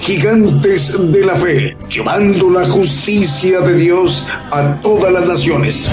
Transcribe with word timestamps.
Gigantes 0.00 1.12
de 1.12 1.24
la 1.26 1.36
Fe, 1.36 1.76
llevando 1.88 2.50
la 2.50 2.66
justicia 2.66 3.60
de 3.60 3.76
Dios 3.76 4.26
a 4.50 4.80
todas 4.80 5.12
las 5.12 5.28
naciones. 5.28 5.90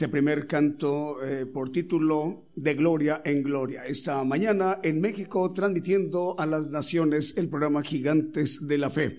primer 0.09 0.48
canto 0.48 1.24
eh, 1.24 1.45
por 1.45 1.71
título 1.71 2.45
De 2.56 2.74
Gloria 2.74 3.21
en 3.25 3.44
Gloria. 3.44 3.86
Esta 3.86 4.24
mañana 4.24 4.80
en 4.83 5.01
México 5.01 5.51
transmitiendo 5.53 6.39
a 6.39 6.46
las 6.46 6.70
naciones 6.70 7.38
el 7.38 7.50
programa 7.50 7.84
Gigantes 7.84 8.67
de 8.67 8.77
la 8.77 8.89
Fe. 8.89 9.17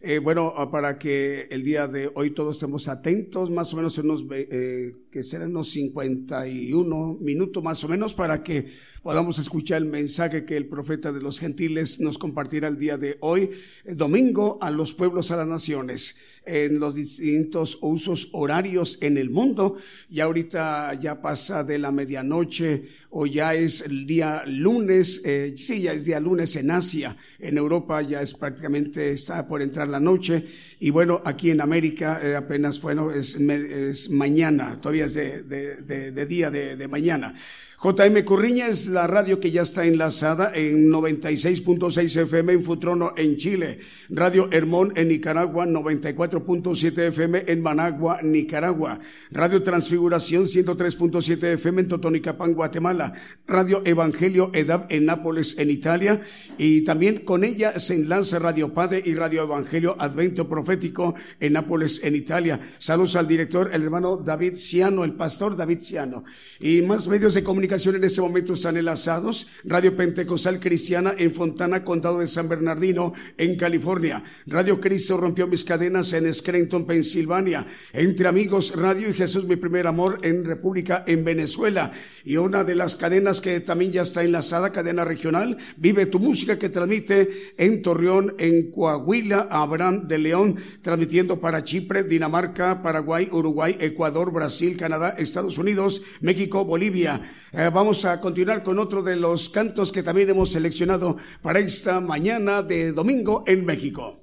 Eh, 0.00 0.20
bueno, 0.20 0.54
ah, 0.56 0.70
para 0.70 0.96
que 0.98 1.48
el 1.50 1.64
día 1.64 1.88
de 1.88 2.10
hoy 2.14 2.30
todos 2.30 2.56
estemos 2.56 2.86
atentos, 2.86 3.50
más 3.50 3.72
o 3.74 3.76
menos 3.76 3.98
unos, 3.98 4.24
eh, 4.30 4.94
que 5.10 5.24
serán 5.24 5.50
unos 5.50 5.70
51 5.70 7.18
minutos 7.20 7.62
más 7.62 7.82
o 7.84 7.88
menos, 7.88 8.14
para 8.14 8.42
que 8.42 8.66
podamos 9.02 9.38
escuchar 9.38 9.82
el 9.82 9.88
mensaje 9.88 10.44
que 10.44 10.56
el 10.56 10.66
profeta 10.66 11.12
de 11.12 11.20
los 11.20 11.40
gentiles 11.40 12.00
nos 12.00 12.18
compartirá 12.18 12.68
el 12.68 12.78
día 12.78 12.96
de 12.96 13.16
hoy, 13.20 13.50
domingo, 13.84 14.58
a 14.60 14.70
los 14.70 14.94
pueblos, 14.94 15.30
a 15.30 15.36
las 15.36 15.46
naciones 15.46 16.16
en 16.48 16.80
los 16.80 16.94
distintos 16.94 17.78
usos 17.82 18.30
horarios 18.32 18.98
en 19.02 19.18
el 19.18 19.30
mundo. 19.30 19.76
Y 20.10 20.20
ahorita 20.20 20.94
ya 20.94 21.20
pasa 21.20 21.62
de 21.62 21.78
la 21.78 21.92
medianoche 21.92 22.84
o 23.10 23.26
ya 23.26 23.54
es 23.54 23.82
el 23.82 24.06
día 24.06 24.44
lunes, 24.46 25.22
eh, 25.24 25.54
sí, 25.56 25.82
ya 25.82 25.92
es 25.92 26.04
día 26.04 26.20
lunes 26.20 26.56
en 26.56 26.70
Asia, 26.70 27.16
en 27.38 27.56
Europa 27.56 28.02
ya 28.02 28.22
es 28.22 28.34
prácticamente, 28.34 29.12
está 29.12 29.46
por 29.46 29.62
entrar 29.62 29.88
la 29.88 30.00
noche. 30.00 30.44
Y 30.80 30.90
bueno, 30.90 31.22
aquí 31.24 31.50
en 31.50 31.60
América 31.60 32.20
eh, 32.22 32.34
apenas, 32.34 32.80
bueno, 32.80 33.12
es, 33.12 33.36
es, 33.36 34.10
mañana, 34.10 34.80
todavía 34.80 34.97
es 35.04 35.14
de, 35.14 35.42
de, 35.42 36.12
de 36.12 36.26
día 36.26 36.50
de 36.50 36.88
mañana. 36.88 37.34
JM 37.80 38.24
Curriña 38.24 38.66
es 38.66 38.88
la 38.88 39.06
radio 39.06 39.38
que 39.38 39.52
ya 39.52 39.62
está 39.62 39.84
enlazada 39.84 40.50
en 40.52 40.90
96.6 40.90 42.22
FM 42.22 42.54
en 42.54 42.64
Futrono, 42.64 43.12
en 43.16 43.36
Chile. 43.36 43.78
Radio 44.08 44.48
Hermón 44.50 44.92
en 44.96 45.06
Nicaragua, 45.06 45.64
94.7 45.64 46.98
FM 46.98 47.44
en 47.46 47.62
Managua, 47.62 48.18
Nicaragua. 48.20 48.98
Radio 49.30 49.62
Transfiguración, 49.62 50.46
103.7 50.46 51.52
FM 51.52 51.82
en 51.82 51.88
Totonicapán, 51.88 52.54
Guatemala. 52.54 53.12
Radio 53.46 53.82
Evangelio 53.84 54.50
EDAP 54.54 54.90
en 54.90 55.06
Nápoles, 55.06 55.56
en 55.56 55.70
Italia. 55.70 56.20
Y 56.58 56.80
también 56.80 57.20
con 57.20 57.44
ella 57.44 57.78
se 57.78 57.94
enlaza 57.94 58.40
Radio 58.40 58.74
Padre 58.74 59.04
y 59.06 59.14
Radio 59.14 59.44
Evangelio 59.44 59.94
Advento 60.00 60.48
Profético 60.48 61.14
en 61.38 61.52
Nápoles, 61.52 62.00
en 62.02 62.16
Italia. 62.16 62.58
Saludos 62.78 63.14
al 63.14 63.28
director, 63.28 63.70
el 63.72 63.84
hermano 63.84 64.16
David 64.16 64.56
Ciano, 64.56 65.04
el 65.04 65.12
pastor 65.12 65.56
David 65.56 65.78
Ciano. 65.78 66.24
Y 66.58 66.82
más 66.82 67.06
medios 67.06 67.34
de 67.34 67.44
comunicación 67.44 67.67
en 67.70 68.04
ese 68.04 68.20
momento 68.20 68.54
están 68.54 68.76
enlazados. 68.76 69.46
Radio 69.64 69.96
Pentecostal 69.96 70.58
Cristiana 70.58 71.14
en 71.16 71.34
Fontana, 71.34 71.84
Condado 71.84 72.20
de 72.20 72.26
San 72.26 72.48
Bernardino, 72.48 73.12
en 73.36 73.56
California. 73.56 74.24
Radio 74.46 74.80
Cristo 74.80 75.16
rompió 75.16 75.46
mis 75.46 75.64
cadenas 75.64 76.12
en 76.12 76.32
Scranton, 76.32 76.86
Pensilvania. 76.86 77.66
Entre 77.92 78.26
Amigos 78.26 78.74
Radio 78.74 79.10
y 79.10 79.14
Jesús 79.14 79.44
mi 79.44 79.56
primer 79.56 79.86
amor 79.86 80.18
en 80.22 80.44
República 80.44 81.04
en 81.06 81.24
Venezuela. 81.24 81.92
Y 82.24 82.36
una 82.36 82.64
de 82.64 82.74
las 82.74 82.96
cadenas 82.96 83.40
que 83.40 83.60
también 83.60 83.92
ya 83.92 84.02
está 84.02 84.24
enlazada, 84.24 84.72
cadena 84.72 85.04
regional, 85.04 85.58
Vive 85.76 86.06
tu 86.06 86.18
música 86.18 86.58
que 86.58 86.68
transmite 86.68 87.54
en 87.56 87.82
Torreón, 87.82 88.34
en 88.38 88.70
Coahuila, 88.70 89.48
Abraham 89.50 90.08
de 90.08 90.18
León, 90.18 90.56
transmitiendo 90.82 91.40
para 91.40 91.64
Chipre, 91.64 92.02
Dinamarca, 92.02 92.82
Paraguay, 92.82 93.28
Uruguay, 93.30 93.76
Ecuador, 93.80 94.32
Brasil, 94.32 94.76
Canadá, 94.76 95.14
Estados 95.18 95.58
Unidos, 95.58 96.02
México, 96.20 96.64
Bolivia. 96.64 97.22
Eh, 97.58 97.70
vamos 97.74 98.04
a 98.04 98.20
continuar 98.20 98.62
con 98.62 98.78
otro 98.78 99.02
de 99.02 99.16
los 99.16 99.48
cantos 99.48 99.90
que 99.90 100.04
también 100.04 100.30
hemos 100.30 100.52
seleccionado 100.52 101.16
para 101.42 101.58
esta 101.58 102.00
mañana 102.00 102.62
de 102.62 102.92
domingo 102.92 103.42
en 103.48 103.64
México. 103.64 104.14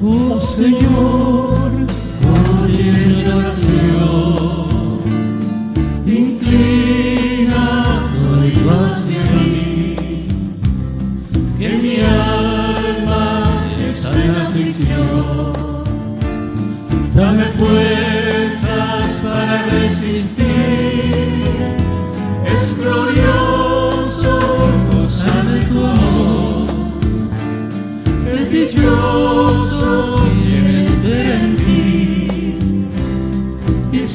Oh 0.00 0.38
Señor, 0.38 1.15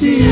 Y 0.02 0.20
si 0.20 0.31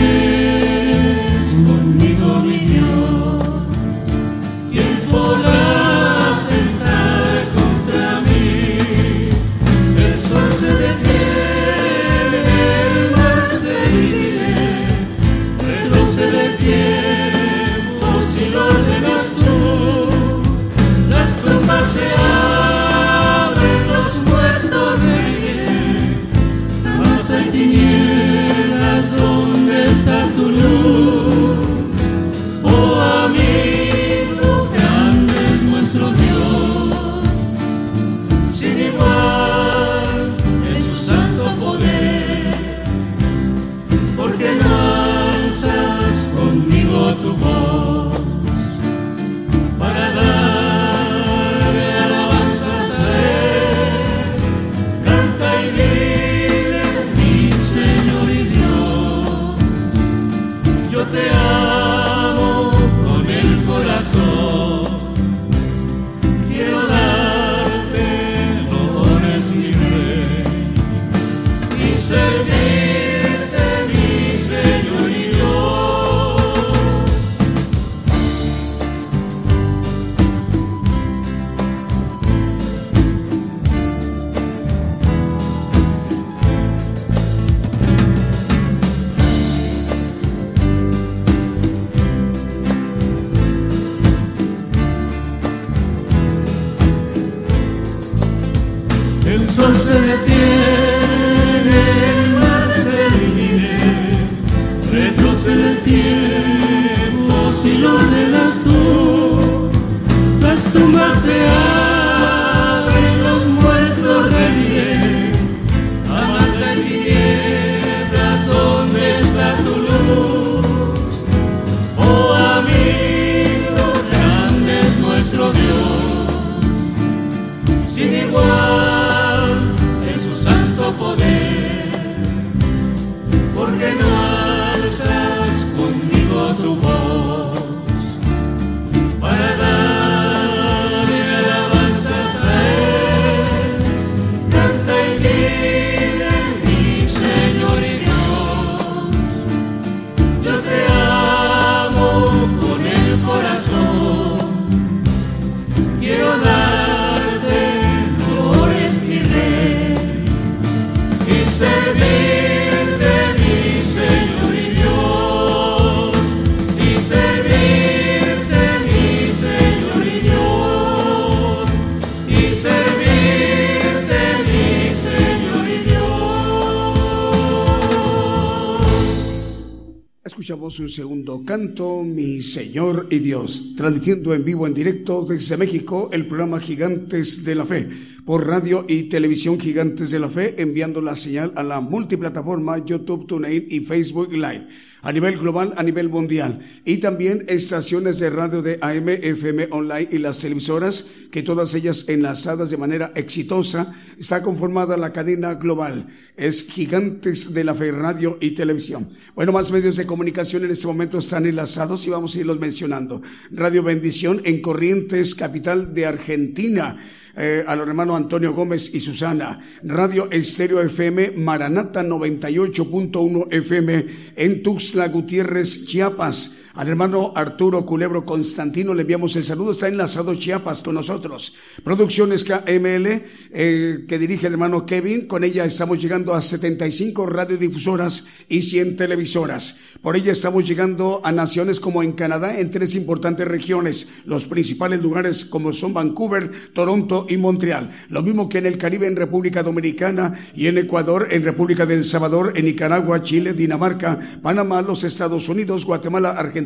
un 180.78 180.88
segundo 180.88 181.42
canto, 181.44 182.02
Mi 182.04 182.42
Señor 182.42 183.08
y 183.10 183.18
Dios, 183.18 183.69
transmitiendo 183.90 184.32
en 184.34 184.44
vivo, 184.44 184.68
en 184.68 184.74
directo 184.74 185.26
desde 185.28 185.56
México, 185.56 186.10
el 186.12 186.28
programa 186.28 186.60
Gigantes 186.60 187.42
de 187.42 187.56
la 187.56 187.66
Fe, 187.66 187.88
por 188.24 188.46
radio 188.46 188.84
y 188.86 189.08
televisión 189.08 189.58
Gigantes 189.58 190.12
de 190.12 190.20
la 190.20 190.28
Fe, 190.28 190.54
enviando 190.62 191.00
la 191.00 191.16
señal 191.16 191.52
a 191.56 191.64
la 191.64 191.80
multiplataforma 191.80 192.84
YouTube, 192.84 193.26
TuneIn 193.26 193.66
y 193.68 193.80
Facebook 193.80 194.32
Live 194.32 194.68
a 195.02 195.12
nivel 195.12 195.38
global, 195.38 195.74
a 195.76 195.82
nivel 195.82 196.08
mundial. 196.08 196.60
Y 196.84 196.98
también 196.98 197.44
estaciones 197.48 198.18
de 198.18 198.30
radio 198.30 198.62
de 198.62 198.78
AM, 198.80 199.08
FM 199.08 199.68
online 199.70 200.08
y 200.10 200.18
las 200.18 200.38
televisoras, 200.38 201.06
que 201.30 201.42
todas 201.42 201.74
ellas 201.74 202.06
enlazadas 202.08 202.70
de 202.70 202.76
manera 202.76 203.12
exitosa, 203.14 203.94
está 204.18 204.42
conformada 204.42 204.96
la 204.96 205.12
cadena 205.12 205.54
global. 205.54 206.06
Es 206.36 206.64
Gigantes 206.64 207.52
de 207.52 207.64
la 207.64 207.74
Fe, 207.74 207.92
radio 207.92 208.38
y 208.40 208.52
televisión. 208.52 209.08
Bueno, 209.34 209.52
más 209.52 209.70
medios 209.72 209.96
de 209.96 210.06
comunicación 210.06 210.64
en 210.64 210.70
este 210.70 210.86
momento 210.86 211.18
están 211.18 211.46
enlazados 211.46 212.06
y 212.06 212.10
vamos 212.10 212.34
a 212.34 212.40
irlos 212.40 212.58
mencionando. 212.58 213.22
Radio 213.50 213.79
Bendición 213.82 214.42
en 214.44 214.62
Corrientes, 214.62 215.34
capital 215.34 215.94
de 215.94 216.06
Argentina 216.06 216.96
eh, 217.36 217.64
a 217.66 217.76
los 217.76 217.86
hermanos 217.86 218.16
Antonio 218.16 218.52
Gómez 218.52 218.90
y 218.92 219.00
Susana. 219.00 219.60
Radio 219.82 220.30
Estéreo 220.30 220.80
FM 220.82 221.32
Maranata 221.36 222.02
98.1 222.02 223.46
FM 223.50 224.06
en 224.36 224.62
Tuxtla 224.62 225.08
Gutiérrez, 225.08 225.86
Chiapas. 225.86 226.59
Al 226.74 226.86
hermano 226.86 227.32
Arturo 227.34 227.84
Culebro 227.84 228.24
Constantino 228.24 228.94
le 228.94 229.02
enviamos 229.02 229.34
el 229.34 229.44
saludo. 229.44 229.72
Está 229.72 229.88
enlazado 229.88 230.36
Chiapas 230.36 230.82
con 230.82 230.94
nosotros. 230.94 231.56
Producciones 231.82 232.44
KML 232.44 233.22
eh, 233.52 234.04
que 234.06 234.18
dirige 234.20 234.46
el 234.46 234.52
hermano 234.52 234.86
Kevin. 234.86 235.26
Con 235.26 235.42
ella 235.42 235.64
estamos 235.64 236.00
llegando 236.00 236.32
a 236.32 236.40
75 236.40 237.26
radiodifusoras 237.26 238.28
y 238.48 238.62
100 238.62 238.96
televisoras. 238.96 239.80
Por 240.00 240.14
ella 240.14 240.30
estamos 240.30 240.64
llegando 240.64 241.20
a 241.24 241.32
naciones 241.32 241.80
como 241.80 242.04
en 242.04 242.12
Canadá, 242.12 242.56
en 242.56 242.70
tres 242.70 242.94
importantes 242.94 243.48
regiones. 243.48 244.08
Los 244.24 244.46
principales 244.46 245.02
lugares 245.02 245.44
como 245.44 245.72
son 245.72 245.92
Vancouver, 245.92 246.72
Toronto 246.72 247.26
y 247.28 247.36
Montreal. 247.36 247.90
Lo 248.10 248.22
mismo 248.22 248.48
que 248.48 248.58
en 248.58 248.66
el 248.66 248.78
Caribe, 248.78 249.08
en 249.08 249.16
República 249.16 249.64
Dominicana 249.64 250.38
y 250.54 250.68
en 250.68 250.78
Ecuador, 250.78 251.28
en 251.32 251.42
República 251.42 251.84
del 251.84 252.04
Salvador, 252.04 252.52
en 252.54 252.66
Nicaragua, 252.66 253.24
Chile, 253.24 253.54
Dinamarca, 253.54 254.20
Panamá, 254.40 254.82
los 254.82 255.02
Estados 255.02 255.48
Unidos, 255.48 255.84
Guatemala, 255.84 256.30
Argentina 256.30 256.60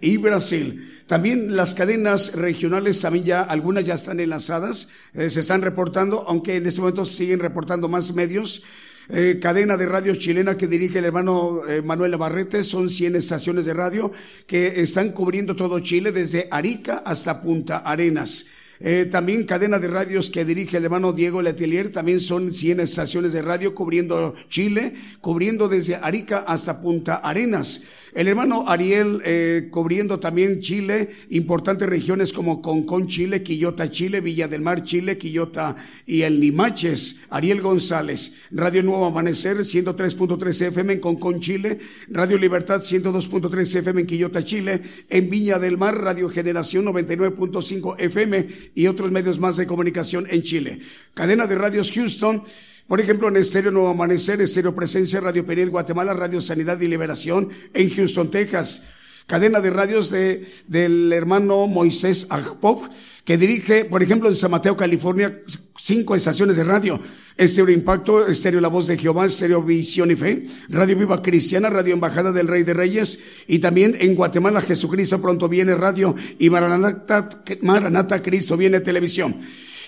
y 0.00 0.16
Brasil. 0.16 1.02
También 1.06 1.56
las 1.56 1.74
cadenas 1.74 2.34
regionales, 2.34 3.00
también 3.00 3.24
ya 3.24 3.42
algunas 3.42 3.84
ya 3.84 3.94
están 3.94 4.20
enlazadas, 4.20 4.88
eh, 5.14 5.28
se 5.28 5.40
están 5.40 5.62
reportando, 5.62 6.24
aunque 6.28 6.56
en 6.56 6.66
este 6.66 6.80
momento 6.80 7.04
siguen 7.04 7.40
reportando 7.40 7.88
más 7.88 8.14
medios. 8.14 8.62
Eh, 9.08 9.40
cadena 9.42 9.76
de 9.76 9.86
radio 9.86 10.14
chilena 10.14 10.56
que 10.56 10.68
dirige 10.68 11.00
el 11.00 11.04
hermano 11.04 11.66
eh, 11.68 11.82
Manuel 11.82 12.12
Navarrete, 12.12 12.62
son 12.62 12.88
100 12.88 13.16
estaciones 13.16 13.66
de 13.66 13.74
radio 13.74 14.12
que 14.46 14.80
están 14.80 15.10
cubriendo 15.10 15.56
todo 15.56 15.80
Chile 15.80 16.12
desde 16.12 16.46
Arica 16.50 17.02
hasta 17.04 17.42
Punta 17.42 17.78
Arenas. 17.78 18.46
Eh, 18.84 19.06
también 19.08 19.44
cadena 19.44 19.78
de 19.78 19.86
radios 19.86 20.28
que 20.28 20.44
dirige 20.44 20.76
el 20.76 20.84
hermano 20.84 21.12
Diego 21.12 21.40
Letelier, 21.40 21.92
también 21.92 22.18
son 22.18 22.52
100 22.52 22.80
estaciones 22.80 23.32
de 23.32 23.40
radio 23.40 23.76
cubriendo 23.76 24.34
Chile, 24.48 24.94
cubriendo 25.20 25.68
desde 25.68 25.94
Arica 25.94 26.38
hasta 26.40 26.80
Punta 26.80 27.14
Arenas. 27.14 27.84
El 28.12 28.28
hermano 28.28 28.64
Ariel 28.68 29.22
eh, 29.24 29.68
cubriendo 29.70 30.18
también 30.18 30.60
Chile, 30.60 31.10
importantes 31.30 31.88
regiones 31.88 32.32
como 32.32 32.60
Concón, 32.60 33.06
Chile, 33.06 33.42
Quillota, 33.42 33.88
Chile, 33.88 34.20
Villa 34.20 34.48
del 34.48 34.60
Mar, 34.60 34.82
Chile, 34.82 35.16
Quillota 35.16 35.76
y 36.04 36.22
el 36.22 36.40
Limaches. 36.40 37.22
Ariel 37.30 37.62
González, 37.62 38.34
Radio 38.50 38.82
Nuevo 38.82 39.06
Amanecer, 39.06 39.58
103.3 39.58 40.66
FM 40.66 40.94
en 40.94 41.00
Concón, 41.00 41.40
Chile, 41.40 41.78
Radio 42.08 42.36
Libertad, 42.36 42.80
102.3 42.80 43.76
FM 43.76 44.00
en 44.02 44.06
Quillota, 44.06 44.44
Chile, 44.44 44.82
en 45.08 45.30
Viña 45.30 45.58
del 45.58 45.78
Mar, 45.78 45.96
Radio 45.96 46.28
Generación, 46.28 46.84
99.5 46.84 47.94
FM 47.98 48.71
y 48.74 48.86
otros 48.86 49.10
medios 49.10 49.38
más 49.38 49.56
de 49.56 49.66
comunicación 49.66 50.26
en 50.30 50.42
Chile. 50.42 50.80
Cadena 51.14 51.46
de 51.46 51.54
radios 51.54 51.92
Houston, 51.92 52.44
por 52.86 53.00
ejemplo, 53.00 53.28
en 53.28 53.36
Estéreo 53.36 53.70
Nuevo 53.70 53.90
Amanecer, 53.90 54.40
Estéreo 54.40 54.74
Presencia, 54.74 55.20
Radio 55.20 55.46
Periel 55.46 55.70
Guatemala, 55.70 56.14
Radio 56.14 56.40
Sanidad 56.40 56.80
y 56.80 56.88
Liberación 56.88 57.50
en 57.74 57.90
Houston, 57.90 58.30
Texas. 58.30 58.82
Cadena 59.26 59.60
de 59.60 59.70
radios 59.70 60.10
de, 60.10 60.50
del 60.66 61.12
hermano 61.12 61.66
Moisés 61.66 62.26
Agpop, 62.30 62.84
que 63.24 63.38
dirige, 63.38 63.84
por 63.84 64.02
ejemplo, 64.02 64.28
en 64.28 64.34
San 64.34 64.50
Mateo, 64.50 64.76
California, 64.76 65.40
cinco 65.78 66.14
estaciones 66.14 66.56
de 66.56 66.64
radio. 66.64 67.00
Estéreo 67.36 67.74
Impacto, 67.74 68.26
Estéreo 68.26 68.60
La 68.60 68.68
Voz 68.68 68.86
de 68.86 68.98
Jehová, 68.98 69.26
Estéreo 69.26 69.62
Visión 69.62 70.10
y 70.10 70.16
Fe, 70.16 70.46
Radio 70.68 70.96
Viva 70.96 71.22
Cristiana, 71.22 71.70
Radio 71.70 71.94
Embajada 71.94 72.30
del 72.30 72.48
Rey 72.48 72.62
de 72.62 72.74
Reyes 72.74 73.20
y 73.46 73.58
también 73.58 73.96
en 74.00 74.14
Guatemala 74.14 74.60
Jesucristo 74.60 75.20
pronto 75.20 75.48
viene 75.48 75.74
radio 75.74 76.14
y 76.38 76.50
Maranata, 76.50 77.28
Maranata 77.62 78.20
Cristo 78.20 78.56
viene 78.56 78.80
televisión. 78.80 79.36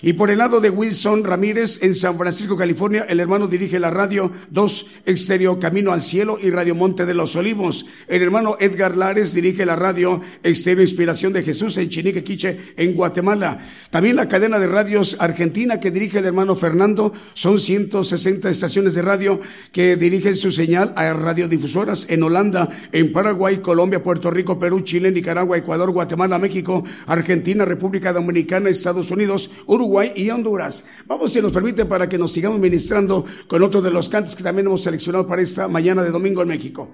Y 0.01 0.13
por 0.13 0.29
el 0.29 0.39
lado 0.39 0.59
de 0.59 0.69
Wilson 0.69 1.23
Ramírez, 1.23 1.81
en 1.81 1.95
San 1.95 2.17
Francisco, 2.17 2.57
California, 2.57 3.05
el 3.07 3.19
hermano 3.19 3.47
dirige 3.47 3.79
la 3.79 3.91
radio 3.91 4.31
2 4.51 4.87
Exterior 5.05 5.57
Camino 5.59 5.91
al 5.91 6.01
Cielo 6.01 6.37
y 6.41 6.49
Radio 6.49 6.75
Monte 6.75 7.05
de 7.05 7.13
los 7.13 7.35
Olivos. 7.35 7.85
El 8.07 8.21
hermano 8.21 8.57
Edgar 8.59 8.95
Lares 8.97 9.33
dirige 9.33 9.65
la 9.65 9.75
radio 9.75 10.21
Exterior 10.43 10.81
Inspiración 10.81 11.33
de 11.33 11.43
Jesús 11.43 11.77
en 11.77 11.89
Chinique, 11.89 12.23
en 12.77 12.93
Guatemala. 12.93 13.59
También 13.89 14.15
la 14.15 14.27
cadena 14.27 14.59
de 14.59 14.67
radios 14.67 15.17
argentina 15.19 15.79
que 15.79 15.91
dirige 15.91 16.19
el 16.19 16.25
hermano 16.25 16.55
Fernando. 16.55 17.13
Son 17.33 17.59
160 17.59 18.49
estaciones 18.49 18.93
de 18.93 19.01
radio 19.01 19.41
que 19.71 19.95
dirigen 19.95 20.35
su 20.35 20.51
señal 20.51 20.93
a 20.95 21.13
radiodifusoras 21.13 22.07
en 22.09 22.23
Holanda, 22.23 22.69
en 22.91 23.11
Paraguay, 23.11 23.57
Colombia, 23.57 24.03
Puerto 24.03 24.31
Rico, 24.31 24.59
Perú, 24.59 24.81
Chile, 24.81 25.11
Nicaragua, 25.11 25.57
Ecuador, 25.57 25.91
Guatemala, 25.91 26.39
México, 26.39 26.83
Argentina, 27.07 27.65
República 27.65 28.13
Dominicana, 28.13 28.69
Estados 28.69 29.11
Unidos, 29.11 29.49
Uruguay, 29.65 29.85
Y 30.03 30.29
Honduras. 30.29 30.87
Vamos, 31.05 31.31
si 31.31 31.41
nos 31.41 31.51
permite, 31.51 31.85
para 31.85 32.09
que 32.09 32.17
nos 32.17 32.31
sigamos 32.31 32.59
ministrando 32.59 33.25
con 33.47 33.63
otro 33.63 33.81
de 33.81 33.91
los 33.91 34.09
cantos 34.09 34.35
que 34.35 34.43
también 34.43 34.67
hemos 34.67 34.81
seleccionado 34.83 35.25
para 35.27 35.41
esta 35.41 35.67
mañana 35.67 36.03
de 36.03 36.11
domingo 36.11 36.41
en 36.41 36.47
México. 36.47 36.89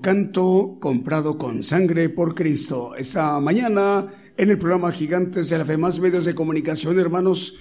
Canto 0.00 0.78
comprado 0.80 1.36
con 1.36 1.62
sangre 1.62 2.08
por 2.08 2.34
Cristo. 2.34 2.94
Esta 2.96 3.40
mañana 3.40 4.06
en 4.36 4.50
el 4.50 4.58
programa 4.58 4.92
Gigantes 4.92 5.48
de 5.48 5.58
la 5.58 5.64
Fe, 5.64 5.76
más 5.76 5.98
medios 5.98 6.24
de 6.24 6.34
comunicación, 6.34 6.98
hermanos. 6.98 7.54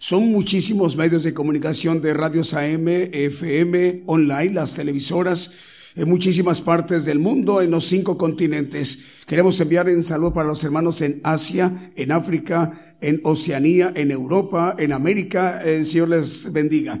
Son 0.00 0.32
muchísimos 0.32 0.96
medios 0.96 1.22
de 1.22 1.32
comunicación 1.32 2.02
de 2.02 2.12
radios 2.12 2.54
AM, 2.54 2.88
FM, 2.88 4.02
online, 4.06 4.52
las 4.52 4.74
televisoras, 4.74 5.52
en 5.94 6.08
muchísimas 6.08 6.60
partes 6.60 7.04
del 7.04 7.20
mundo, 7.20 7.62
en 7.62 7.70
los 7.70 7.86
cinco 7.86 8.18
continentes. 8.18 9.04
Queremos 9.24 9.60
enviar 9.60 9.86
un 9.86 10.02
saludo 10.02 10.34
para 10.34 10.48
los 10.48 10.64
hermanos 10.64 11.00
en 11.02 11.20
Asia, 11.22 11.92
en 11.94 12.10
África, 12.10 12.96
en 13.00 13.20
Oceanía, 13.22 13.92
en 13.94 14.10
Europa, 14.10 14.74
en 14.76 14.92
América. 14.92 15.62
El 15.62 15.86
Señor 15.86 16.08
les 16.08 16.52
bendiga. 16.52 17.00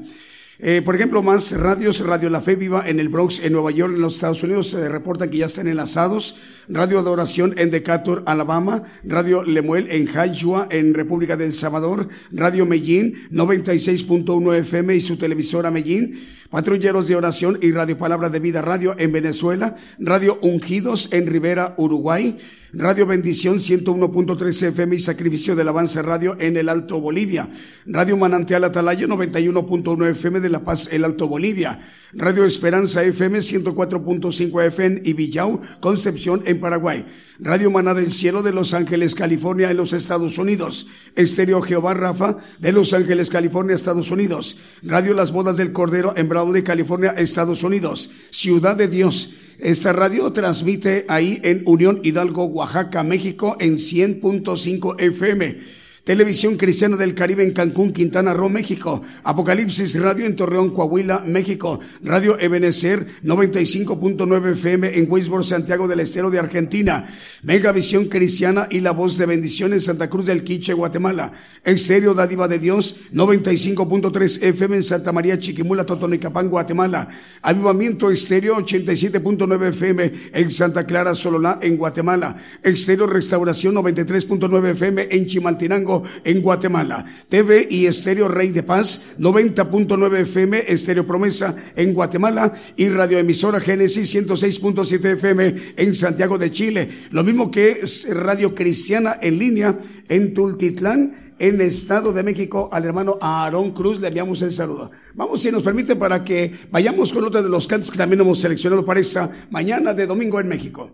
Eh, 0.66 0.80
por 0.80 0.94
ejemplo, 0.94 1.22
más 1.22 1.52
radios, 1.52 2.00
Radio 2.00 2.30
La 2.30 2.40
Fe 2.40 2.56
Viva 2.56 2.88
en 2.88 2.98
el 2.98 3.10
Bronx, 3.10 3.38
en 3.44 3.52
Nueva 3.52 3.70
York, 3.70 3.92
en 3.96 4.00
los 4.00 4.14
Estados 4.14 4.42
Unidos, 4.42 4.70
se 4.70 4.88
reporta 4.88 5.28
que 5.28 5.36
ya 5.36 5.44
están 5.44 5.68
enlazados. 5.68 6.36
Radio 6.70 6.98
Adoración 6.98 7.52
en 7.58 7.70
Decatur, 7.70 8.22
Alabama. 8.24 8.84
Radio 9.04 9.42
Lemuel 9.42 9.88
en 9.90 10.08
Highshua, 10.08 10.68
en 10.70 10.94
República 10.94 11.36
del 11.36 11.52
Salvador. 11.52 12.08
Radio 12.32 12.64
Medellín, 12.64 13.28
96.1 13.30 14.56
FM 14.60 14.96
y 14.96 15.02
su 15.02 15.18
televisora 15.18 15.70
Medellín. 15.70 16.24
Patrulleros 16.54 17.08
de 17.08 17.16
Oración 17.16 17.58
y 17.60 17.72
Radio 17.72 17.98
Palabra 17.98 18.30
de 18.30 18.38
Vida 18.38 18.62
Radio 18.62 18.94
en 18.96 19.10
Venezuela. 19.10 19.74
Radio 19.98 20.38
Ungidos 20.40 21.08
en 21.10 21.26
Rivera, 21.26 21.74
Uruguay. 21.78 22.38
Radio 22.76 23.06
Bendición 23.06 23.58
101.3 23.58 24.68
FM 24.68 24.96
y 24.96 25.00
Sacrificio 25.00 25.54
del 25.54 25.68
Avance 25.68 26.02
Radio 26.02 26.36
en 26.40 26.56
el 26.56 26.68
Alto 26.68 27.00
Bolivia. 27.00 27.48
Radio 27.86 28.16
Manantial 28.16 28.64
Atalaya 28.64 29.06
91.1 29.06 30.10
FM 30.10 30.40
de 30.40 30.48
La 30.48 30.64
Paz, 30.64 30.88
el 30.90 31.04
Alto 31.04 31.28
Bolivia. 31.28 31.80
Radio 32.12 32.44
Esperanza 32.44 33.04
FM 33.04 33.38
104.5 33.38 34.62
FM 34.66 35.02
y 35.04 35.12
Villau, 35.12 35.60
Concepción 35.80 36.42
en 36.46 36.58
Paraguay. 36.58 37.04
Radio 37.38 37.70
Maná 37.70 37.94
del 37.94 38.10
Cielo 38.10 38.42
de 38.42 38.52
Los 38.52 38.74
Ángeles, 38.74 39.14
California 39.14 39.70
en 39.70 39.76
los 39.76 39.92
Estados 39.92 40.38
Unidos. 40.38 40.88
Estéreo 41.14 41.62
Jehová 41.62 41.94
Rafa 41.94 42.38
de 42.58 42.72
Los 42.72 42.92
Ángeles, 42.92 43.30
California, 43.30 43.76
Estados 43.76 44.10
Unidos. 44.10 44.58
Radio 44.82 45.14
Las 45.14 45.30
Bodas 45.30 45.56
del 45.56 45.72
Cordero 45.72 46.12
en 46.16 46.28
Bradley, 46.44 46.62
California, 46.62 47.14
Estados 47.16 47.62
Unidos. 47.62 48.10
Ciudad 48.30 48.76
de 48.76 48.88
Dios 48.88 49.34
esta 49.58 49.92
radio 49.92 50.32
transmite 50.32 51.04
ahí 51.08 51.40
en 51.44 51.62
Unión 51.64 52.00
Hidalgo, 52.02 52.44
Oaxaca, 52.44 53.02
México 53.02 53.56
en 53.60 53.76
100.5 53.76 55.00
FM. 55.00 55.83
Televisión 56.04 56.58
Cristiana 56.58 56.98
del 56.98 57.14
Caribe 57.14 57.44
en 57.44 57.52
Cancún, 57.52 57.94
Quintana 57.94 58.34
Roo, 58.34 58.50
México. 58.50 59.00
Apocalipsis 59.22 59.98
Radio 59.98 60.26
en 60.26 60.36
Torreón, 60.36 60.68
Coahuila, 60.74 61.20
México. 61.20 61.80
Radio 62.02 62.38
Ebenecer 62.38 63.06
95.9 63.22 64.52
FM 64.52 64.98
en 64.98 65.10
Weisboro, 65.10 65.42
Santiago 65.42 65.88
del 65.88 66.00
Estero 66.00 66.30
de 66.30 66.38
Argentina. 66.38 67.06
Megavisión 67.42 68.10
Cristiana 68.10 68.68
y 68.70 68.80
La 68.80 68.90
Voz 68.90 69.16
de 69.16 69.24
Bendición 69.24 69.72
en 69.72 69.80
Santa 69.80 70.10
Cruz 70.10 70.26
del 70.26 70.44
Quiche, 70.44 70.74
Guatemala. 70.74 71.32
Exterior 71.64 72.14
Dádiva 72.14 72.48
de 72.48 72.58
Dios 72.58 72.96
95.3 73.14 74.42
FM 74.42 74.76
en 74.76 74.82
Santa 74.82 75.10
María 75.10 75.38
Chiquimula, 75.38 75.86
Totonicapán, 75.86 76.50
Guatemala. 76.50 77.08
Avivamiento 77.40 78.10
Estéreo 78.10 78.56
87.9 78.56 79.68
FM 79.68 80.12
en 80.34 80.50
Santa 80.50 80.84
Clara, 80.84 81.14
Sololá, 81.14 81.58
en 81.62 81.78
Guatemala. 81.78 82.36
Exterior 82.62 83.10
Restauración 83.10 83.74
93.9 83.74 84.72
FM 84.72 85.08
en 85.10 85.26
Chimaltenango, 85.26 85.93
en 86.24 86.42
Guatemala. 86.42 87.04
TV 87.28 87.66
y 87.70 87.86
Estéreo 87.86 88.28
Rey 88.28 88.50
de 88.50 88.62
Paz, 88.62 89.14
90.9 89.18 90.20
FM, 90.20 90.64
Estéreo 90.66 91.06
Promesa 91.06 91.54
en 91.76 91.94
Guatemala 91.94 92.52
y 92.76 92.88
radioemisora 92.88 93.60
Génesis 93.60 94.14
106.7 94.14 95.04
FM 95.16 95.54
en 95.76 95.94
Santiago 95.94 96.38
de 96.38 96.50
Chile. 96.50 96.88
Lo 97.10 97.22
mismo 97.24 97.50
que 97.50 97.80
es 97.82 98.08
Radio 98.14 98.54
Cristiana 98.54 99.18
en 99.20 99.38
línea 99.38 99.78
en 100.08 100.34
Tultitlán 100.34 101.34
en 101.38 101.60
Estado 101.60 102.12
de 102.12 102.22
México 102.22 102.68
al 102.72 102.84
hermano 102.84 103.18
Aarón 103.20 103.72
Cruz. 103.72 104.00
Le 104.00 104.08
enviamos 104.08 104.42
el 104.42 104.52
saludo. 104.52 104.90
Vamos, 105.14 105.42
si 105.42 105.50
nos 105.50 105.62
permite, 105.62 105.96
para 105.96 106.24
que 106.24 106.52
vayamos 106.70 107.12
con 107.12 107.24
otro 107.24 107.42
de 107.42 107.48
los 107.48 107.66
cantos 107.66 107.90
que 107.90 107.98
también 107.98 108.20
hemos 108.20 108.40
seleccionado 108.40 108.84
para 108.84 109.00
esta 109.00 109.30
mañana 109.50 109.92
de 109.94 110.06
domingo 110.06 110.40
en 110.40 110.48
México. 110.48 110.90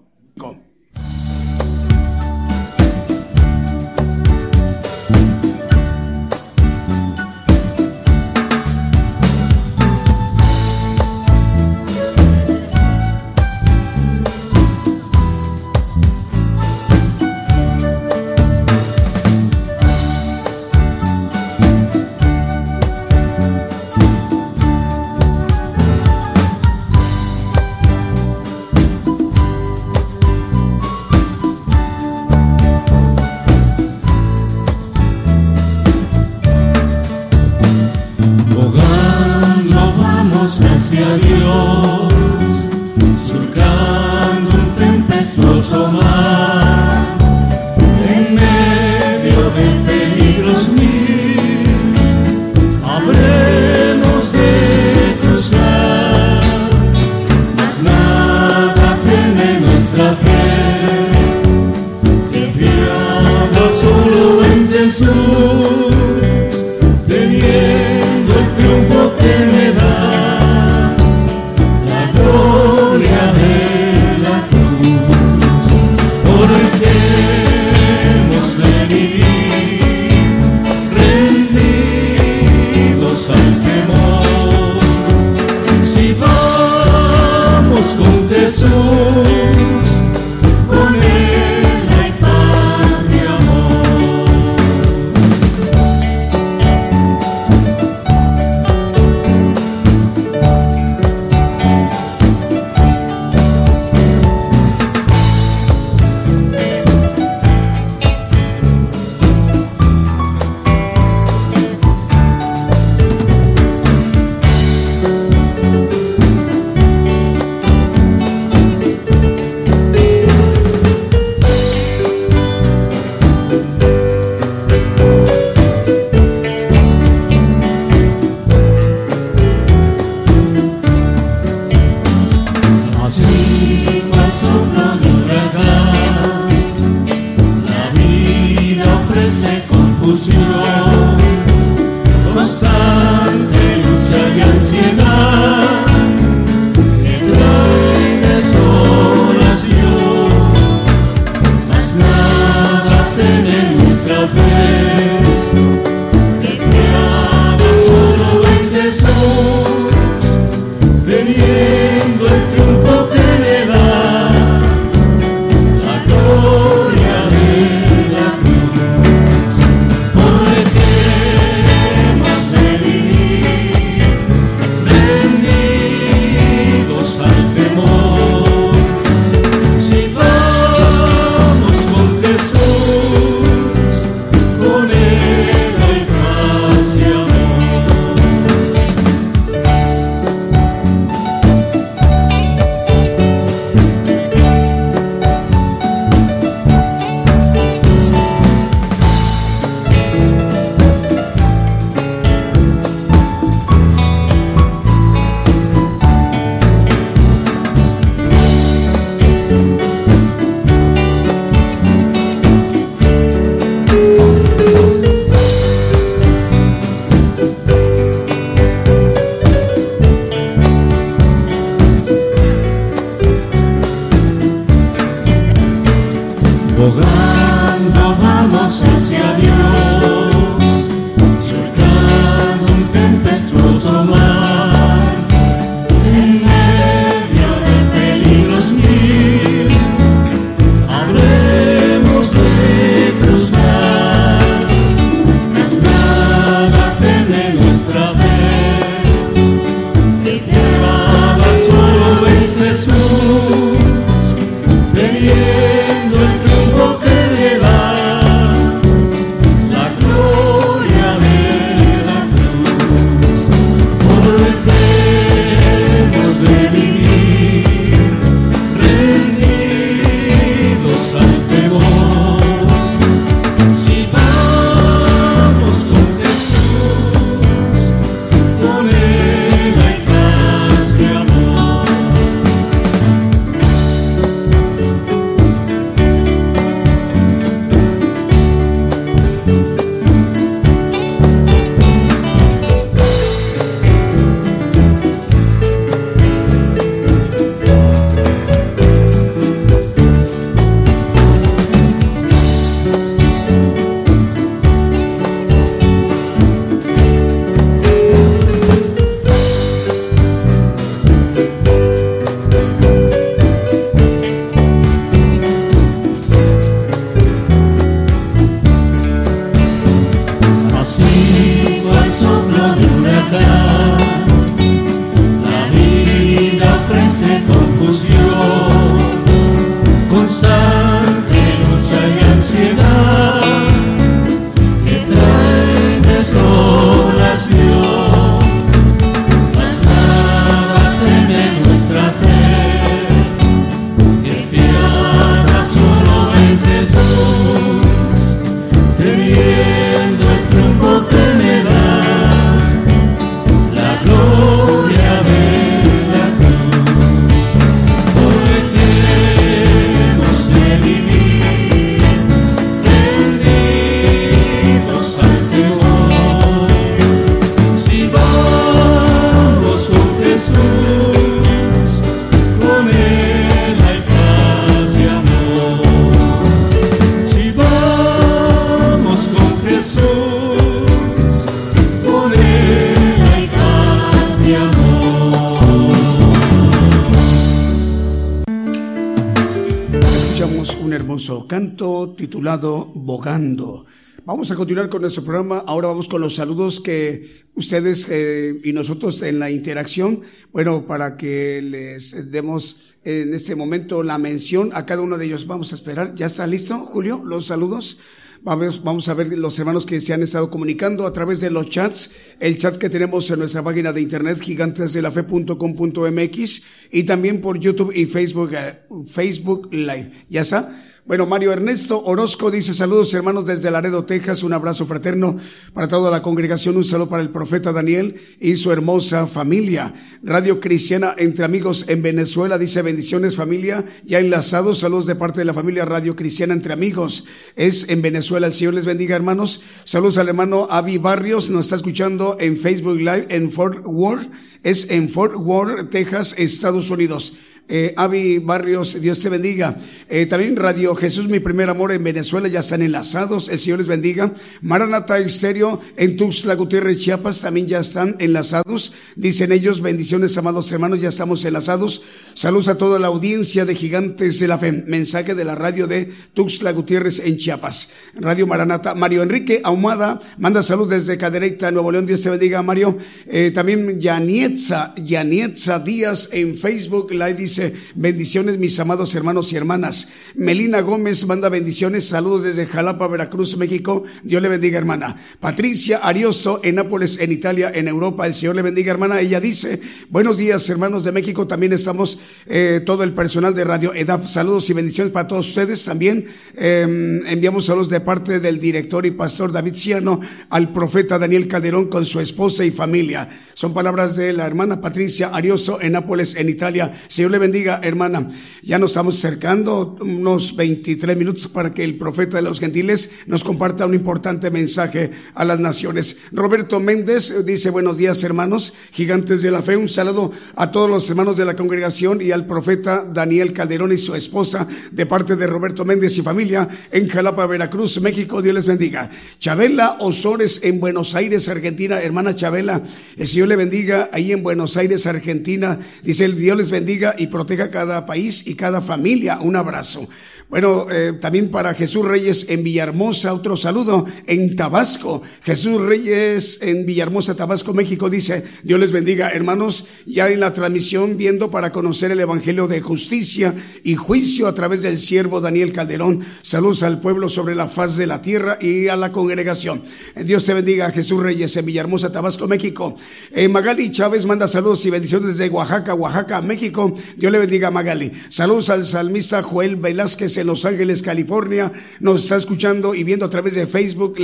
Titulado 392.17 392.93
Bogando. 392.95 393.85
Vamos 394.25 394.53
a 394.53 394.55
continuar 394.55 394.89
con 394.89 395.01
nuestro 395.01 395.25
programa. 395.25 395.65
Ahora 395.67 395.89
vamos 395.89 396.07
con 396.07 396.21
los 396.21 396.37
saludos 396.37 396.81
que 396.81 397.49
ustedes 397.57 398.07
eh, 398.09 398.61
y 398.63 398.73
nosotros 398.73 399.21
en 399.23 399.41
la 399.41 399.51
interacción, 399.51 400.21
bueno, 400.53 400.87
para 400.87 401.17
que 401.17 401.61
les 401.61 402.31
demos 402.31 402.93
en 403.03 403.35
este 403.35 403.57
momento 403.57 404.05
la 404.05 404.17
mención 404.17 404.71
a 404.75 404.87
cada 404.87 405.03
uno 405.03 405.19
de 405.19 405.27
ellos. 405.27 405.49
Vamos 405.49 405.73
a 405.73 405.75
esperar. 405.75 406.15
¿Ya 406.15 406.27
está 406.27 406.47
listo, 406.47 406.87
Julio? 406.87 407.21
Los 407.25 407.47
saludos. 407.47 407.99
Vamos, 408.43 408.85
vamos 408.85 409.09
a 409.09 409.15
ver 409.15 409.37
los 409.37 409.59
hermanos 409.59 409.85
que 409.85 410.01
se 410.01 410.15
han 410.15 410.23
estado 410.23 410.51
comunicando 410.51 411.05
a 411.05 411.13
través 411.13 411.41
de 411.41 411.51
los 411.51 411.69
chats, 411.69 412.13
el 412.39 412.59
chat 412.59 412.79
que 412.79 412.89
tenemos 412.89 413.29
en 413.29 413.41
nuestra 413.41 413.65
página 413.65 413.93
de 413.93 414.03
internet 414.03 414.41
gigantesdelafe.com.mx 414.41 416.63
y 416.93 417.03
también 417.03 417.41
por 417.41 417.59
YouTube 417.59 417.93
y 417.93 418.07
Facebook, 418.07 418.53
eh, 418.55 418.83
Facebook 419.09 419.69
Live. 419.73 420.13
¿Ya 420.31 420.43
está? 420.43 420.89
Bueno, 421.07 421.27
Mario 421.27 421.51
Ernesto 421.51 422.05
Orozco 422.05 422.51
dice 422.51 422.75
saludos 422.75 423.15
hermanos 423.15 423.47
desde 423.47 423.71
Laredo, 423.71 424.05
Texas, 424.05 424.43
un 424.43 424.53
abrazo 424.53 424.85
fraterno 424.85 425.39
para 425.73 425.89
toda 425.89 426.11
la 426.11 426.21
congregación, 426.21 426.77
un 426.77 426.85
saludo 426.85 427.09
para 427.09 427.23
el 427.23 427.31
profeta 427.31 427.73
Daniel 427.73 428.21
y 428.39 428.57
su 428.57 428.71
hermosa 428.71 429.27
familia. 429.27 429.95
Radio 430.23 430.61
Cristiana 430.61 431.15
entre 431.17 431.47
amigos 431.47 431.87
en 431.89 432.03
Venezuela 432.03 432.59
dice 432.59 432.83
bendiciones 432.83 433.35
familia, 433.35 433.87
ya 434.05 434.19
enlazados, 434.19 434.81
saludos 434.81 435.07
de 435.07 435.15
parte 435.15 435.41
de 435.41 435.47
la 435.47 435.55
familia 435.55 435.87
Radio 435.87 436.15
Cristiana 436.15 436.53
entre 436.53 436.75
amigos. 436.75 437.25
Es 437.57 437.89
en 437.89 438.03
Venezuela, 438.03 438.47
el 438.49 438.53
Señor 438.53 438.75
les 438.75 438.85
bendiga 438.85 439.17
hermanos. 439.17 439.63
Saludos 439.85 440.19
al 440.19 440.29
hermano 440.29 440.69
Avi 440.71 440.99
Barrios, 440.99 441.49
nos 441.49 441.67
está 441.67 441.77
escuchando 441.77 442.37
en 442.39 442.59
Facebook 442.59 442.99
Live 442.99 443.27
en 443.31 443.51
Fort 443.51 443.83
Worth, 443.87 444.31
es 444.63 444.91
en 444.91 445.09
Fort 445.09 445.35
Worth, 445.35 445.89
Texas, 445.89 446.35
Estados 446.37 446.91
Unidos. 446.91 447.33
Eh, 447.73 447.95
Barrios, 448.43 449.01
Dios 449.01 449.21
te 449.21 449.29
bendiga. 449.29 449.77
Eh, 450.09 450.27
también 450.27 450.57
Radio 450.57 450.97
Jesús, 450.97 451.29
mi 451.29 451.39
primer 451.39 451.71
amor 451.71 451.93
en 451.93 452.03
Venezuela, 452.03 452.49
ya 452.49 452.61
están 452.61 452.83
enlazados. 452.83 453.49
El 453.49 453.61
Señor 453.61 453.79
les 453.79 453.87
bendiga. 453.87 454.33
Maranata 454.61 455.19
Estéreo 455.21 455.81
en 455.97 456.17
Tuxtla 456.17 456.57
Gutiérrez, 456.57 456.99
Chiapas, 456.99 457.41
también 457.41 457.69
ya 457.69 457.79
están 457.79 458.17
enlazados. 458.19 458.93
Dicen 459.15 459.53
ellos, 459.53 459.81
bendiciones, 459.81 460.37
amados 460.37 460.71
hermanos, 460.73 461.01
ya 461.01 461.11
estamos 461.11 461.45
enlazados. 461.45 462.03
Saludos 462.35 462.69
a 462.69 462.79
toda 462.79 462.99
la 462.99 463.07
audiencia 463.07 463.65
de 463.65 463.77
Gigantes 463.77 464.41
de 464.41 464.49
la 464.49 464.59
Fe. 464.59 464.73
Mensaje 464.73 465.37
de 465.37 465.45
la 465.45 465.55
radio 465.55 465.87
de 465.87 466.13
Tuxtla 466.35 466.73
Gutiérrez 466.73 467.21
en 467.25 467.37
Chiapas. 467.37 467.91
Radio 468.15 468.49
Maranata. 468.49 468.97
Mario 468.97 469.23
Enrique 469.23 469.61
Ahumada 469.63 470.21
manda 470.39 470.63
salud 470.63 470.91
desde 470.91 471.17
Cadereyta, 471.17 471.71
Nuevo 471.71 471.93
León. 471.93 472.07
Dios 472.07 472.23
te 472.23 472.31
bendiga, 472.31 472.63
Mario. 472.63 472.99
Eh, 473.29 473.53
también 473.55 474.01
Yanietza, 474.01 474.93
Yanietza 474.97 475.79
Díaz 475.79 476.31
en 476.33 476.59
Facebook 476.59 477.13
Live 477.13 477.35
dice, 477.35 477.60
bendiciones 477.94 478.59
mis 478.59 478.79
amados 478.81 479.14
hermanos 479.14 479.53
y 479.53 479.57
hermanas. 479.57 480.09
Melina 480.35 480.81
Gómez 480.81 481.27
manda 481.27 481.49
bendiciones, 481.49 482.07
saludos 482.09 482.44
desde 482.44 482.66
Jalapa, 482.66 483.07
Veracruz, 483.09 483.57
México. 483.57 484.05
Dios 484.23 484.42
le 484.42 484.49
bendiga, 484.49 484.79
hermana. 484.79 485.16
Patricia 485.40 485.99
Ariosto 485.99 486.61
en 486.62 486.77
Nápoles, 486.77 487.18
en 487.20 487.33
Italia, 487.33 487.70
en 487.75 487.88
Europa. 487.88 488.27
El 488.27 488.35
Señor 488.35 488.57
le 488.57 488.62
bendiga, 488.62 488.92
hermana. 488.92 489.20
Ella 489.20 489.40
dice, 489.40 489.81
buenos 490.09 490.38
días, 490.38 490.68
hermanos 490.68 491.05
de 491.05 491.12
México. 491.12 491.46
También 491.46 491.73
estamos 491.73 492.18
eh, 492.46 492.83
todo 492.85 493.03
el 493.03 493.12
personal 493.12 493.55
de 493.55 493.64
Radio 493.64 493.94
EDAP. 493.94 494.27
Saludos 494.27 494.68
y 494.70 494.73
bendiciones 494.73 495.12
para 495.12 495.29
todos 495.29 495.49
ustedes. 495.49 495.85
También 495.85 496.27
em, 496.57 497.27
enviamos 497.27 497.66
saludos 497.66 497.90
de 497.90 498.01
parte 498.01 498.40
del 498.40 498.61
director 498.61 499.07
y 499.07 499.11
pastor 499.11 499.53
David 499.53 499.75
Ciano 499.75 500.20
al 500.49 500.73
profeta 500.73 501.18
Daniel 501.18 501.49
Calderón 501.49 501.88
con 501.88 502.07
su 502.07 502.20
esposa 502.20 502.64
y 502.64 502.70
familia. 502.70 503.29
Son 503.55 503.75
palabras 503.75 504.16
de 504.16 504.33
la 504.33 504.46
hermana 504.46 504.81
Patricia 504.81 505.29
Ariosto 505.29 505.81
en 505.81 505.92
Nápoles, 505.92 506.35
en 506.35 506.49
Italia. 506.49 506.92
Señor 507.09 507.31
le 507.31 507.38
bendiga 507.38 507.50
bendiga, 507.51 507.81
hermana. 507.83 508.29
Ya 508.63 508.79
nos 508.79 508.93
estamos 508.93 509.19
acercando 509.19 509.97
unos 510.01 510.55
23 510.55 511.17
minutos 511.17 511.49
para 511.49 511.75
que 511.75 511.83
el 511.83 511.99
profeta 511.99 512.37
de 512.37 512.43
los 512.43 512.61
gentiles 512.61 513.11
nos 513.27 513.43
comparta 513.43 513.87
un 513.87 513.95
importante 513.95 514.53
mensaje 514.53 515.11
a 515.35 515.45
las 515.45 515.59
naciones. 515.59 516.19
Roberto 516.31 516.79
Méndez 516.79 517.45
dice, 517.45 517.71
buenos 517.71 517.99
días, 517.99 518.23
hermanos, 518.23 518.73
gigantes 518.93 519.43
de 519.43 519.51
la 519.51 519.63
fe. 519.63 519.77
Un 519.77 519.89
saludo 519.89 520.31
a 520.55 520.71
todos 520.71 520.89
los 520.89 521.11
hermanos 521.11 521.39
de 521.39 521.45
la 521.45 521.57
congregación 521.57 522.23
y 522.23 522.31
al 522.31 522.47
profeta 522.47 523.03
Daniel 523.03 523.53
Calderón 523.53 523.91
y 523.91 523.99
su 523.99 524.15
esposa 524.15 524.69
de 524.93 525.07
parte 525.07 525.35
de 525.35 525.49
Roberto 525.49 525.85
Méndez 525.85 526.17
y 526.19 526.23
familia 526.23 526.69
en 526.93 527.09
Jalapa, 527.09 527.47
Veracruz, 527.47 528.01
México. 528.01 528.43
Dios 528.43 528.55
les 528.55 528.67
bendiga. 528.67 529.11
Chabela 529.41 529.97
Osores 529.99 530.61
en 530.63 530.79
Buenos 530.79 531.17
Aires, 531.17 531.49
Argentina. 531.49 532.01
Hermana 532.01 532.37
Chabela, 532.37 532.81
el 533.17 533.27
Señor 533.27 533.49
le 533.49 533.57
bendiga 533.57 534.09
ahí 534.13 534.31
en 534.31 534.45
Buenos 534.45 534.77
Aires, 534.77 535.05
Argentina. 535.07 535.81
Dice 536.05 536.27
el 536.27 536.37
Dios 536.37 536.57
les 536.57 536.71
bendiga 536.71 537.17
y 537.19 537.27
proteja 537.31 537.71
cada 537.71 538.05
país 538.07 538.47
y 538.47 538.55
cada 538.55 538.81
familia. 538.81 539.38
Un 539.40 539.57
abrazo. 539.57 540.09
Bueno, 540.51 540.89
eh, 540.91 541.13
también 541.21 541.49
para 541.49 541.75
Jesús 541.75 542.05
Reyes 542.05 542.47
en 542.49 542.65
Villahermosa, 542.65 543.33
otro 543.33 543.57
saludo 543.57 544.05
en 544.27 544.57
Tabasco. 544.57 545.23
Jesús 545.45 545.81
Reyes 545.81 546.59
en 546.61 546.85
Villahermosa, 546.87 547.37
Tabasco, 547.37 547.73
México, 547.73 548.11
dice, 548.11 548.43
Dios 548.65 548.81
les 548.81 548.91
bendiga, 548.91 549.29
hermanos, 549.29 549.87
ya 550.07 550.29
en 550.29 550.41
la 550.41 550.53
transmisión 550.53 551.17
viendo 551.17 551.53
para 551.53 551.71
conocer 551.71 552.11
el 552.11 552.19
Evangelio 552.19 552.67
de 552.67 552.81
justicia 552.81 553.55
y 553.85 553.95
juicio 553.95 554.49
a 554.49 554.55
través 554.55 554.83
del 554.83 554.99
siervo 554.99 555.41
Daniel 555.41 555.73
Calderón. 555.73 556.25
Saludos 556.43 556.83
al 556.83 557.01
pueblo 557.01 557.29
sobre 557.29 557.55
la 557.55 557.69
faz 557.69 557.97
de 557.97 558.09
la 558.09 558.21
tierra 558.21 558.59
y 558.61 558.89
a 558.89 558.97
la 558.97 559.13
congregación. 559.13 559.85
Dios 560.17 560.47
te 560.47 560.55
bendiga, 560.55 560.91
Jesús 560.91 561.23
Reyes 561.23 561.57
en 561.57 561.67
Villahermosa, 561.67 562.11
Tabasco, 562.11 562.49
México. 562.49 562.97
Eh, 563.31 563.47
Magali 563.47 563.93
Chávez 563.93 564.27
manda 564.27 564.49
saludos 564.49 564.85
y 564.85 564.91
bendiciones 564.91 565.39
desde 565.39 565.49
Oaxaca, 565.49 565.95
Oaxaca, 565.95 566.43
México. 566.43 566.93
Dios 567.17 567.31
le 567.31 567.39
bendiga, 567.39 567.71
Magali. 567.71 568.11
Saludos 568.31 568.69
al 568.71 568.85
salmista 568.85 569.45
Joel 569.45 569.77
Velázquez 569.77 570.39
en 570.40 570.46
Los 570.46 570.64
Ángeles, 570.64 571.03
California. 571.03 571.72
Nos 572.00 572.22
está 572.22 572.37
escuchando 572.37 572.94
y 572.94 573.05
viendo 573.05 573.26
a 573.26 573.31
través 573.31 573.55
de 573.55 573.66
Facebook. 573.66 574.16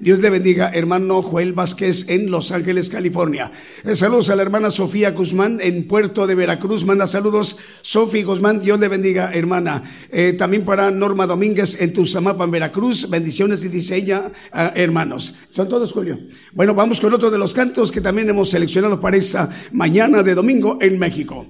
Dios 0.00 0.20
le 0.20 0.30
bendiga, 0.30 0.70
hermano 0.72 1.22
Joel 1.22 1.52
Vázquez 1.52 2.08
en 2.08 2.30
Los 2.30 2.52
Ángeles, 2.52 2.88
California. 2.88 3.50
Eh, 3.84 3.94
saludos 3.94 4.30
a 4.30 4.36
la 4.36 4.42
hermana 4.42 4.70
Sofía 4.70 5.10
Guzmán 5.10 5.58
en 5.60 5.86
Puerto 5.86 6.26
de 6.26 6.34
Veracruz. 6.34 6.84
Manda 6.84 7.06
saludos. 7.06 7.56
Sofía 7.82 8.24
Guzmán, 8.24 8.60
Dios 8.60 8.80
le 8.80 8.88
bendiga, 8.88 9.30
hermana. 9.32 9.82
Eh, 10.10 10.34
también 10.34 10.64
para 10.64 10.90
Norma 10.90 11.26
Domínguez 11.26 11.80
en 11.80 11.92
Tuzamapa, 11.92 12.44
en 12.44 12.50
Veracruz. 12.50 13.08
Bendiciones 13.10 13.64
y 13.64 13.68
diseña, 13.68 14.32
ah, 14.52 14.72
hermanos. 14.74 15.34
Son 15.50 15.68
todos, 15.68 15.92
Julio. 15.92 16.18
Bueno, 16.52 16.74
vamos 16.74 17.00
con 17.00 17.12
otro 17.12 17.30
de 17.30 17.38
los 17.38 17.54
cantos 17.54 17.92
que 17.92 18.00
también 18.00 18.28
hemos 18.30 18.50
seleccionado 18.50 19.00
para 19.00 19.16
esta 19.16 19.50
mañana 19.72 20.22
de 20.22 20.34
domingo 20.34 20.78
en 20.80 20.98
México. 20.98 21.46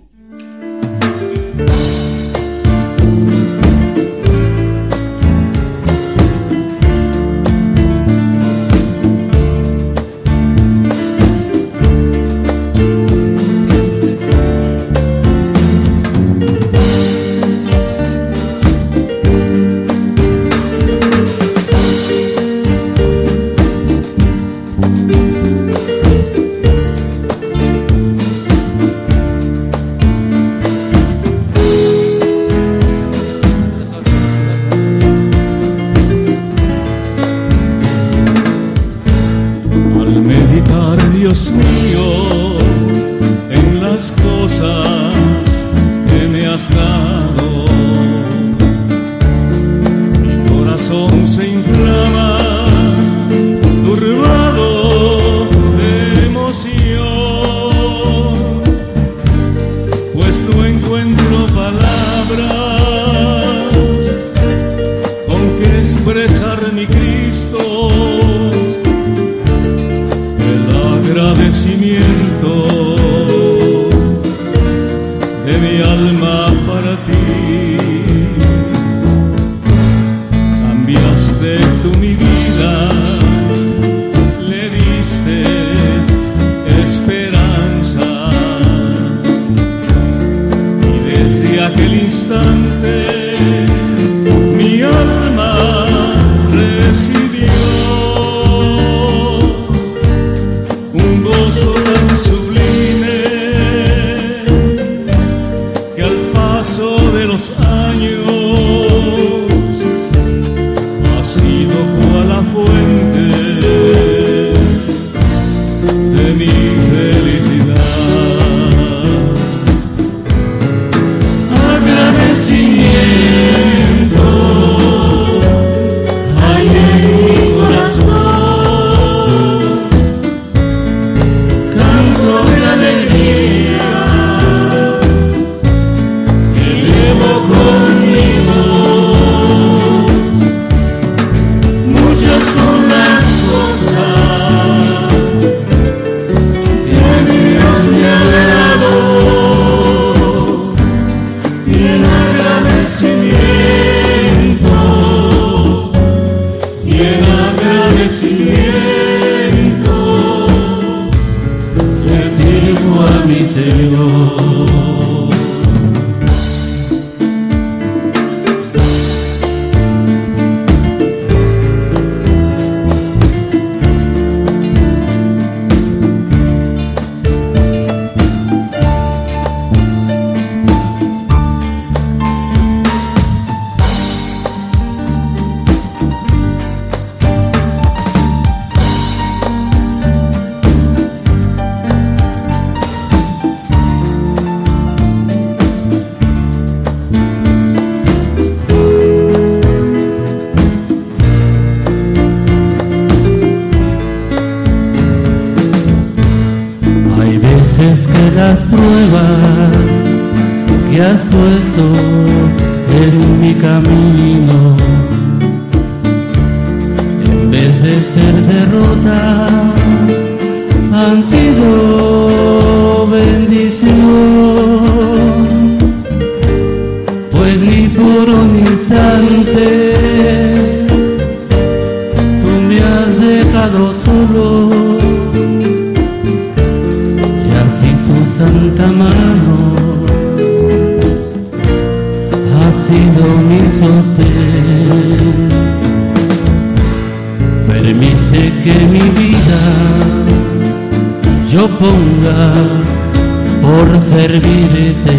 Servirte, 254.26 255.16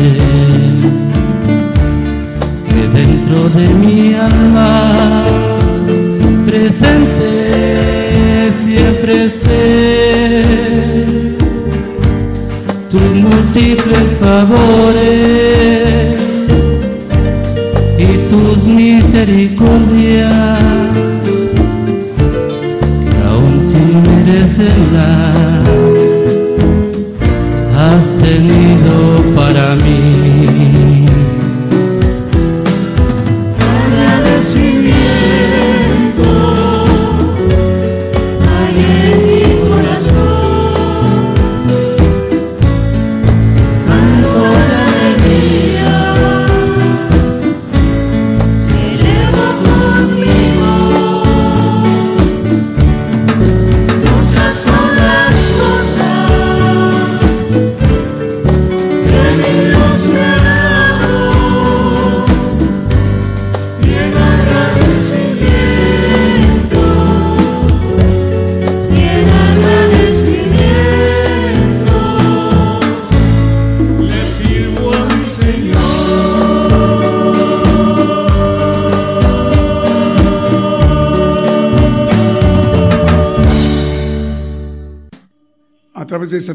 que 2.70 2.82
dentro 3.00 3.38
de 3.50 3.66
mi 3.76 4.00
alma 4.16 4.72
presente 6.44 7.32
siempre 8.64 9.26
esté. 9.26 10.42
Tus 12.90 13.08
múltiples 13.24 14.08
favores 14.24 16.22
y 18.00 18.02
tus 18.32 18.58
misericordias 18.66 20.34
que 23.04 23.18
aún 23.30 23.56
sin 23.70 23.88
merecerla 24.10 25.45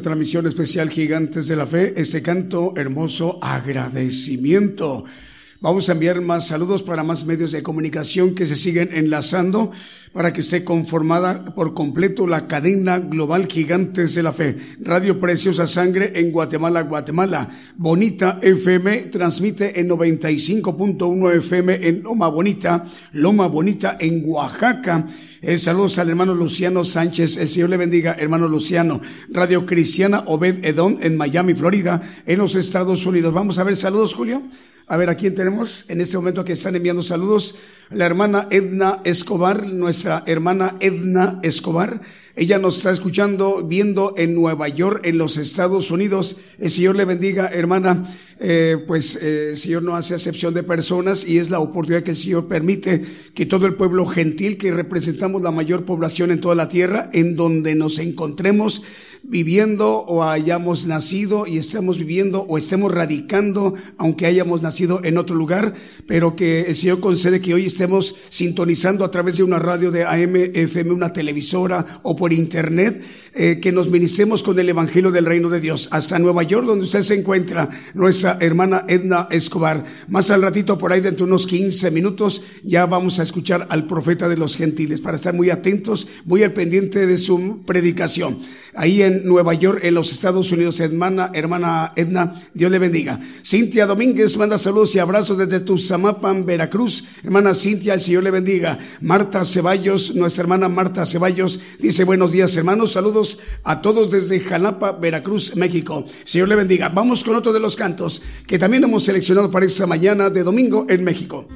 transmisión 0.01 0.47
especial 0.47 0.91
Gigantes 0.91 1.49
de 1.49 1.57
la 1.57 1.67
Fe, 1.67 1.95
este 1.97 2.23
canto 2.23 2.75
hermoso 2.77 3.39
agradecimiento. 3.43 5.05
Vamos 5.63 5.89
a 5.89 5.93
enviar 5.93 6.23
más 6.23 6.47
saludos 6.47 6.83
para 6.83 7.05
más 7.05 7.27
medios 7.27 7.53
de 7.53 7.63
comunicación 7.63 8.35
que 8.35 8.47
se 8.47 8.57
siguen 8.57 8.91
enlazando 8.95 9.73
para 10.15 10.33
que 10.33 10.41
esté 10.41 10.65
conformada 10.65 11.45
por 11.55 11.75
completo 11.75 12.27
la 12.27 12.49
cadena 12.49 12.99
global 12.99 13.47
Gigantes 13.47 14.15
de 14.15 14.23
la 14.23 14.33
Fe. 14.33 14.57
Radio 14.81 15.21
Preciosa 15.21 15.67
Sangre 15.67 16.13
en 16.15 16.33
Guatemala, 16.33 16.81
Guatemala. 16.81 17.51
Bonita 17.77 18.39
FM 18.41 19.05
transmite 19.11 19.79
en 19.79 19.91
95.1 19.91 21.37
FM 21.37 21.87
en 21.87 22.03
Loma 22.03 22.29
Bonita, 22.29 22.85
Loma 23.13 23.47
Bonita 23.47 23.99
en 24.01 24.23
Oaxaca. 24.25 25.07
Eh, 25.43 25.57
saludos 25.57 25.97
al 25.99 26.11
hermano 26.11 26.35
Luciano 26.35 26.85
Sánchez. 26.85 27.39
El 27.39 27.49
Señor 27.49 27.71
le 27.71 27.79
bendiga, 27.79 28.15
hermano 28.19 28.47
Luciano. 28.47 29.01
Radio 29.31 29.65
Cristiana 29.65 30.23
Obed 30.27 30.63
Edón 30.67 30.99
en 31.01 31.17
Miami, 31.17 31.55
Florida, 31.55 32.03
en 32.27 32.41
los 32.41 32.55
Estados 32.55 33.07
Unidos. 33.07 33.33
Vamos 33.33 33.59
a 33.59 33.65
ver 33.65 33.75
saludos, 33.75 34.15
Julio. 34.15 34.43
A 34.87 34.99
ver, 34.99 35.09
¿a 35.09 35.17
quién 35.17 35.35
tenemos 35.35 35.87
en 35.89 36.03
este 36.03 36.19
momento 36.19 36.45
que 36.45 36.53
están 36.53 36.77
enviando 36.77 37.03
saludos? 37.03 37.57
La 37.89 38.05
hermana 38.05 38.49
Edna 38.51 39.01
Escobar, 39.05 39.67
nuestra 39.67 40.25
hermana 40.27 40.77
Edna 40.79 41.41
Escobar. 41.43 42.03
Ella 42.37 42.59
nos 42.59 42.77
está 42.77 42.93
escuchando, 42.93 43.65
viendo 43.67 44.15
en 44.17 44.35
Nueva 44.35 44.69
York, 44.69 45.03
en 45.05 45.19
los 45.19 45.37
Estados 45.37 45.91
Unidos. 45.91 46.37
El 46.59 46.71
Señor 46.71 46.97
le 46.97 47.05
bendiga, 47.05 47.49
hermana. 47.49 48.17
Eh, 48.43 48.79
pues 48.87 49.17
eh, 49.17 49.51
el 49.51 49.59
Señor 49.59 49.83
no 49.83 49.97
hace 49.97 50.15
acepción 50.15 50.55
de 50.55 50.63
personas 50.63 51.27
y 51.29 51.37
es 51.37 51.51
la 51.51 51.61
oportunidad 51.61 52.03
que 52.03 52.13
el 52.13 52.17
Señor 52.17 52.49
permite 52.49 53.05
que 53.35 53.45
todo 53.45 53.67
el 53.67 53.75
pueblo 53.75 54.07
gentil, 54.07 54.57
que 54.57 54.73
representamos 54.73 55.43
la 55.43 55.51
mayor 55.51 55.85
población 55.85 56.31
en 56.31 56.41
toda 56.41 56.55
la 56.55 56.69
tierra, 56.69 57.11
en 57.13 57.37
donde 57.37 57.75
nos 57.75 57.99
encontremos 57.99 58.83
viviendo 59.23 59.99
o 59.99 60.25
hayamos 60.25 60.87
nacido 60.87 61.47
y 61.47 61.59
estemos 61.59 61.99
viviendo 61.99 62.43
o 62.43 62.59
estemos 62.59 62.93
radicando, 62.93 63.75
aunque 63.99 64.27
hayamos 64.27 64.63
nacido 64.63 65.01
en 65.05 65.19
otro 65.19 65.37
lugar, 65.37 65.75
pero 66.07 66.37
que 66.37 66.63
el 66.63 66.77
Señor 66.77 67.01
concede 67.01 67.41
que 67.41 67.55
hoy 67.55 67.67
estemos 67.67 68.17
sintonizando 68.29 69.05
a 69.05 69.11
través 69.11 69.37
de 69.37 69.43
una 69.43 69.59
radio 69.59 69.91
de 69.91 70.05
AM, 70.05 70.37
FM, 70.37 70.93
una 70.93 71.13
televisora 71.13 72.01
o 72.03 72.17
por 72.17 72.33
internet, 72.33 73.03
eh, 73.35 73.61
que 73.61 73.73
nos 73.73 73.89
ministremos 73.89 74.43
con 74.43 74.59
el 74.59 74.69
Evangelio 74.69 75.11
del 75.11 75.27
Reino 75.27 75.49
de 75.51 75.61
Dios 75.61 75.89
hasta 75.93 76.19
Nueva 76.19 76.43
York, 76.43 76.67
donde 76.67 76.85
usted 76.85 77.03
se 77.03 77.15
encuentra, 77.15 77.71
nuestra 77.95 78.39
hermana 78.41 78.85
Edna 78.89 79.29
Escobar. 79.31 79.85
Más 80.09 80.31
al 80.31 80.43
ratito, 80.43 80.79
por 80.79 80.93
ahí 80.93 81.01
dentro 81.01 81.27
de 81.27 81.33
unos 81.33 81.47
15 81.47 81.91
minutos, 81.91 82.43
ya 82.65 82.87
vamos 82.87 83.19
a 83.19 83.23
escuchar 83.23 83.67
al 83.71 83.87
profeta 83.87 84.29
de 84.29 84.37
los 84.37 84.57
gentiles 84.57 85.01
para 85.01 85.17
estar 85.17 85.35
muy 85.35 85.51
atentos, 85.51 86.09
muy 86.25 86.43
al 86.43 86.53
pendiente 86.53 87.07
de 87.07 87.19
su 87.19 87.63
predicación. 87.65 88.41
Ahí 88.75 89.03
en 89.03 89.25
Nueva 89.25 89.55
York, 89.55 89.81
en 89.83 89.95
los 89.95 90.13
Estados 90.13 90.53
Unidos, 90.53 90.79
hermana, 90.81 91.31
hermana 91.35 91.93
Edna, 91.97 92.49
Dios 92.55 92.71
le 92.71 92.79
bendiga. 92.79 93.21
Cintia 93.45 93.87
Domínguez 93.87 94.37
manda 94.37 94.59
saludos 94.59 94.95
y 94.95 94.99
abrazos 94.99 95.39
desde 95.39 95.61
Tuzamapan, 95.61 96.47
Veracruz. 96.47 97.05
Hermana 97.23 97.55
Cintia, 97.55 97.95
el 97.95 98.01
Señor 98.01 98.23
le 98.23 98.31
bendiga. 98.31 98.79
Marta 99.01 99.45
Ceballos, 99.45 100.15
nuestra 100.15 100.43
hermana 100.43 100.69
Marta 100.69 101.05
Ceballos, 101.07 101.61
dice 101.79 102.05
buenos 102.05 102.33
días 102.33 102.55
hermanos, 102.57 102.93
saludos 102.93 103.39
a 103.65 103.81
todos 103.83 104.11
desde 104.11 104.41
Jalapa, 104.41 104.93
Veracruz, 104.93 105.57
México. 105.57 106.07
Señor 106.25 106.49
le 106.49 106.57
bendiga. 106.57 106.89
Vamos 106.89 107.25
con 107.25 107.37
otro 107.37 107.53
de 107.53 107.61
los 107.61 107.77
cantos 107.77 108.23
que 108.47 108.59
también 108.59 108.85
hemos 108.85 109.05
seleccionado 109.05 109.51
para 109.51 109.67
esta 109.67 109.87
mañana 109.87 110.31
de 110.31 110.43
domingo 110.43 110.87
en 110.89 111.05
México. 111.05 111.49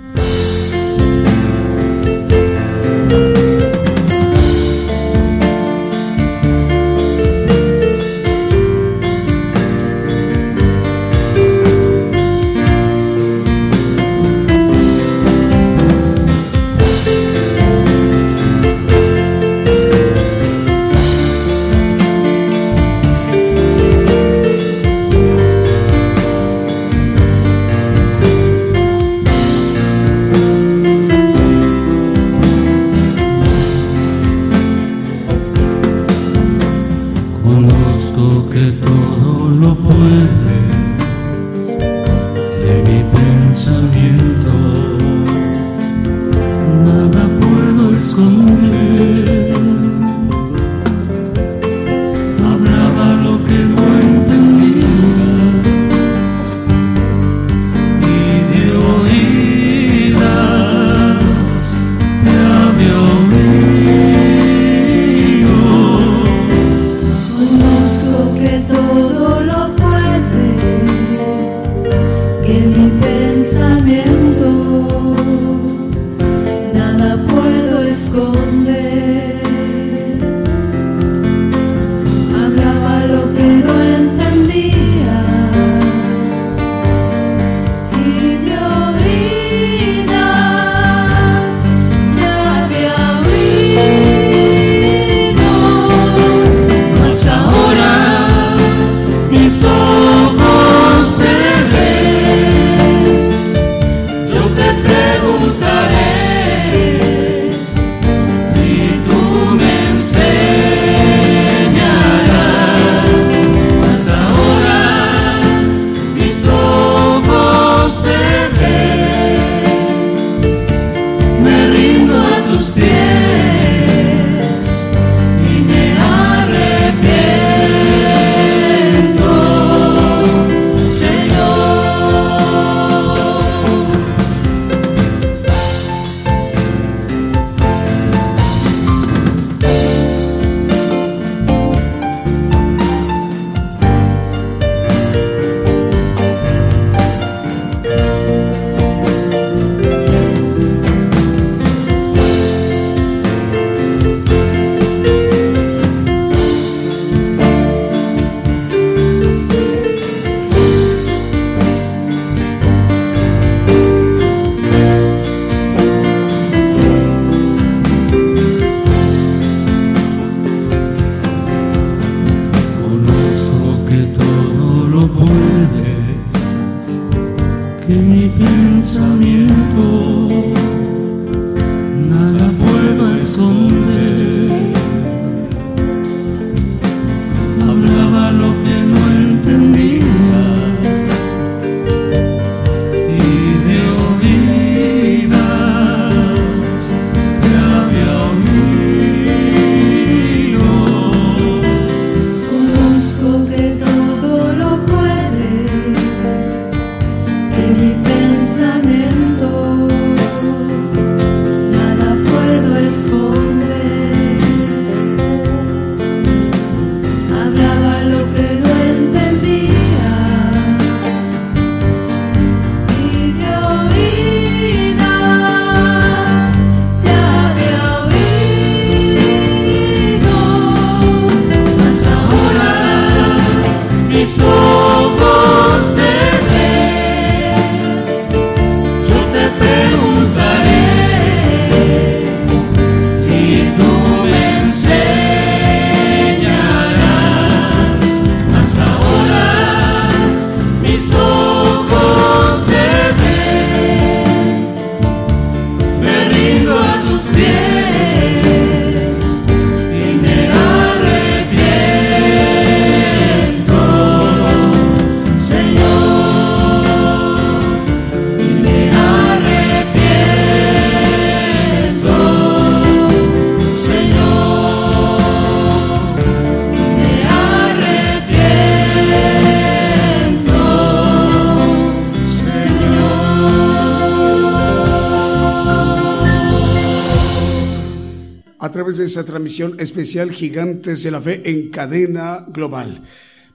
Transmisión 289.23 289.79
especial 289.79 290.33
Gigantes 290.33 291.05
de 291.05 291.11
la 291.13 291.21
Fe 291.21 291.43
en 291.45 291.71
cadena 291.71 292.47
global. 292.49 293.05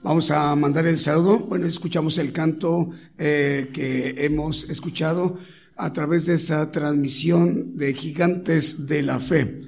Vamos 0.02 0.30
a 0.30 0.56
mandar 0.56 0.86
el 0.86 0.96
saludo. 0.96 1.40
Bueno, 1.40 1.66
escuchamos 1.66 2.16
el 2.16 2.32
canto 2.32 2.90
eh, 3.18 3.68
que 3.74 4.14
hemos 4.24 4.70
escuchado 4.70 5.38
a 5.76 5.92
través 5.92 6.24
de 6.26 6.36
esa 6.36 6.72
transmisión 6.72 7.76
de 7.76 7.92
Gigantes 7.92 8.86
de 8.86 9.02
la 9.02 9.20
Fe. 9.20 9.62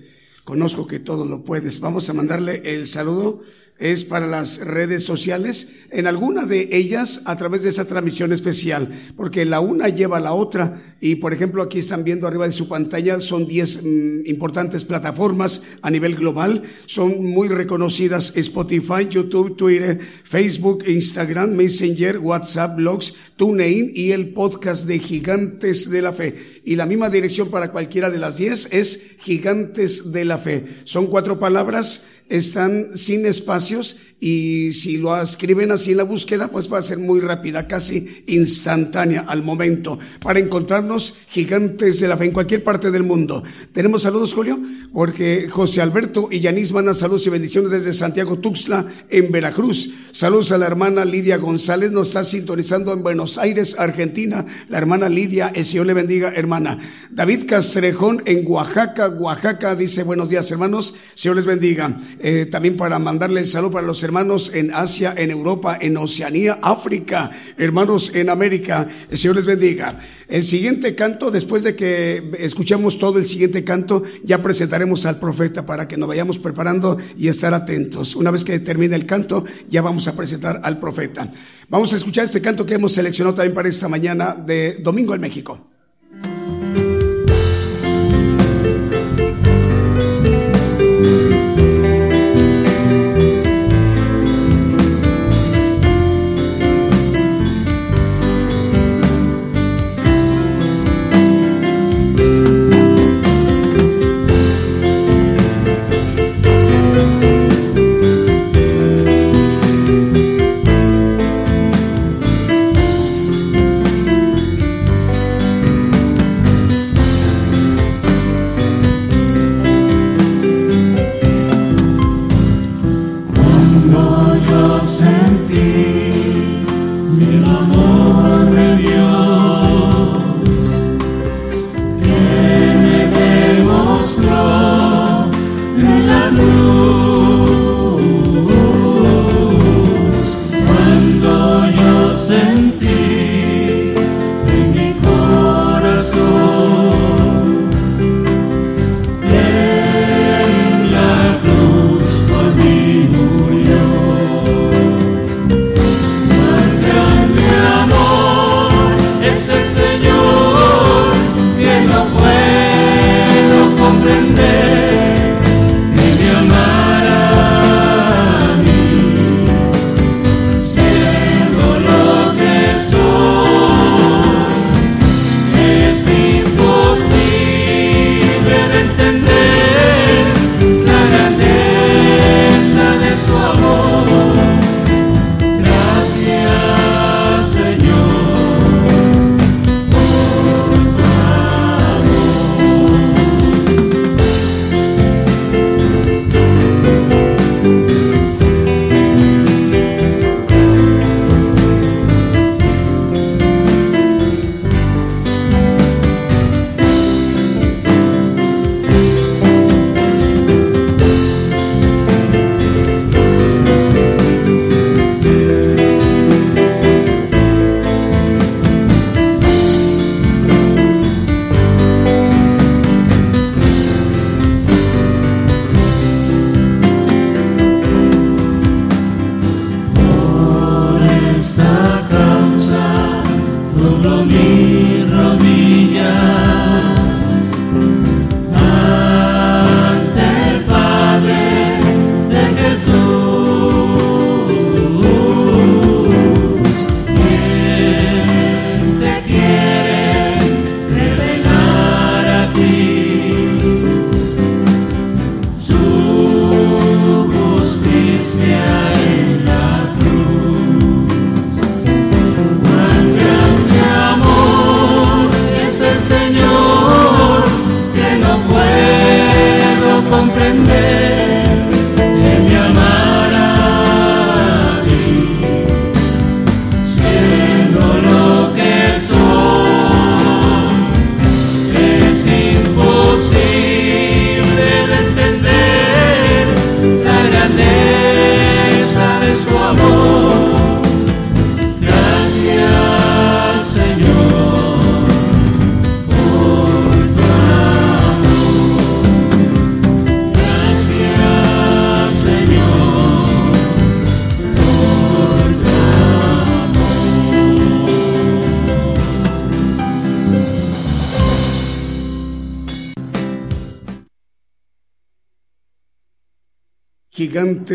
Conozco 0.44 0.86
que 0.86 1.00
todo 1.00 1.26
lo 1.26 1.44
puedes. 1.44 1.80
Vamos 1.80 2.08
a 2.08 2.14
mandarle 2.14 2.62
el 2.64 2.86
saludo 2.86 3.42
es 3.82 4.04
para 4.04 4.28
las 4.28 4.64
redes 4.64 5.04
sociales, 5.04 5.72
en 5.90 6.06
alguna 6.06 6.46
de 6.46 6.68
ellas 6.70 7.22
a 7.24 7.36
través 7.36 7.64
de 7.64 7.70
esa 7.70 7.84
transmisión 7.84 8.32
especial, 8.32 8.88
porque 9.16 9.44
la 9.44 9.58
una 9.58 9.88
lleva 9.88 10.18
a 10.18 10.20
la 10.20 10.34
otra 10.34 10.94
y 11.00 11.16
por 11.16 11.32
ejemplo 11.32 11.64
aquí 11.64 11.80
están 11.80 12.04
viendo 12.04 12.28
arriba 12.28 12.46
de 12.46 12.52
su 12.52 12.68
pantalla, 12.68 13.18
son 13.18 13.48
10 13.48 13.82
mm, 13.82 14.26
importantes 14.26 14.84
plataformas 14.84 15.64
a 15.82 15.90
nivel 15.90 16.14
global, 16.14 16.62
son 16.86 17.24
muy 17.26 17.48
reconocidas 17.48 18.32
Spotify, 18.36 19.08
YouTube, 19.10 19.56
Twitter, 19.56 19.98
Facebook, 20.22 20.84
Instagram, 20.86 21.50
Messenger, 21.50 22.18
WhatsApp, 22.18 22.76
blogs, 22.76 23.14
TuneIn 23.34 23.90
y 23.96 24.12
el 24.12 24.32
podcast 24.32 24.86
de 24.86 25.00
Gigantes 25.00 25.90
de 25.90 26.02
la 26.02 26.12
Fe. 26.12 26.62
Y 26.64 26.76
la 26.76 26.86
misma 26.86 27.10
dirección 27.10 27.50
para 27.50 27.72
cualquiera 27.72 28.10
de 28.10 28.18
las 28.18 28.36
10 28.36 28.68
es 28.70 29.00
Gigantes 29.18 30.12
de 30.12 30.24
la 30.24 30.38
Fe. 30.38 30.66
Son 30.84 31.06
cuatro 31.06 31.40
palabras 31.40 32.06
están 32.32 32.96
sin 32.96 33.26
espacios 33.26 33.96
y 34.24 34.72
si 34.72 34.98
lo 34.98 35.20
escriben 35.20 35.72
así 35.72 35.90
en 35.90 35.96
la 35.96 36.04
búsqueda, 36.04 36.46
pues 36.46 36.72
va 36.72 36.78
a 36.78 36.82
ser 36.82 36.98
muy 36.98 37.18
rápida, 37.18 37.66
casi 37.66 38.22
instantánea 38.28 39.24
al 39.26 39.42
momento, 39.42 39.98
para 40.22 40.38
encontrarnos 40.38 41.16
gigantes 41.26 41.98
de 41.98 42.06
la 42.06 42.16
fe 42.16 42.26
en 42.26 42.30
cualquier 42.30 42.62
parte 42.62 42.92
del 42.92 43.02
mundo. 43.02 43.42
¿Tenemos 43.72 44.02
saludos, 44.02 44.32
Julio? 44.32 44.60
Porque 44.92 45.48
José 45.50 45.82
Alberto 45.82 46.28
y 46.30 46.38
Yanis 46.38 46.70
mandan 46.70 46.94
saludos 46.94 47.26
y 47.26 47.30
bendiciones 47.30 47.72
desde 47.72 47.92
Santiago 47.92 48.38
Tuxtla, 48.38 48.86
en 49.10 49.32
Veracruz. 49.32 49.90
Saludos 50.12 50.52
a 50.52 50.58
la 50.58 50.68
hermana 50.68 51.04
Lidia 51.04 51.36
González, 51.38 51.90
nos 51.90 52.08
está 52.08 52.22
sintonizando 52.22 52.92
en 52.92 53.02
Buenos 53.02 53.38
Aires, 53.38 53.74
Argentina. 53.76 54.46
La 54.68 54.78
hermana 54.78 55.08
Lidia, 55.08 55.50
el 55.52 55.64
Señor 55.64 55.86
le 55.86 55.94
bendiga, 55.94 56.32
hermana. 56.32 56.78
David 57.10 57.46
Castrejón 57.48 58.22
en 58.24 58.44
Oaxaca, 58.46 59.08
Oaxaca, 59.08 59.74
dice 59.74 60.04
buenos 60.04 60.28
días, 60.28 60.48
hermanos, 60.52 60.94
Señor 61.14 61.34
les 61.34 61.44
bendiga. 61.44 62.00
Eh, 62.24 62.46
también 62.46 62.76
para 62.76 63.00
mandarle 63.00 63.40
el 63.40 63.48
saludo 63.48 63.72
para 63.72 63.86
los 63.86 64.02
hermanos 64.02 64.12
hermanos 64.12 64.50
en 64.52 64.74
Asia, 64.74 65.14
en 65.16 65.30
Europa, 65.30 65.78
en 65.80 65.96
Oceanía, 65.96 66.58
África, 66.60 67.30
hermanos 67.56 68.12
en 68.14 68.28
América. 68.28 68.86
El 69.10 69.16
Señor 69.16 69.36
les 69.36 69.46
bendiga. 69.46 70.00
El 70.28 70.42
siguiente 70.42 70.94
canto, 70.94 71.30
después 71.30 71.62
de 71.62 71.74
que 71.74 72.30
escuchemos 72.38 72.98
todo 72.98 73.18
el 73.18 73.24
siguiente 73.24 73.64
canto, 73.64 74.02
ya 74.22 74.42
presentaremos 74.42 75.06
al 75.06 75.18
profeta 75.18 75.64
para 75.64 75.88
que 75.88 75.96
nos 75.96 76.10
vayamos 76.10 76.38
preparando 76.38 76.98
y 77.16 77.28
estar 77.28 77.54
atentos. 77.54 78.14
Una 78.14 78.30
vez 78.30 78.44
que 78.44 78.60
termine 78.60 78.96
el 78.96 79.06
canto, 79.06 79.46
ya 79.70 79.80
vamos 79.80 80.06
a 80.08 80.14
presentar 80.14 80.60
al 80.62 80.78
profeta. 80.78 81.32
Vamos 81.70 81.94
a 81.94 81.96
escuchar 81.96 82.26
este 82.26 82.42
canto 82.42 82.66
que 82.66 82.74
hemos 82.74 82.92
seleccionado 82.92 83.34
también 83.34 83.54
para 83.54 83.70
esta 83.70 83.88
mañana 83.88 84.34
de 84.34 84.74
Domingo 84.74 85.14
en 85.14 85.22
México. 85.22 85.71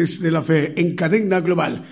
De 0.07 0.31
la 0.31 0.41
Fe 0.41 0.73
en 0.79 0.95
cadena 0.95 1.41
global. 1.41 1.83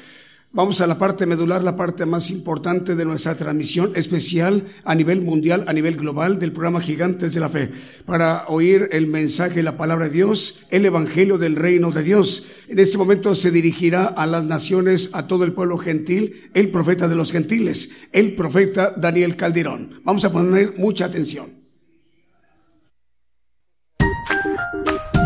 Vamos 0.56 0.80
a 0.80 0.88
la 0.88 0.98
parte 0.98 1.26
medular, 1.26 1.62
la 1.62 1.76
parte 1.76 2.06
más 2.06 2.32
importante 2.32 2.96
de 2.96 3.04
nuestra 3.04 3.36
transmisión 3.36 3.92
especial 3.94 4.64
a 4.86 4.96
nivel 4.96 5.22
mundial, 5.22 5.66
a 5.68 5.74
nivel 5.74 5.98
global 5.98 6.40
del 6.40 6.54
programa 6.54 6.80
Gigantes 6.80 7.34
de 7.34 7.42
la 7.42 7.50
Fe, 7.50 7.74
para 8.06 8.46
oír 8.48 8.88
el 8.94 9.08
mensaje, 9.08 9.62
la 9.64 9.76
palabra 9.76 10.06
de 10.06 10.14
Dios, 10.14 10.66
el 10.70 10.86
Evangelio 10.86 11.38
del 11.38 11.58
Reino 11.58 11.92
de 11.92 12.04
Dios. 12.04 12.46
En 12.70 12.80
este 12.80 12.98
momento 12.98 13.36
se 13.36 13.52
dirigirá 13.52 14.06
a 14.06 14.26
las 14.28 14.46
naciones, 14.46 15.10
a 15.12 15.28
todo 15.28 15.44
el 15.44 15.52
pueblo 15.52 15.78
gentil, 15.78 16.50
el 16.54 16.70
profeta 16.70 17.10
de 17.10 17.16
los 17.16 17.34
gentiles, 17.34 17.92
el 18.14 18.34
profeta 18.34 18.94
Daniel 18.96 19.36
Calderón. 19.36 20.00
Vamos 20.06 20.24
a 20.24 20.32
poner 20.32 20.76
mucha 20.78 21.04
atención. 21.04 21.48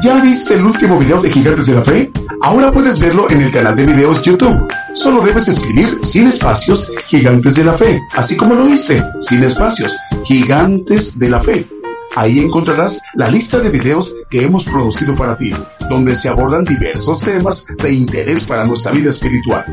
¿Ya 0.02 0.20
viste 0.24 0.56
el 0.56 0.66
último 0.66 0.98
video 0.98 1.22
de 1.22 1.30
Gigantes 1.30 1.68
de 1.68 1.74
la 1.76 1.86
Fe? 1.86 2.10
Ahora 2.42 2.72
puedes 2.72 3.00
verlo 3.00 3.30
en 3.30 3.42
el 3.42 3.52
canal 3.52 3.76
de 3.76 3.86
videos 3.86 4.22
YouTube. 4.22 4.68
Solo 4.94 5.22
debes 5.22 5.48
escribir 5.48 6.00
sin 6.04 6.28
espacios 6.28 6.92
Gigantes 7.08 7.56
de 7.56 7.64
la 7.66 7.78
Fe, 7.78 8.00
así 8.16 8.38
como 8.38 8.56
lo 8.56 8.64
oíste, 8.64 9.04
sin 9.20 9.44
espacios, 9.44 9.98
Gigantes 10.24 11.20
de 11.20 11.30
la 11.30 11.42
Fe. 11.42 11.68
Ahí 12.16 12.40
encontrarás 12.40 13.02
la 13.14 13.30
lista 13.30 13.60
de 13.60 13.70
videos 13.70 14.16
que 14.30 14.44
hemos 14.44 14.66
producido 14.66 15.16
para 15.16 15.38
ti, 15.38 15.52
donde 15.90 16.16
se 16.16 16.30
abordan 16.30 16.64
diversos 16.64 17.22
temas 17.22 17.66
de 17.78 17.94
interés 17.94 18.46
para 18.46 18.66
nuestra 18.66 18.92
vida 18.94 19.12
espiritual. 19.12 19.64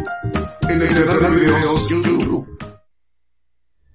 En 0.69 0.83
el 0.83 0.89
canal 0.89 1.21
de 1.21 1.31
videos 1.31 1.89
YouTube. 1.89 2.47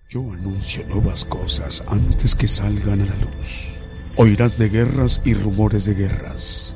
Yo 0.09 0.21
anuncio 0.33 0.85
nuevas 0.87 1.23
cosas 1.25 1.83
antes 1.87 2.35
que 2.35 2.47
salgan 2.47 3.01
a 3.01 3.05
la 3.05 3.15
luz. 3.15 3.69
Oirás 4.17 4.57
de 4.57 4.69
guerras 4.69 5.21
y 5.23 5.33
rumores 5.33 5.85
de 5.85 5.93
guerras, 5.93 6.75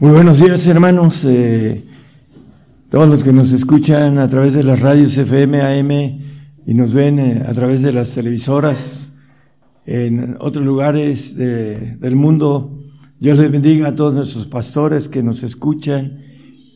Muy 0.00 0.12
buenos 0.12 0.40
días, 0.40 0.66
hermanos. 0.66 1.20
Eh, 1.24 1.84
todos 2.88 3.08
los 3.08 3.22
que 3.22 3.32
nos 3.32 3.52
escuchan 3.52 4.18
a 4.18 4.28
través 4.28 4.54
de 4.54 4.64
las 4.64 4.80
radios 4.80 5.16
FM, 5.16 5.60
AM 5.60 5.90
y 6.66 6.74
nos 6.74 6.92
ven 6.92 7.18
eh, 7.18 7.44
a 7.46 7.52
través 7.52 7.82
de 7.82 7.92
las 7.92 8.14
televisoras 8.14 9.12
en 9.86 10.36
otros 10.40 10.64
lugares 10.64 11.36
de- 11.36 11.96
del 11.96 12.16
mundo. 12.16 12.78
Dios 13.20 13.38
les 13.38 13.50
bendiga 13.52 13.88
a 13.88 13.94
todos 13.94 14.14
nuestros 14.14 14.46
pastores 14.46 15.08
que 15.08 15.22
nos 15.22 15.42
escuchan 15.42 16.18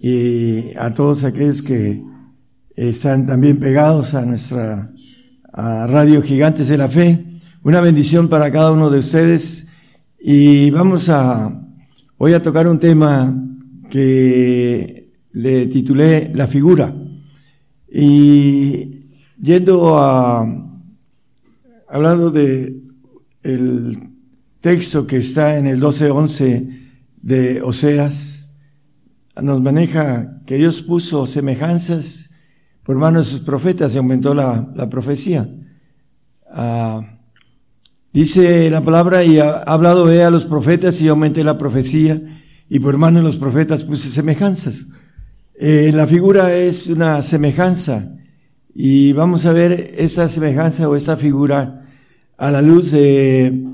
y 0.03 0.77
a 0.77 0.93
todos 0.93 1.25
aquellos 1.25 1.62
que 1.62 2.03
están 2.77 3.25
también 3.27 3.59
pegados 3.59 4.14
a 4.14 4.22
nuestra 4.22 4.91
Radio 5.57 6.20
Gigantes 6.20 6.68
de 6.68 6.77
la 6.77 6.89
Fe. 6.89 7.25
Una 7.62 7.81
bendición 7.81 8.29
para 8.29 8.51
cada 8.51 8.72
uno 8.72 8.91
de 8.91 8.99
ustedes 8.99 9.66
y 10.20 10.68
vamos 10.70 11.09
a 11.09 11.64
Voy 12.17 12.33
a 12.33 12.41
tocar 12.41 12.69
un 12.69 12.79
tema 12.79 13.35
que 13.91 15.12
le 15.33 15.67
titulé 15.67 16.31
La 16.33 16.47
figura. 16.47 16.95
Y 17.91 19.09
yendo 19.41 19.99
a, 19.99 20.47
hablando 21.89 22.31
de 22.31 22.81
el 23.43 24.11
texto 24.61 25.07
que 25.07 25.17
está 25.17 25.59
en 25.59 25.67
el 25.67 25.81
12.11 25.81 26.89
de 27.21 27.62
Oseas, 27.62 28.49
nos 29.43 29.61
maneja 29.61 30.41
que 30.47 30.57
Dios 30.57 30.83
puso 30.83 31.27
semejanzas 31.27 32.31
por 32.85 32.97
mano 32.97 33.19
de 33.19 33.25
sus 33.25 33.41
profetas 33.41 33.93
y 33.93 33.99
aumentó 33.99 34.35
la, 34.35 34.73
la 34.77 34.89
profecía. 34.89 35.49
Ah, 36.49 37.14
Dice 38.15 38.71
la 38.71 38.81
palabra, 38.81 39.25
y 39.25 39.41
ha 39.41 39.51
hablado 39.65 40.09
he 40.09 40.23
a 40.23 40.31
los 40.31 40.47
profetas 40.47 41.03
y 41.03 41.09
aumenté 41.09 41.43
la 41.43 41.59
profecía, 41.59 42.23
y 42.71 42.79
por 42.79 42.97
mano 42.97 43.19
de 43.19 43.25
los 43.25 43.39
profetas 43.39 43.85
puse 43.85 44.09
semejanzas. 44.09 44.87
Eh, 45.59 45.91
la 45.93 46.07
figura 46.07 46.55
es 46.55 46.87
una 46.87 47.23
semejanza, 47.23 48.15
y 48.73 49.12
vamos 49.15 49.47
a 49.47 49.53
ver 49.53 49.97
esa 49.99 50.29
semejanza 50.29 50.89
o 50.89 50.95
esa 50.95 51.17
figura 51.17 51.87
a 52.39 52.53
la 52.53 52.62
luz 52.62 52.93
de 52.93 53.65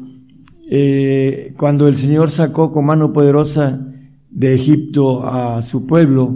eh, 0.70 1.52
cuando 1.58 1.86
el 1.86 1.98
Señor 1.98 2.30
sacó 2.30 2.72
con 2.72 2.86
mano 2.86 3.12
poderosa 3.12 3.78
de 4.30 4.54
Egipto 4.54 5.22
a 5.22 5.62
su 5.62 5.84
pueblo, 5.84 6.34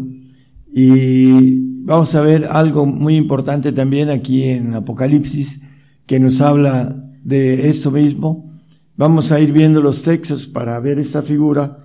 y 0.74 1.84
vamos 1.86 2.14
a 2.14 2.20
ver 2.20 2.48
algo 2.50 2.84
muy 2.84 3.16
importante 3.16 3.72
también 3.72 4.10
aquí 4.10 4.42
en 4.42 4.74
Apocalipsis, 4.74 5.62
que 6.04 6.20
nos 6.20 6.42
habla 6.42 7.00
de 7.24 7.68
esto 7.68 7.90
mismo. 7.90 8.54
Vamos 8.96 9.32
a 9.32 9.40
ir 9.40 9.52
viendo 9.52 9.80
los 9.80 10.02
textos 10.02 10.46
para 10.46 10.78
ver 10.78 11.00
esta 11.00 11.22
figura, 11.22 11.78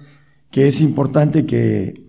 que 0.51 0.67
es 0.67 0.81
importante 0.81 1.45
que 1.45 2.05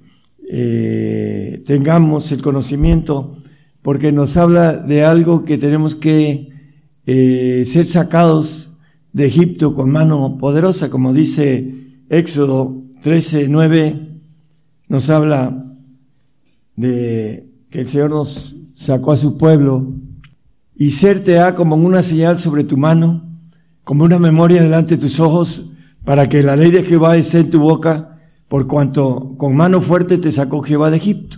eh, 0.51 1.62
tengamos 1.64 2.33
el 2.33 2.43
conocimiento, 2.43 3.39
porque 3.83 4.12
nos 4.12 4.37
habla 4.37 4.74
de 4.74 5.05
algo 5.05 5.45
que 5.45 5.57
tenemos 5.57 5.97
que 5.97 6.49
eh, 7.07 7.64
ser 7.66 7.87
sacados 7.87 8.72
de 9.12 9.26
Egipto 9.26 9.74
con 9.74 9.91
mano 9.91 10.37
poderosa, 10.39 10.91
como 10.91 11.12
dice 11.12 11.74
Éxodo 12.11 12.83
13, 13.01 13.49
9, 13.49 13.97
nos 14.89 15.09
habla 15.09 15.64
de 16.76 17.49
que 17.70 17.81
el 17.81 17.89
Señor 17.89 18.11
nos 18.11 18.57
sacó 18.74 19.12
a 19.12 19.16
su 19.16 19.37
pueblo 19.39 19.95
y 20.81 20.93
serte 20.93 21.39
ha 21.39 21.55
como 21.55 21.76
una 21.76 22.03
señal 22.03 22.39
sobre 22.39 22.64
tu 22.64 22.78
mano, 22.78 23.28
como 23.85 24.05
una 24.05 24.18
memoria 24.18 24.62
delante 24.62 24.97
de 24.97 25.03
tus 25.03 25.20
ojos, 25.20 25.74
para 26.07 26.26
que 26.26 26.43
la 26.43 26.57
ley 26.57 26.70
de 26.70 26.85
Jehová 26.85 27.18
esté 27.18 27.41
en 27.41 27.51
tu 27.51 27.61
boca, 27.61 28.18
por 28.49 28.66
cuanto 28.66 29.35
con 29.37 29.55
mano 29.55 29.83
fuerte 29.83 30.16
te 30.16 30.33
sacó 30.33 30.62
Jehová 30.62 30.91
de 30.91 30.97
Egipto. 30.97 31.37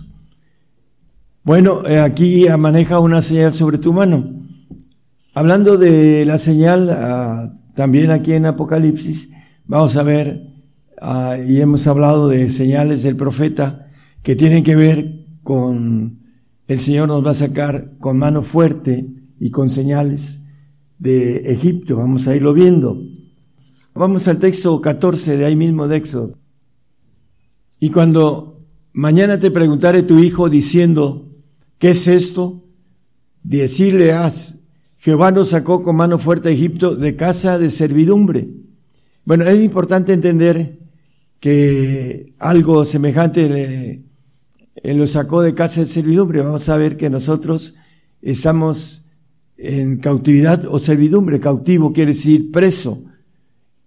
Bueno, 1.43 1.85
eh, 1.85 1.99
aquí 1.99 2.45
maneja 2.57 2.99
una 2.99 3.21
señal 3.21 3.53
sobre 3.53 3.79
tu 3.79 3.91
mano. 3.91 4.45
Hablando 5.33 5.77
de 5.77 6.23
la 6.25 6.37
señal, 6.37 6.89
ah, 6.91 7.53
también 7.75 8.11
aquí 8.11 8.31
en 8.31 8.45
Apocalipsis, 8.45 9.29
vamos 9.65 9.97
a 9.97 10.03
ver, 10.03 10.53
ah, 11.01 11.35
y 11.37 11.59
hemos 11.59 11.85
hablado 11.85 12.29
de 12.29 12.49
señales 12.49 13.03
del 13.03 13.17
profeta 13.17 13.87
que 14.21 14.37
tienen 14.37 14.63
que 14.63 14.77
ver 14.77 15.25
con 15.43 16.19
el 16.69 16.79
Señor 16.79 17.09
nos 17.09 17.25
va 17.25 17.31
a 17.31 17.33
sacar 17.33 17.91
con 17.99 18.17
mano 18.17 18.41
fuerte 18.41 19.05
y 19.43 19.51
con 19.51 19.69
señales 19.69 20.39
de 20.99 21.51
Egipto. 21.51 21.97
Vamos 21.97 22.27
a 22.27 22.35
irlo 22.35 22.53
viendo. 22.53 22.97
Vamos 23.93 24.29
al 24.29 24.39
texto 24.39 24.79
14 24.79 25.35
de 25.35 25.43
ahí 25.43 25.57
mismo 25.57 25.85
de 25.89 25.97
Éxodo. 25.97 26.37
Y 27.77 27.89
cuando 27.89 28.61
mañana 28.93 29.37
te 29.37 29.51
preguntare 29.51 30.03
tu 30.03 30.19
hijo 30.19 30.49
diciendo, 30.49 31.29
¿qué 31.77 31.89
es 31.89 32.07
esto? 32.07 32.63
Decirle 33.43 34.13
has, 34.13 34.61
Jehová 34.95 35.31
nos 35.31 35.49
sacó 35.49 35.83
con 35.83 35.97
mano 35.97 36.19
fuerte 36.19 36.47
a 36.47 36.53
Egipto 36.53 36.95
de 36.95 37.17
casa 37.17 37.59
de 37.59 37.69
servidumbre. 37.69 38.47
Bueno, 39.25 39.43
es 39.43 39.61
importante 39.61 40.13
entender 40.13 40.79
que 41.41 42.33
algo 42.39 42.85
semejante 42.85 44.05
lo 44.81 45.05
sacó 45.05 45.41
de 45.41 45.53
casa 45.53 45.81
de 45.81 45.87
servidumbre. 45.87 46.41
Vamos 46.41 46.69
a 46.69 46.77
ver 46.77 46.95
que 46.95 47.09
nosotros 47.09 47.73
estamos 48.21 49.02
en 49.57 49.97
cautividad 49.97 50.65
o 50.67 50.79
servidumbre. 50.79 51.39
Cautivo 51.39 51.93
quiere 51.93 52.13
decir 52.13 52.51
preso. 52.51 53.03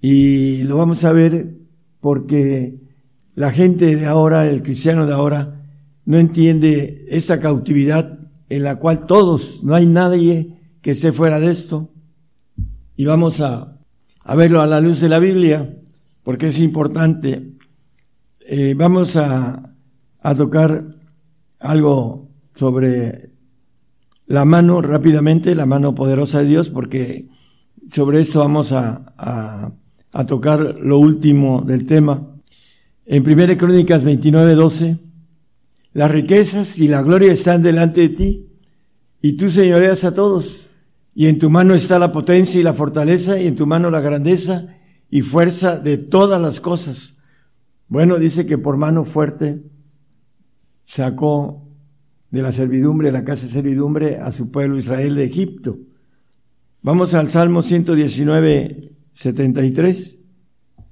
Y 0.01 0.63
lo 0.65 0.77
vamos 0.77 1.05
a 1.05 1.13
ver 1.13 1.55
porque 2.01 2.79
la 3.35 3.53
gente 3.53 3.97
de 3.97 4.07
ahora, 4.07 4.49
el 4.49 4.63
cristiano 4.63 5.07
de 5.07 5.13
ahora, 5.13 5.65
no 6.05 6.19
entiende 6.19 7.05
esa 7.09 7.41
cautividad 7.41 8.19
en 8.49 8.63
la 8.63 8.77
cual 8.77 9.07
todos, 9.07 9.65
no 9.65 9.75
hay 9.75 9.87
nadie 9.87 10.57
que 10.81 10.93
esté 10.93 11.13
fuera 11.13 11.41
de 11.41 11.51
esto. 11.51 11.91
Y 12.97 13.05
vamos 13.05 13.41
a, 13.41 13.79
a 14.23 14.35
verlo 14.37 14.63
a 14.63 14.67
la 14.67 14.81
luz 14.81 15.01
de 15.01 15.09
la 15.09 15.19
Biblia, 15.19 15.77
porque 16.23 16.49
es 16.49 16.59
importante. 16.61 17.53
Eh, 18.41 18.75
vamos 18.77 19.17
a, 19.17 19.75
a 20.21 20.35
tocar 20.35 20.85
algo 21.59 22.31
sobre 22.55 23.31
la 24.27 24.45
mano 24.45 24.83
rápidamente, 24.83 25.55
la 25.55 25.67
mano 25.67 25.95
poderosa 25.95 26.41
de 26.41 26.47
Dios, 26.47 26.71
porque 26.71 27.29
sobre 27.93 28.21
eso 28.21 28.41
vamos 28.41 28.73
a, 28.73 29.15
a, 29.17 29.73
a 30.13 30.27
tocar 30.27 30.79
lo 30.81 30.99
último 30.99 31.63
del 31.63 31.87
tema. 31.87 32.27
En 33.05 33.23
1 33.23 33.57
Crónicas 33.57 34.03
29, 34.03 34.55
12, 34.55 34.99
las 35.93 36.11
riquezas 36.11 36.79
y 36.79 36.89
la 36.89 37.03
gloria 37.03 37.33
están 37.33 37.63
delante 37.63 38.03
de 38.03 38.09
ti, 38.11 38.47
y 39.23 39.35
tú 39.35 39.51
señoreas 39.51 40.05
a 40.05 40.15
todos, 40.15 40.71
y 41.15 41.29
en 41.29 41.39
tu 41.39 41.49
mano 41.49 41.75
está 41.75 41.99
la 41.99 42.13
potencia 42.13 42.61
y 42.61 42.65
la 42.65 42.75
fortaleza, 42.75 43.41
y 43.41 43.47
en 43.47 43.57
tu 43.57 43.67
mano 43.67 43.91
la 43.91 44.01
grandeza 44.01 44.67
y 45.11 45.23
fuerza 45.23 45.79
de 45.79 45.99
todas 45.99 46.41
las 46.41 46.61
cosas. 46.61 47.17
Bueno, 47.89 48.19
dice 48.19 48.47
que 48.47 48.59
por 48.59 48.77
mano 48.77 49.05
fuerte 49.05 49.63
sacó 50.85 51.66
de 52.31 52.43
la 52.43 52.53
servidumbre, 52.53 53.09
de 53.09 53.13
la 53.13 53.25
casa 53.25 53.47
de 53.47 53.53
servidumbre, 53.53 54.17
a 54.17 54.33
su 54.33 54.51
pueblo 54.51 54.79
Israel 54.79 55.15
de 55.15 55.25
Egipto. 55.25 55.79
Vamos 56.83 57.15
al 57.15 57.31
Salmo 57.31 57.63
119, 57.63 58.93
73. 59.13 60.21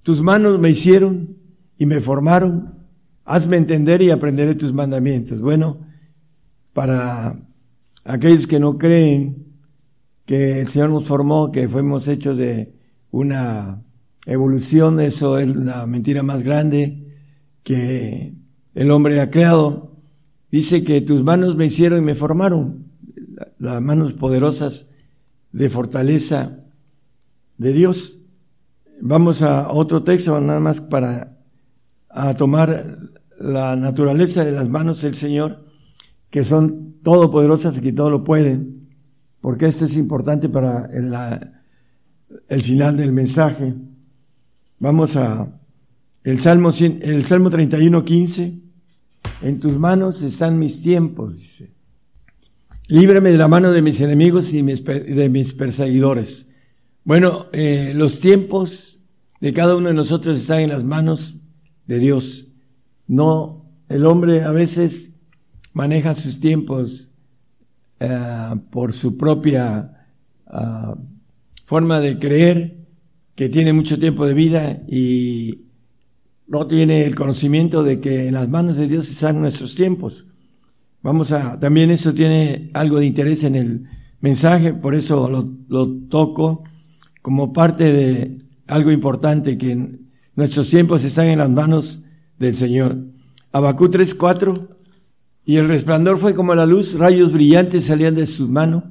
Tus 0.03 0.23
manos 0.23 0.59
me 0.59 0.71
hicieron 0.71 1.37
y 1.79 1.87
me 1.87 2.01
formaron. 2.01 2.75
Hazme 3.25 3.57
entender 3.57 4.03
y 4.03 4.11
aprenderé 4.11 4.55
tus 4.55 4.73
mandamientos. 4.73 5.41
Bueno, 5.41 5.81
para 6.73 7.37
aquellos 8.05 8.47
que 8.47 8.61
no 8.61 8.77
creen 8.77 9.47
que 10.27 10.61
el 10.61 10.69
Señor 10.69 10.91
nos 10.91 11.07
formó, 11.07 11.53
que 11.53 11.69
fuimos 11.69 12.09
hechos 12.09 12.37
de 12.37 12.75
una 13.11 13.83
evolución, 14.27 15.01
eso 15.01 15.39
es 15.39 15.55
la 15.55 15.87
mentira 15.87 16.23
más 16.23 16.43
grande 16.43 17.05
que 17.63 18.35
el 18.75 18.91
hombre 18.91 19.21
ha 19.21 19.31
creado. 19.31 19.94
Dice 20.55 20.85
que 20.85 21.01
tus 21.01 21.25
manos 21.25 21.57
me 21.57 21.67
hicieron 21.67 21.99
y 21.99 22.03
me 22.03 22.15
formaron, 22.15 22.85
las 23.59 23.83
manos 23.83 24.13
poderosas 24.13 24.89
de 25.51 25.69
fortaleza 25.69 26.61
de 27.59 27.73
Dios. 27.73 28.21
Vamos 29.01 29.43
a 29.43 29.73
otro 29.73 30.05
texto 30.05 30.41
nada 30.41 30.61
más 30.61 30.81
para 30.81 31.39
tomar 32.39 32.99
la 33.41 33.75
naturaleza 33.75 34.45
de 34.45 34.53
las 34.53 34.69
manos 34.69 35.03
del 35.03 35.17
Señor, 35.17 35.65
que 36.31 36.45
son 36.45 37.01
todopoderosas 37.03 37.77
y 37.79 37.81
que 37.81 37.93
todo 37.93 38.11
lo 38.11 38.23
pueden, 38.23 38.91
porque 39.41 39.67
esto 39.67 39.87
es 39.87 39.97
importante 39.97 40.49
para 40.49 40.89
el 42.49 42.63
final 42.63 42.97
del 42.97 43.11
mensaje. 43.11 43.75
Vamos 44.79 45.17
a 45.17 45.49
el 46.23 46.39
Salmo, 46.39 46.71
el 46.71 47.27
Salmo 47.27 47.51
31, 47.51 48.05
15. 48.05 48.61
En 49.43 49.61
tus 49.61 49.79
manos 49.79 50.23
están 50.23 50.59
mis 50.59 50.83
tiempos, 50.83 51.39
dice. 51.39 51.73
Líbrame 52.87 53.31
de 53.31 53.39
la 53.39 53.49
mano 53.49 53.73
de 53.73 53.83
mis 53.83 54.01
enemigos 54.01 54.53
y 54.53 54.63
de 54.63 55.29
mis 55.29 55.55
perseguidores. 55.55 56.49
Bueno, 57.05 57.47
eh, 57.53 57.93
los 57.95 58.21
tiempos 58.21 58.99
de 59.41 59.53
cada 59.53 59.77
uno 59.77 59.89
de 59.89 59.95
nosotros 59.95 60.39
están 60.39 60.61
en 60.61 60.71
las 60.71 60.85
manos 60.85 61.37
de 61.87 61.99
Dios. 61.99 62.47
No, 63.07 63.67
el 63.89 64.07
hombre 64.07 64.43
a 64.43 64.53
veces 64.53 65.13
maneja 65.75 66.15
sus 66.15 66.41
tiempos 66.41 67.11
uh, 68.01 68.57
por 68.71 68.95
su 68.95 69.19
propia 69.19 70.07
uh, 70.47 70.97
forma 71.67 72.01
de 72.01 72.19
creer 72.19 72.79
que 73.35 73.49
tiene 73.49 73.73
mucho 73.73 73.99
tiempo 73.99 74.25
de 74.27 74.35
vida 74.35 74.83
y 74.89 75.65
no 76.47 76.67
tiene 76.67 77.05
el 77.05 77.15
conocimiento 77.15 77.83
de 77.83 78.01
que 78.01 78.29
en 78.29 78.35
las 78.35 78.49
manos 78.49 78.77
de 78.77 78.87
Dios 78.87 79.09
están 79.09 79.41
nuestros 79.41 79.75
tiempos. 79.75 80.27
Vamos 81.03 81.33
a, 81.33 81.59
también 81.59 81.91
eso 81.91 82.15
tiene 82.15 82.71
algo 82.75 82.99
de 82.99 83.07
interés 83.07 83.45
en 83.45 83.55
el 83.55 83.85
mensaje, 84.21 84.73
por 84.73 84.95
eso 84.95 85.29
lo, 85.29 85.87
toco 86.09 86.65
como 87.21 87.53
parte 87.53 87.93
de 87.93 88.39
algo 88.67 88.91
importante 88.91 89.59
que 89.59 89.99
nuestros 90.35 90.71
tiempos 90.71 91.05
están 91.05 91.27
en 91.27 91.39
las 91.39 91.51
manos 91.51 92.05
del 92.39 92.55
Señor. 92.55 92.97
Abacú 93.53 93.89
3:4 93.89 94.69
y 95.45 95.57
el 95.57 95.69
resplandor 95.69 96.19
fue 96.19 96.35
como 96.35 96.55
la 96.55 96.65
luz, 96.65 96.95
rayos 96.95 97.33
brillantes 97.33 97.85
salían 97.85 98.15
de 98.15 98.27
su 98.27 98.49
mano 98.49 98.85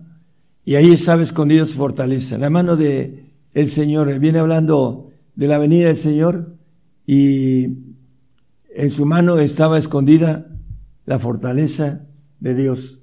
y 0.63 0.75
ahí 0.75 0.91
estaba 0.91 1.23
escondido 1.23 1.65
su 1.65 1.73
fortaleza. 1.73 2.37
La 2.37 2.49
mano 2.49 2.75
de 2.75 3.25
el 3.53 3.69
Señor, 3.69 4.19
viene 4.19 4.39
hablando 4.39 5.09
de 5.35 5.47
la 5.47 5.57
venida 5.57 5.87
del 5.87 5.97
Señor 5.97 6.57
y 7.05 7.65
en 8.75 8.91
su 8.91 9.05
mano 9.05 9.37
estaba 9.39 9.77
escondida 9.77 10.47
la 11.05 11.19
fortaleza 11.19 12.05
de 12.39 12.55
Dios. 12.55 12.99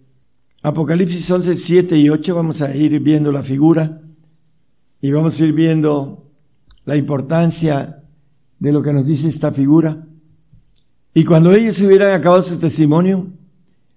Apocalipsis 0.62 1.30
11, 1.30 1.56
7 1.56 1.98
y 1.98 2.10
8, 2.10 2.34
vamos 2.34 2.60
a 2.60 2.74
ir 2.74 2.98
viendo 3.00 3.32
la 3.32 3.42
figura 3.42 4.02
y 5.00 5.10
vamos 5.10 5.40
a 5.40 5.44
ir 5.44 5.52
viendo 5.52 6.30
la 6.84 6.96
importancia 6.96 8.02
de 8.58 8.72
lo 8.72 8.82
que 8.82 8.92
nos 8.92 9.06
dice 9.06 9.28
esta 9.28 9.52
figura. 9.52 10.06
Y 11.14 11.24
cuando 11.24 11.52
ellos 11.52 11.80
hubieran 11.80 12.12
acabado 12.12 12.42
su 12.42 12.58
testimonio, 12.58 13.28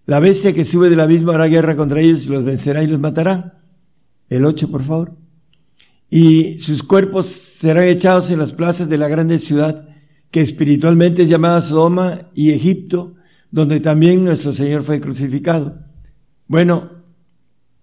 la 0.06 0.20
bestia 0.20 0.54
que 0.54 0.66
sube 0.66 0.90
del 0.90 1.00
abismo 1.00 1.32
hará 1.32 1.48
guerra 1.48 1.76
contra 1.76 2.02
ellos 2.02 2.26
y 2.26 2.30
los 2.30 2.44
vencerá 2.44 2.84
y 2.84 2.88
los 2.88 3.00
matará. 3.00 3.62
El 4.30 4.46
8, 4.46 4.70
por 4.70 4.84
favor. 4.84 5.16
Y 6.10 6.60
sus 6.60 6.84
cuerpos 6.84 7.28
serán 7.28 7.86
echados 7.86 8.30
en 8.30 8.40
las 8.40 8.54
plazas 8.54 8.90
de 8.90 8.98
la 8.98 9.08
grande 9.08 9.40
ciudad, 9.40 9.88
que 10.34 10.42
espiritualmente 10.42 11.22
es 11.22 11.30
llamada 11.30 11.62
Sodoma 11.62 12.32
y 12.34 12.50
Egipto, 12.50 13.14
donde 13.52 13.80
también 13.80 14.26
nuestro 14.26 14.52
Señor 14.52 14.82
fue 14.82 15.00
crucificado. 15.00 15.78
Bueno, 16.48 16.90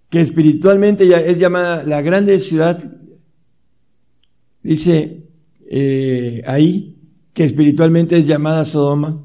que 0.09 0.21
espiritualmente 0.21 1.07
ya 1.07 1.21
es 1.21 1.39
llamada 1.39 1.85
la 1.85 2.03
grande 2.03 2.41
ciudad, 2.41 2.93
dice 4.65 5.29
eh, 5.71 6.43
ahí, 6.45 6.97
que 7.35 7.45
espiritualmente 7.45 8.19
es 8.19 8.27
llamada 8.27 8.65
Sodoma 8.65 9.25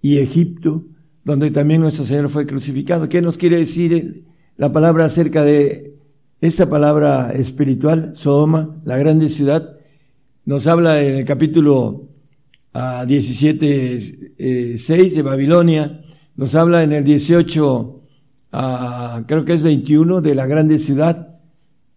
y 0.00 0.18
Egipto, 0.18 0.84
donde 1.24 1.50
también 1.50 1.80
nuestro 1.80 2.04
Señor 2.04 2.28
fue 2.28 2.46
crucificado. 2.46 3.08
¿Qué 3.08 3.20
nos 3.20 3.36
quiere 3.36 3.58
decir 3.58 4.26
la 4.56 4.70
palabra 4.70 5.06
acerca 5.06 5.42
de 5.42 5.96
esa 6.40 6.70
palabra 6.70 7.32
espiritual, 7.32 8.12
Sodoma, 8.14 8.80
la 8.84 8.96
grande 8.96 9.28
ciudad? 9.28 9.76
Nos 10.44 10.68
habla 10.68 11.02
en 11.02 11.16
el 11.16 11.24
capítulo 11.24 12.13
uh, 12.74 13.06
17, 13.06 14.34
eh, 14.38 14.76
6 14.78 15.14
de 15.14 15.22
Babilonia, 15.22 16.02
nos 16.36 16.54
habla 16.54 16.82
en 16.82 16.92
el 16.92 17.04
18, 17.04 18.02
uh, 18.52 19.24
creo 19.26 19.44
que 19.44 19.54
es 19.54 19.62
21, 19.62 20.20
de 20.20 20.34
la 20.34 20.46
grande 20.46 20.78
ciudad, 20.78 21.38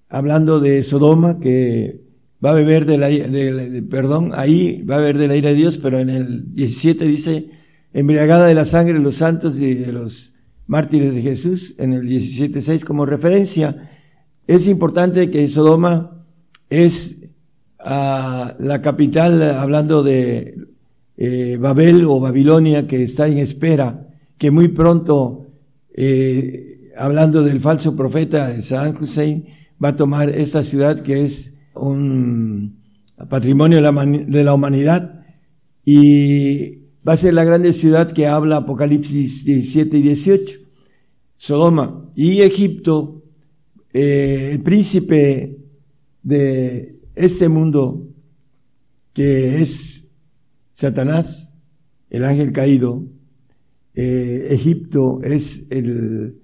hablando 0.10 0.60
de 0.60 0.84
Sodoma, 0.84 1.40
que 1.40 2.02
va 2.44 2.52
a 2.52 2.54
beber 2.54 2.86
de 2.86 2.98
la, 2.98 3.08
de, 3.08 3.84
perdón, 3.90 4.32
ahí 4.34 4.84
va 4.84 4.98
a 4.98 5.00
beber 5.00 5.18
de 5.18 5.28
la 5.28 5.36
ira 5.36 5.50
de 5.50 5.56
Dios, 5.56 5.80
pero 5.80 6.00
en 6.00 6.10
el 6.10 6.54
17 6.54 7.06
dice, 7.06 7.50
embriagada 7.94 8.46
de 8.46 8.54
la 8.54 8.66
sangre 8.66 8.94
de 8.94 9.04
los 9.04 9.16
santos 9.16 9.58
y 9.58 9.74
de 9.74 9.92
los 9.92 10.34
mártires 10.68 11.16
de 11.16 11.22
Jesús, 11.22 11.74
en 11.80 11.94
el 11.94 12.04
17.6 12.04 12.84
como 12.84 13.06
referencia. 13.06 13.90
Es 14.46 14.68
importante 14.68 15.32
que 15.32 15.50
Sodoma 15.50 16.26
es 16.70 17.16
uh, 17.80 18.54
la 18.60 18.82
capital, 18.84 19.42
hablando 19.42 20.04
de 20.04 20.67
eh, 21.18 21.58
Babel 21.60 22.06
o 22.06 22.20
Babilonia, 22.20 22.88
que 22.88 23.02
está 23.02 23.28
en 23.28 23.40
espera, 23.40 24.08
que 24.38 24.52
muy 24.52 24.68
pronto, 24.68 25.48
eh, 25.96 26.92
hablando 26.96 27.44
del 27.44 27.60
falso 27.60 27.96
profeta 27.96 28.50
de 28.50 28.62
Saddam 28.62 29.02
Hussein, 29.02 29.46
va 29.84 29.90
a 29.90 29.96
tomar 29.96 30.30
esta 30.30 30.62
ciudad 30.62 31.02
que 31.02 31.26
es 31.26 31.54
un 31.74 32.78
patrimonio 33.30 33.78
de 33.82 34.44
la, 34.44 34.54
humanidad 34.54 35.26
y 35.84 36.84
va 37.08 37.14
a 37.14 37.18
ser 37.18 37.34
la 37.34 37.44
grande 37.44 37.74
ciudad 37.74 38.12
que 38.12 38.28
habla 38.28 38.58
Apocalipsis 38.58 39.44
17 39.44 39.98
y 39.98 40.02
18, 40.04 40.60
Sodoma 41.36 42.12
y 42.16 42.42
Egipto, 42.42 43.24
eh, 43.92 44.50
el 44.54 44.62
príncipe 44.62 45.58
de 46.22 47.00
este 47.16 47.50
mundo 47.50 48.08
que 49.14 49.64
es 49.64 49.97
Satanás, 50.78 51.56
el 52.12 52.24
ángel 52.24 52.52
caído, 52.52 53.04
eh, 53.96 54.50
Egipto 54.52 55.22
es 55.24 55.66
el, 55.72 56.36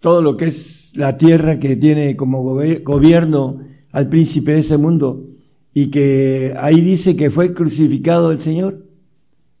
todo 0.00 0.20
lo 0.20 0.36
que 0.36 0.48
es 0.48 0.92
la 0.94 1.16
tierra 1.16 1.58
que 1.58 1.74
tiene 1.76 2.14
como 2.14 2.42
gobierno 2.42 3.62
al 3.90 4.10
príncipe 4.10 4.52
de 4.52 4.58
ese 4.58 4.76
mundo 4.76 5.28
y 5.72 5.90
que 5.90 6.52
ahí 6.58 6.82
dice 6.82 7.16
que 7.16 7.30
fue 7.30 7.54
crucificado 7.54 8.32
el 8.32 8.42
Señor 8.42 8.86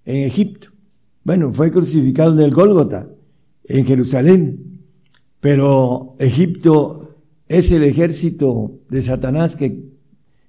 en 0.04 0.16
Egipto. 0.16 0.68
Bueno, 1.24 1.50
fue 1.50 1.70
crucificado 1.70 2.34
en 2.34 2.44
el 2.44 2.52
Gólgota, 2.52 3.08
en 3.64 3.86
Jerusalén, 3.86 4.82
pero 5.40 6.14
Egipto 6.18 7.22
es 7.48 7.72
el 7.72 7.84
ejército 7.84 8.80
de 8.90 9.00
Satanás 9.00 9.56
que 9.56 9.82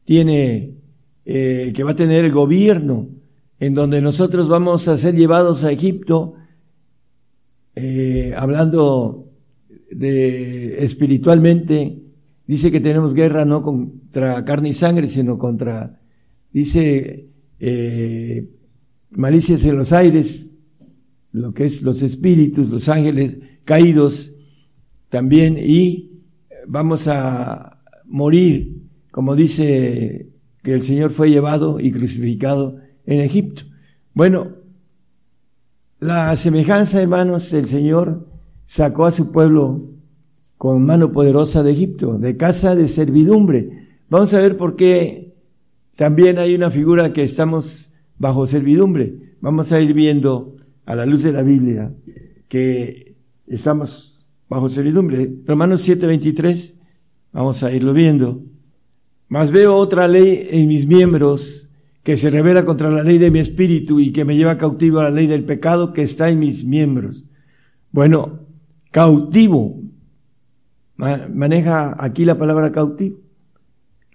tiene, 0.03 0.75
eh, 1.23 1.71
que 1.73 1.83
va 1.83 1.91
a 1.91 1.95
tener 1.95 2.25
el 2.25 2.33
gobierno, 2.33 3.07
en 3.59 3.73
donde 3.73 4.01
nosotros 4.01 4.47
vamos 4.47 4.87
a 4.87 4.97
ser 4.97 5.15
llevados 5.15 5.63
a 5.63 5.71
Egipto, 5.71 6.35
eh, 7.75 8.33
hablando 8.35 9.31
de 9.91 10.83
espiritualmente, 10.83 12.01
dice 12.47 12.71
que 12.71 12.79
tenemos 12.79 13.13
guerra 13.13 13.45
no 13.45 13.61
contra 13.61 14.43
carne 14.45 14.69
y 14.69 14.73
sangre, 14.73 15.09
sino 15.09 15.37
contra, 15.37 15.99
dice, 16.51 17.27
eh, 17.59 18.49
malicias 19.17 19.65
en 19.65 19.77
los 19.77 19.91
aires, 19.91 20.51
lo 21.31 21.53
que 21.53 21.65
es 21.65 21.81
los 21.81 22.01
espíritus, 22.01 22.69
los 22.69 22.87
ángeles 22.87 23.39
caídos 23.65 24.33
también, 25.09 25.57
y 25.59 26.23
vamos 26.67 27.07
a 27.07 27.81
morir, 28.05 28.83
como 29.11 29.35
dice 29.35 30.29
que 30.63 30.73
el 30.73 30.81
Señor 30.81 31.11
fue 31.11 31.29
llevado 31.29 31.79
y 31.79 31.91
crucificado 31.91 32.77
en 33.09 33.21
Egipto. 33.21 33.63
Bueno, 34.13 34.49
la 35.99 36.35
semejanza, 36.37 37.01
hermanos, 37.01 37.51
el 37.53 37.65
Señor 37.65 38.27
sacó 38.65 39.05
a 39.05 39.11
su 39.11 39.31
pueblo 39.31 39.89
con 40.57 40.85
mano 40.85 41.11
poderosa 41.11 41.63
de 41.63 41.71
Egipto, 41.71 42.19
de 42.19 42.37
casa 42.37 42.75
de 42.75 42.87
servidumbre. 42.87 43.87
Vamos 44.09 44.33
a 44.33 44.39
ver 44.39 44.57
por 44.57 44.75
qué 44.75 45.33
también 45.95 46.37
hay 46.37 46.53
una 46.53 46.69
figura 46.69 47.11
que 47.11 47.23
estamos 47.23 47.91
bajo 48.19 48.45
servidumbre. 48.45 49.35
Vamos 49.41 49.71
a 49.71 49.81
ir 49.81 49.93
viendo 49.93 50.57
a 50.85 50.95
la 50.95 51.07
luz 51.07 51.23
de 51.23 51.31
la 51.31 51.41
Biblia 51.41 51.91
que 52.47 53.15
estamos 53.47 54.19
bajo 54.47 54.69
servidumbre. 54.69 55.33
Romanos 55.45 55.81
7:23, 55.81 56.75
vamos 57.33 57.63
a 57.63 57.71
irlo 57.71 57.91
viendo. 57.91 58.43
Mas 59.27 59.51
veo 59.51 59.75
otra 59.75 60.07
ley 60.07 60.47
en 60.51 60.67
mis 60.67 60.85
miembros 60.85 61.68
que 62.09 62.17
se 62.17 62.31
revela 62.31 62.65
contra 62.65 62.89
la 62.89 63.03
ley 63.03 63.19
de 63.19 63.29
mi 63.29 63.37
espíritu 63.37 63.99
y 63.99 64.11
que 64.11 64.25
me 64.25 64.35
lleva 64.35 64.57
cautivo 64.57 64.99
a 64.99 65.03
la 65.03 65.09
ley 65.11 65.27
del 65.27 65.43
pecado 65.43 65.93
que 65.93 66.01
está 66.01 66.31
en 66.31 66.39
mis 66.39 66.63
miembros. 66.63 67.23
Bueno, 67.91 68.47
cautivo, 68.89 69.79
maneja 70.95 71.95
aquí 72.03 72.25
la 72.25 72.35
palabra 72.35 72.71
cautivo, 72.71 73.19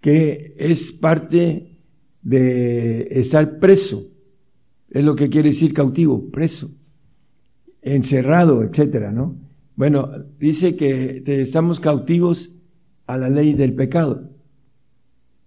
que 0.01 0.57
es 0.59 0.91
parte 0.91 1.79
de 2.21 3.07
estar 3.13 3.61
preso, 3.61 4.09
es 4.91 5.05
lo 5.05 5.15
que 5.15 5.31
quiere 5.31 5.51
decir 5.51 5.73
cautivo, 5.73 6.33
preso, 6.33 6.73
encerrado, 7.81 8.65
etcétera, 8.65 9.13
¿no? 9.13 9.37
Bueno, 9.77 10.11
dice 10.41 10.75
que 10.75 11.23
estamos 11.25 11.79
cautivos 11.79 12.61
a 13.07 13.17
la 13.19 13.29
ley 13.29 13.55
del 13.55 13.73
pecado. 13.73 14.34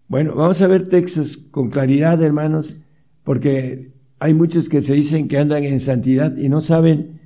Bueno, 0.09 0.35
vamos 0.35 0.61
a 0.61 0.67
ver 0.67 0.87
textos 0.87 1.35
con 1.35 1.69
claridad, 1.69 2.21
hermanos, 2.23 2.77
porque 3.25 3.91
hay 4.19 4.33
muchos 4.33 4.69
que 4.69 4.81
se 4.81 4.93
dicen 4.93 5.27
que 5.27 5.37
andan 5.37 5.65
en 5.65 5.81
santidad 5.81 6.37
y 6.37 6.47
no 6.47 6.61
saben 6.61 7.19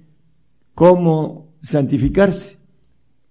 cómo 0.73 1.53
santificarse, 1.61 2.57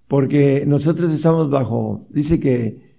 porque 0.07 0.65
nosotros 0.69 1.11
estamos 1.11 1.51
bajo, 1.51 2.07
dice 2.11 2.39
que 2.39 2.95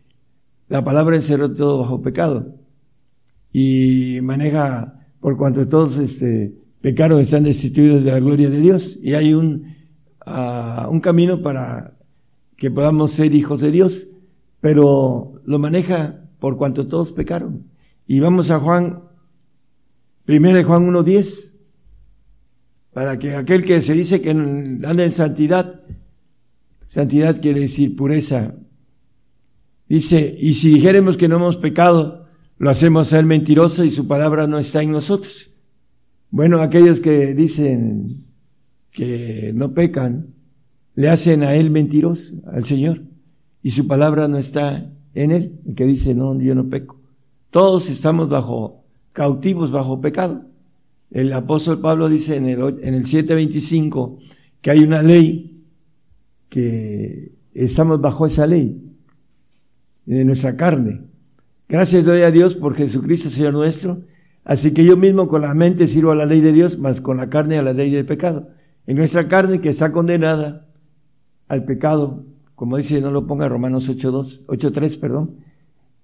la 0.67 0.83
palabra 0.83 1.15
encerró 1.15 1.53
todo 1.53 1.79
bajo 1.79 2.01
pecado 2.01 2.55
y 3.53 4.19
maneja 4.21 5.07
por 5.21 5.37
cuanto 5.37 5.69
todos 5.69 5.97
este, 5.99 6.53
pecaron 6.81 7.21
están 7.21 7.43
destituidos 7.43 8.03
de 8.03 8.11
la 8.11 8.19
gloria 8.19 8.49
de 8.49 8.59
Dios. 8.59 8.99
Y 9.01 9.13
hay 9.13 9.33
un, 9.33 9.67
uh, 10.25 10.89
un 10.89 10.99
camino 10.99 11.41
para 11.41 11.97
que 12.57 12.71
podamos 12.71 13.13
ser 13.13 13.33
hijos 13.33 13.61
de 13.61 13.71
Dios, 13.71 14.07
pero 14.59 15.41
lo 15.45 15.57
maneja 15.57 16.20
por 16.41 16.57
cuanto 16.57 16.87
todos 16.87 17.13
pecaron. 17.13 17.67
Y 18.07 18.19
vamos 18.19 18.49
a 18.49 18.59
Juan, 18.59 19.03
primero 20.25 20.57
de 20.57 20.63
Juan 20.63 20.91
1.10, 20.91 21.53
para 22.91 23.19
que 23.19 23.35
aquel 23.35 23.63
que 23.63 23.81
se 23.83 23.93
dice 23.93 24.21
que 24.21 24.31
anda 24.31 25.03
en 25.03 25.11
santidad, 25.11 25.81
santidad 26.87 27.39
quiere 27.39 27.61
decir 27.61 27.95
pureza, 27.95 28.55
dice, 29.87 30.35
y 30.37 30.55
si 30.55 30.73
dijéremos 30.73 31.15
que 31.15 31.27
no 31.27 31.35
hemos 31.35 31.57
pecado, 31.57 32.25
lo 32.57 32.71
hacemos 32.71 33.13
a 33.13 33.19
él 33.19 33.27
mentiroso 33.27 33.83
y 33.85 33.91
su 33.91 34.07
palabra 34.07 34.47
no 34.47 34.57
está 34.57 34.81
en 34.81 34.91
nosotros. 34.91 35.51
Bueno, 36.31 36.59
aquellos 36.59 37.01
que 37.01 37.35
dicen 37.35 38.25
que 38.91 39.51
no 39.53 39.75
pecan, 39.75 40.33
le 40.95 41.07
hacen 41.07 41.43
a 41.43 41.53
él 41.53 41.69
mentiroso, 41.69 42.33
al 42.51 42.65
Señor, 42.65 43.03
y 43.61 43.71
su 43.71 43.85
palabra 43.85 44.27
no 44.27 44.39
está 44.39 44.91
en 45.13 45.31
él, 45.31 45.59
el 45.67 45.75
que 45.75 45.85
dice, 45.85 46.15
no, 46.15 46.39
yo 46.39 46.55
no 46.55 46.69
peco. 46.69 46.99
Todos 47.49 47.89
estamos 47.89 48.29
bajo, 48.29 48.83
cautivos 49.13 49.71
bajo 49.71 49.99
pecado. 49.99 50.45
El 51.11 51.33
apóstol 51.33 51.81
Pablo 51.81 52.07
dice 52.07 52.37
en 52.37 52.45
el, 52.45 52.79
en 52.81 52.93
el 52.93 53.05
725 53.05 54.19
que 54.61 54.71
hay 54.71 54.79
una 54.79 55.01
ley 55.01 55.63
que 56.47 57.33
estamos 57.53 57.99
bajo 57.99 58.25
esa 58.25 58.47
ley 58.47 58.81
de 60.05 60.23
nuestra 60.23 60.55
carne. 60.55 61.01
Gracias 61.67 62.05
doy 62.05 62.21
a 62.21 62.31
Dios 62.31 62.55
por 62.55 62.75
Jesucristo 62.75 63.29
Señor 63.29 63.53
nuestro. 63.53 64.01
Así 64.43 64.73
que 64.73 64.83
yo 64.83 64.97
mismo 64.97 65.27
con 65.27 65.41
la 65.41 65.53
mente 65.53 65.87
sirvo 65.87 66.11
a 66.11 66.15
la 66.15 66.25
ley 66.25 66.41
de 66.41 66.51
Dios, 66.51 66.79
más 66.79 67.01
con 67.01 67.17
la 67.17 67.29
carne 67.29 67.57
a 67.57 67.61
la 67.61 67.73
ley 67.73 67.91
del 67.91 68.05
pecado. 68.05 68.49
En 68.87 68.97
nuestra 68.97 69.27
carne 69.27 69.61
que 69.61 69.69
está 69.69 69.91
condenada 69.91 70.67
al 71.47 71.63
pecado, 71.65 72.25
como 72.61 72.77
dice, 72.77 73.01
no 73.01 73.09
lo 73.09 73.25
ponga 73.25 73.49
Romanos 73.49 73.89
8.2, 73.89 74.45
8.3, 74.45 74.99
perdón, 74.99 75.37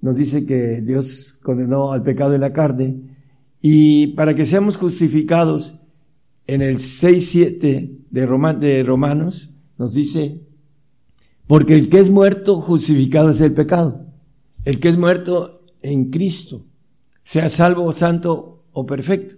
nos 0.01 0.15
dice 0.15 0.47
que 0.47 0.81
Dios 0.81 1.37
condenó 1.43 1.91
al 1.91 2.01
pecado 2.01 2.33
en 2.33 2.41
la 2.41 2.51
carne 2.51 2.95
y 3.61 4.07
para 4.15 4.33
que 4.33 4.47
seamos 4.47 4.75
justificados 4.75 5.75
en 6.47 6.63
el 6.63 6.79
6.7 6.79 8.07
de, 8.09 8.67
de 8.67 8.83
Romanos 8.83 9.51
nos 9.77 9.93
dice, 9.93 10.41
porque 11.45 11.75
el 11.75 11.89
que 11.89 11.99
es 11.99 12.09
muerto 12.09 12.59
justificado 12.59 13.29
es 13.29 13.41
el 13.41 13.53
pecado, 13.53 14.07
el 14.65 14.79
que 14.79 14.89
es 14.89 14.97
muerto 14.97 15.61
en 15.83 16.09
Cristo, 16.09 16.65
sea 17.23 17.49
salvo, 17.49 17.93
santo 17.93 18.63
o 18.71 18.83
perfecto, 18.87 19.35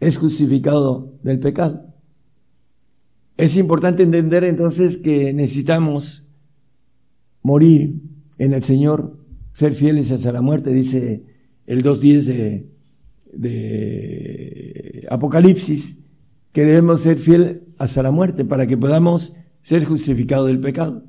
es 0.00 0.18
justificado 0.18 1.14
del 1.22 1.38
pecado. 1.38 1.94
Es 3.38 3.56
importante 3.56 4.02
entender 4.02 4.44
entonces 4.44 4.98
que 4.98 5.32
necesitamos 5.32 6.25
morir 7.46 8.02
en 8.38 8.52
el 8.52 8.62
Señor, 8.64 9.16
ser 9.52 9.72
fieles 9.72 10.10
hasta 10.10 10.32
la 10.32 10.42
muerte, 10.42 10.70
dice 10.70 11.22
el 11.64 11.84
2.10 11.84 12.24
de, 12.24 12.70
de 13.32 15.06
Apocalipsis, 15.08 16.00
que 16.52 16.64
debemos 16.64 17.02
ser 17.02 17.18
fieles 17.18 17.58
hasta 17.78 18.02
la 18.02 18.10
muerte 18.10 18.44
para 18.44 18.66
que 18.66 18.76
podamos 18.76 19.36
ser 19.60 19.84
justificados 19.84 20.48
del 20.48 20.58
pecado. 20.58 21.04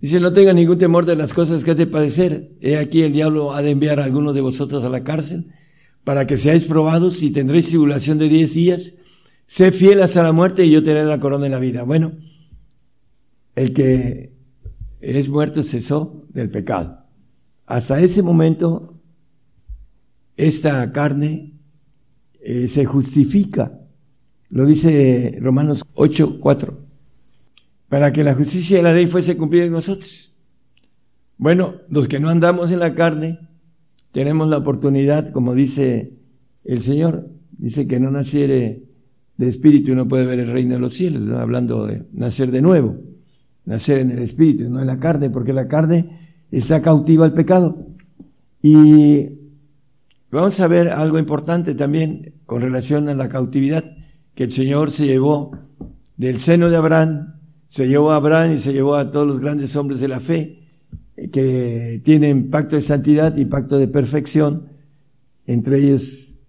Dice, 0.00 0.18
no 0.18 0.32
tenga 0.32 0.52
ningún 0.52 0.78
temor 0.78 1.06
de 1.06 1.14
las 1.14 1.32
cosas 1.32 1.62
que 1.62 1.70
has 1.70 1.76
de 1.76 1.86
padecer. 1.86 2.50
He 2.60 2.76
aquí 2.76 3.02
el 3.02 3.12
diablo 3.12 3.54
ha 3.54 3.62
de 3.62 3.70
enviar 3.70 4.00
a 4.00 4.04
algunos 4.04 4.34
de 4.34 4.40
vosotros 4.40 4.82
a 4.82 4.88
la 4.88 5.04
cárcel 5.04 5.46
para 6.02 6.26
que 6.26 6.36
seáis 6.36 6.64
probados 6.64 7.22
y 7.22 7.30
tendréis 7.30 7.68
tribulación 7.68 8.18
de 8.18 8.28
diez 8.28 8.52
días. 8.52 8.94
Sé 9.46 9.70
fiel 9.70 10.02
hasta 10.02 10.24
la 10.24 10.32
muerte 10.32 10.66
y 10.66 10.70
yo 10.70 10.82
te 10.82 10.92
daré 10.92 11.06
la 11.06 11.20
corona 11.20 11.44
de 11.44 11.50
la 11.50 11.60
vida. 11.60 11.84
Bueno, 11.84 12.14
el 13.54 13.72
que 13.72 14.33
es 15.04 15.28
muerto 15.28 15.62
cesó 15.62 16.24
del 16.30 16.50
pecado. 16.50 16.98
Hasta 17.66 18.00
ese 18.00 18.22
momento, 18.22 19.00
esta 20.36 20.90
carne 20.92 21.52
eh, 22.40 22.68
se 22.68 22.84
justifica. 22.84 23.80
Lo 24.48 24.66
dice 24.66 25.36
Romanos 25.40 25.84
8, 25.94 26.38
4. 26.40 26.80
Para 27.88 28.12
que 28.12 28.24
la 28.24 28.34
justicia 28.34 28.78
de 28.78 28.82
la 28.82 28.94
ley 28.94 29.06
fuese 29.06 29.36
cumplida 29.36 29.64
en 29.64 29.72
nosotros. 29.72 30.32
Bueno, 31.36 31.74
los 31.90 32.08
que 32.08 32.20
no 32.20 32.28
andamos 32.30 32.70
en 32.70 32.78
la 32.78 32.94
carne, 32.94 33.40
tenemos 34.12 34.48
la 34.48 34.58
oportunidad, 34.58 35.32
como 35.32 35.54
dice 35.54 36.14
el 36.64 36.80
Señor, 36.80 37.28
dice 37.52 37.86
que 37.86 38.00
no 38.00 38.10
naciere 38.10 38.84
de 39.36 39.48
espíritu 39.48 39.92
y 39.92 39.96
no 39.96 40.08
puede 40.08 40.24
ver 40.24 40.38
el 40.38 40.50
reino 40.50 40.74
de 40.74 40.80
los 40.80 40.94
cielos, 40.94 41.28
hablando 41.32 41.86
de 41.86 42.06
nacer 42.12 42.50
de 42.50 42.62
nuevo 42.62 43.13
nacer 43.64 43.98
en 43.98 44.10
el 44.10 44.18
espíritu, 44.18 44.68
no 44.70 44.80
en 44.80 44.86
la 44.86 44.98
carne, 44.98 45.30
porque 45.30 45.52
la 45.52 45.68
carne 45.68 46.36
está 46.50 46.82
cautiva 46.82 47.24
al 47.24 47.32
pecado. 47.32 47.86
Y 48.62 49.28
vamos 50.30 50.58
a 50.60 50.66
ver 50.66 50.88
algo 50.88 51.18
importante 51.18 51.74
también 51.74 52.34
con 52.46 52.60
relación 52.60 53.08
a 53.08 53.14
la 53.14 53.28
cautividad, 53.28 53.84
que 54.34 54.44
el 54.44 54.52
Señor 54.52 54.90
se 54.90 55.06
llevó 55.06 55.52
del 56.16 56.38
seno 56.38 56.70
de 56.70 56.76
Abraham, 56.76 57.34
se 57.66 57.88
llevó 57.88 58.12
a 58.12 58.16
Abraham 58.16 58.54
y 58.54 58.58
se 58.58 58.72
llevó 58.72 58.96
a 58.96 59.10
todos 59.10 59.26
los 59.26 59.40
grandes 59.40 59.74
hombres 59.76 60.00
de 60.00 60.08
la 60.08 60.20
fe, 60.20 60.60
que 61.32 62.00
tienen 62.04 62.50
pacto 62.50 62.76
de 62.76 62.82
santidad 62.82 63.36
y 63.36 63.44
pacto 63.44 63.78
de 63.78 63.88
perfección, 63.88 64.68
entre 65.46 65.78
ellos, 65.78 66.40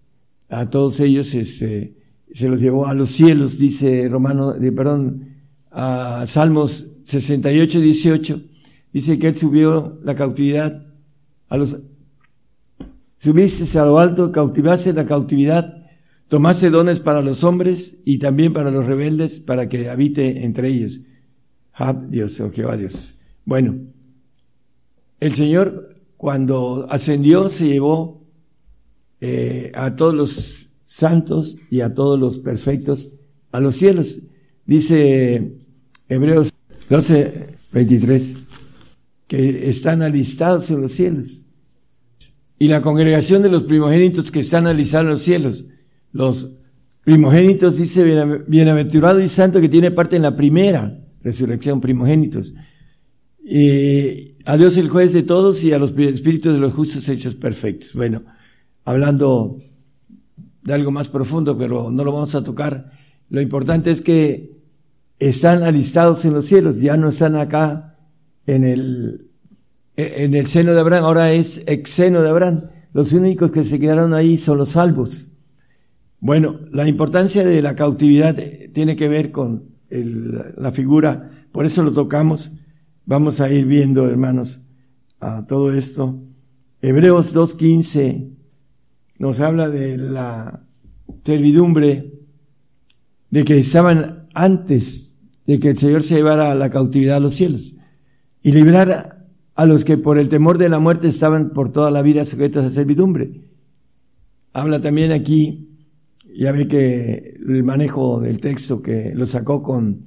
a 0.48 0.70
todos 0.70 1.00
ellos 1.00 1.34
este, 1.34 1.96
se 2.32 2.48
los 2.48 2.60
llevó 2.60 2.86
a 2.86 2.94
los 2.94 3.10
cielos, 3.10 3.58
dice 3.58 4.08
Romano, 4.08 4.54
perdón, 4.74 5.28
a 5.70 6.24
Salmos 6.26 6.95
68, 7.06 7.80
18, 7.80 8.42
dice 8.92 9.18
que 9.18 9.28
él 9.28 9.36
subió 9.36 10.00
la 10.02 10.16
cautividad 10.16 10.86
a 11.48 11.56
los, 11.56 11.76
subiste 13.18 13.78
a 13.78 13.84
lo 13.84 14.00
alto, 14.00 14.32
cautivaste 14.32 14.92
la 14.92 15.06
cautividad, 15.06 15.86
tomaste 16.28 16.68
dones 16.70 16.98
para 16.98 17.22
los 17.22 17.44
hombres 17.44 17.98
y 18.04 18.18
también 18.18 18.52
para 18.52 18.72
los 18.72 18.86
rebeldes 18.86 19.38
para 19.38 19.68
que 19.68 19.88
habite 19.88 20.44
entre 20.44 20.68
ellos. 20.68 21.00
Dios, 22.08 22.40
oh 22.40 22.50
Jehová 22.50 22.76
Dios. 22.76 23.14
Bueno, 23.44 23.76
el 25.20 25.34
Señor 25.34 25.96
cuando 26.16 26.88
ascendió 26.90 27.50
se 27.50 27.68
llevó 27.68 28.24
eh, 29.20 29.70
a 29.74 29.94
todos 29.94 30.14
los 30.14 30.70
santos 30.82 31.56
y 31.70 31.82
a 31.82 31.94
todos 31.94 32.18
los 32.18 32.40
perfectos 32.40 33.12
a 33.52 33.60
los 33.60 33.76
cielos. 33.76 34.18
Dice 34.64 35.52
Hebreos 36.08 36.55
12, 36.88 37.46
23, 37.72 38.36
que 39.26 39.68
están 39.68 40.02
alistados 40.02 40.70
en 40.70 40.80
los 40.80 40.92
cielos. 40.92 41.44
Y 42.58 42.68
la 42.68 42.80
congregación 42.80 43.42
de 43.42 43.50
los 43.50 43.64
primogénitos 43.64 44.30
que 44.30 44.40
están 44.40 44.66
alistados 44.66 45.04
en 45.04 45.10
los 45.10 45.22
cielos, 45.22 45.64
los 46.12 46.50
primogénitos, 47.04 47.76
dice, 47.76 48.04
bienaventurado 48.46 49.20
y 49.20 49.28
santo 49.28 49.60
que 49.60 49.68
tiene 49.68 49.90
parte 49.90 50.16
en 50.16 50.22
la 50.22 50.36
primera 50.36 50.98
resurrección, 51.22 51.80
primogénitos. 51.80 52.54
Y 53.44 54.36
a 54.44 54.56
Dios 54.56 54.76
el 54.76 54.88
juez 54.88 55.12
de 55.12 55.22
todos 55.22 55.62
y 55.62 55.72
a 55.72 55.78
los 55.78 55.90
espíritus 55.90 56.54
de 56.54 56.60
los 56.60 56.72
justos 56.72 57.08
hechos 57.08 57.34
perfectos. 57.34 57.92
Bueno, 57.94 58.22
hablando 58.84 59.58
de 60.62 60.74
algo 60.74 60.90
más 60.90 61.08
profundo, 61.08 61.58
pero 61.58 61.90
no 61.90 62.04
lo 62.04 62.12
vamos 62.12 62.34
a 62.34 62.42
tocar. 62.42 62.90
Lo 63.28 63.40
importante 63.40 63.90
es 63.90 64.00
que 64.00 64.55
están 65.18 65.62
alistados 65.62 66.24
en 66.24 66.34
los 66.34 66.46
cielos, 66.46 66.80
ya 66.80 66.96
no 66.96 67.08
están 67.08 67.36
acá 67.36 67.96
en 68.46 68.64
el, 68.64 69.30
en 69.96 70.34
el 70.34 70.46
seno 70.46 70.72
de 70.72 70.80
Abraham, 70.80 71.04
ahora 71.04 71.32
es 71.32 71.62
ex 71.66 71.90
seno 71.90 72.22
de 72.22 72.28
Abraham. 72.28 72.64
Los 72.92 73.12
únicos 73.12 73.50
que 73.50 73.64
se 73.64 73.78
quedaron 73.78 74.14
ahí 74.14 74.38
son 74.38 74.58
los 74.58 74.70
salvos. 74.70 75.28
Bueno, 76.20 76.60
la 76.70 76.88
importancia 76.88 77.44
de 77.44 77.60
la 77.62 77.76
cautividad 77.76 78.36
tiene 78.72 78.96
que 78.96 79.08
ver 79.08 79.30
con 79.30 79.76
la 79.90 80.72
figura, 80.72 81.30
por 81.52 81.66
eso 81.66 81.82
lo 81.82 81.92
tocamos. 81.92 82.50
Vamos 83.04 83.40
a 83.40 83.50
ir 83.50 83.66
viendo, 83.66 84.08
hermanos, 84.08 84.60
a 85.20 85.46
todo 85.46 85.72
esto. 85.72 86.20
Hebreos 86.82 87.34
2.15 87.34 88.30
nos 89.18 89.40
habla 89.40 89.68
de 89.68 89.96
la 89.96 90.64
servidumbre, 91.24 92.12
de 93.30 93.44
que 93.44 93.58
estaban 93.58 94.28
antes 94.34 95.05
de 95.46 95.60
que 95.60 95.70
el 95.70 95.76
Señor 95.76 96.02
se 96.02 96.16
llevara 96.16 96.50
a 96.50 96.54
la 96.54 96.70
cautividad 96.70 97.16
a 97.16 97.20
los 97.20 97.34
cielos 97.34 97.74
y 98.42 98.52
liberara 98.52 99.26
a 99.54 99.64
los 99.64 99.84
que 99.84 99.96
por 99.96 100.18
el 100.18 100.28
temor 100.28 100.58
de 100.58 100.68
la 100.68 100.78
muerte 100.78 101.08
estaban 101.08 101.50
por 101.50 101.72
toda 101.72 101.90
la 101.90 102.02
vida 102.02 102.24
sujetos 102.24 102.64
a 102.64 102.70
servidumbre. 102.70 103.40
Habla 104.52 104.80
también 104.80 105.12
aquí, 105.12 105.70
ya 106.38 106.52
ve 106.52 106.68
que 106.68 107.38
el 107.46 107.64
manejo 107.64 108.20
del 108.20 108.38
texto 108.40 108.82
que 108.82 109.12
lo 109.14 109.26
sacó 109.26 109.62
con, 109.62 110.06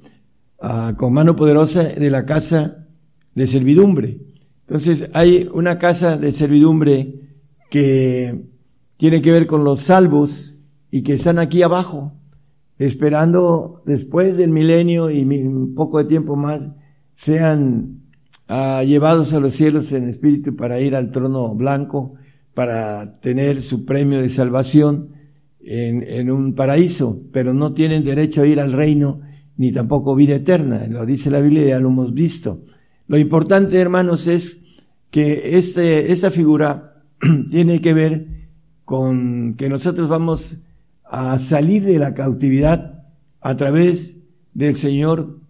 ah, 0.60 0.94
con 0.96 1.12
mano 1.12 1.34
poderosa 1.36 1.82
de 1.82 2.10
la 2.10 2.24
casa 2.24 2.86
de 3.34 3.46
servidumbre. 3.46 4.20
Entonces 4.66 5.10
hay 5.14 5.48
una 5.52 5.78
casa 5.78 6.16
de 6.16 6.32
servidumbre 6.32 7.20
que 7.70 8.44
tiene 8.96 9.20
que 9.22 9.32
ver 9.32 9.46
con 9.46 9.64
los 9.64 9.80
salvos 9.80 10.58
y 10.90 11.02
que 11.02 11.14
están 11.14 11.38
aquí 11.38 11.62
abajo, 11.62 12.12
esperando 12.80 13.82
después 13.84 14.38
del 14.38 14.50
milenio 14.50 15.10
y 15.10 15.22
un 15.22 15.74
poco 15.74 15.98
de 15.98 16.06
tiempo 16.06 16.34
más, 16.34 16.72
sean 17.12 18.00
ah, 18.48 18.82
llevados 18.82 19.34
a 19.34 19.40
los 19.40 19.54
cielos 19.54 19.92
en 19.92 20.08
espíritu 20.08 20.56
para 20.56 20.80
ir 20.80 20.96
al 20.96 21.12
trono 21.12 21.54
blanco, 21.54 22.14
para 22.54 23.20
tener 23.20 23.60
su 23.60 23.84
premio 23.84 24.22
de 24.22 24.30
salvación 24.30 25.10
en, 25.62 26.30
un 26.30 26.54
paraíso, 26.54 27.20
pero 27.32 27.52
no 27.52 27.74
tienen 27.74 28.02
derecho 28.02 28.40
a 28.40 28.46
ir 28.46 28.58
al 28.58 28.72
reino 28.72 29.20
ni 29.58 29.72
tampoco 29.72 30.14
vida 30.14 30.36
eterna. 30.36 30.86
Lo 30.88 31.04
dice 31.04 31.30
la 31.30 31.42
Biblia, 31.42 31.66
ya 31.66 31.80
lo 31.80 31.90
hemos 31.90 32.14
visto. 32.14 32.62
Lo 33.08 33.18
importante, 33.18 33.76
hermanos, 33.76 34.26
es 34.26 34.58
que 35.10 35.58
este, 35.58 36.12
esta 36.12 36.30
figura 36.30 37.04
tiene 37.50 37.82
que 37.82 37.92
ver 37.92 38.26
con 38.86 39.54
que 39.58 39.68
nosotros 39.68 40.08
vamos 40.08 40.56
a 41.10 41.38
salir 41.40 41.84
de 41.84 41.98
la 41.98 42.14
cautividad 42.14 43.02
a 43.40 43.56
través 43.56 44.16
del 44.54 44.76
Señor 44.76 45.40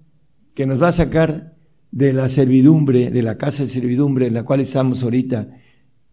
que 0.54 0.66
nos 0.66 0.82
va 0.82 0.88
a 0.88 0.92
sacar 0.92 1.54
de 1.92 2.14
la 2.14 2.30
servidumbre, 2.30 3.10
de 3.10 3.22
la 3.22 3.36
casa 3.36 3.64
de 3.64 3.68
servidumbre 3.68 4.26
en 4.26 4.34
la 4.34 4.42
cual 4.42 4.60
estamos 4.60 5.02
ahorita, 5.02 5.48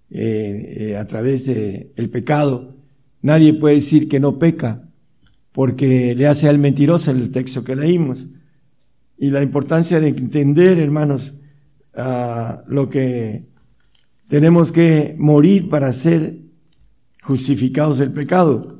eh, 0.09 0.75
eh, 0.79 0.97
a 0.97 1.07
través 1.07 1.45
del 1.45 1.91
el 1.95 2.09
pecado. 2.09 2.75
Nadie 3.21 3.53
puede 3.53 3.75
decir 3.75 4.09
que 4.09 4.19
no 4.19 4.37
peca, 4.37 4.89
porque 5.53 6.13
le 6.13 6.27
hace 6.27 6.49
al 6.49 6.59
mentiroso 6.59 7.11
el 7.11 7.31
texto 7.31 7.63
que 7.63 7.75
leímos. 7.75 8.27
Y 9.17 9.31
la 9.31 9.41
importancia 9.41 9.99
de 9.99 10.09
entender, 10.09 10.77
hermanos, 10.77 11.35
uh, 11.95 12.59
lo 12.67 12.89
que 12.89 13.45
tenemos 14.27 14.71
que 14.71 15.15
morir 15.17 15.69
para 15.69 15.91
ser 15.93 16.37
justificados 17.23 17.97
del 17.97 18.11
pecado, 18.11 18.76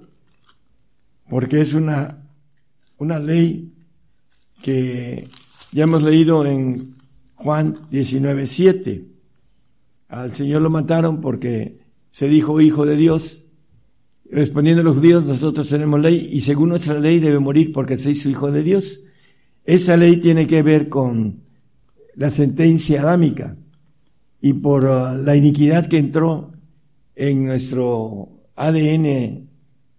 porque 1.29 1.61
es 1.61 1.73
una, 1.73 2.23
una 2.97 3.19
ley 3.19 3.73
que 4.61 5.27
ya 5.71 5.83
hemos 5.83 6.03
leído 6.03 6.45
en 6.45 6.95
Juan 7.35 7.77
19, 7.91 8.47
7. 8.47 9.05
Al 10.09 10.33
Señor 10.33 10.61
lo 10.61 10.69
mataron 10.69 11.21
porque 11.21 11.79
se 12.09 12.27
dijo 12.27 12.61
hijo 12.61 12.85
de 12.85 12.95
Dios. 12.95 13.45
Respondiendo 14.29 14.81
a 14.81 14.83
los 14.83 14.97
judíos, 14.97 15.25
nosotros 15.25 15.69
tenemos 15.69 16.01
ley 16.01 16.29
y 16.31 16.41
según 16.41 16.69
nuestra 16.69 16.99
ley 16.99 17.19
debe 17.19 17.39
morir 17.39 17.71
porque 17.71 17.97
se 17.97 18.11
hizo 18.11 18.29
hijo 18.29 18.51
de 18.51 18.63
Dios. 18.63 19.01
Esa 19.65 19.97
ley 19.97 20.17
tiene 20.17 20.47
que 20.47 20.63
ver 20.63 20.89
con 20.89 21.41
la 22.15 22.31
sentencia 22.31 23.01
adámica 23.01 23.55
y 24.41 24.53
por 24.53 24.85
uh, 24.85 25.17
la 25.23 25.35
iniquidad 25.35 25.87
que 25.87 25.97
entró 25.97 26.51
en 27.15 27.45
nuestro 27.45 28.29
ADN 28.55 29.47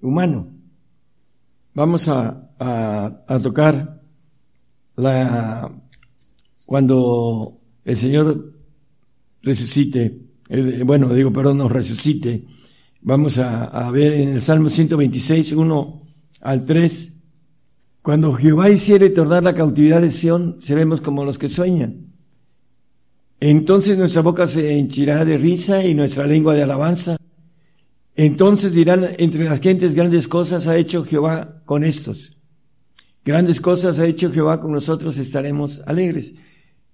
humano. 0.00 0.57
Vamos 1.78 2.08
a, 2.08 2.50
a, 2.58 3.38
tocar 3.40 4.00
la, 4.96 5.70
cuando 6.66 7.60
el 7.84 7.96
Señor 7.96 8.52
resucite, 9.42 10.18
bueno, 10.84 11.14
digo, 11.14 11.32
perdón, 11.32 11.58
nos 11.58 11.70
resucite, 11.70 12.46
vamos 13.00 13.38
a, 13.38 13.66
a, 13.66 13.92
ver 13.92 14.12
en 14.14 14.30
el 14.30 14.42
Salmo 14.42 14.70
126, 14.70 15.52
1 15.52 16.02
al 16.40 16.66
3, 16.66 17.12
cuando 18.02 18.32
Jehová 18.32 18.70
hiciere 18.70 19.10
tornar 19.10 19.44
la 19.44 19.54
cautividad 19.54 20.00
de 20.00 20.10
Sión, 20.10 20.56
seremos 20.60 21.00
como 21.00 21.24
los 21.24 21.38
que 21.38 21.48
sueñan. 21.48 22.08
Entonces 23.38 23.96
nuestra 23.96 24.22
boca 24.22 24.48
se 24.48 24.76
henchirá 24.76 25.24
de 25.24 25.36
risa 25.36 25.84
y 25.84 25.94
nuestra 25.94 26.26
lengua 26.26 26.54
de 26.54 26.64
alabanza. 26.64 27.18
Entonces 28.18 28.74
dirán 28.74 29.10
entre 29.18 29.44
las 29.44 29.60
gentes 29.60 29.94
grandes 29.94 30.26
cosas 30.26 30.66
ha 30.66 30.76
hecho 30.76 31.04
Jehová 31.04 31.62
con 31.64 31.84
estos. 31.84 32.36
Grandes 33.24 33.60
cosas 33.60 34.00
ha 34.00 34.06
hecho 34.06 34.32
Jehová 34.32 34.60
con 34.60 34.72
nosotros, 34.72 35.16
estaremos 35.18 35.80
alegres. 35.86 36.34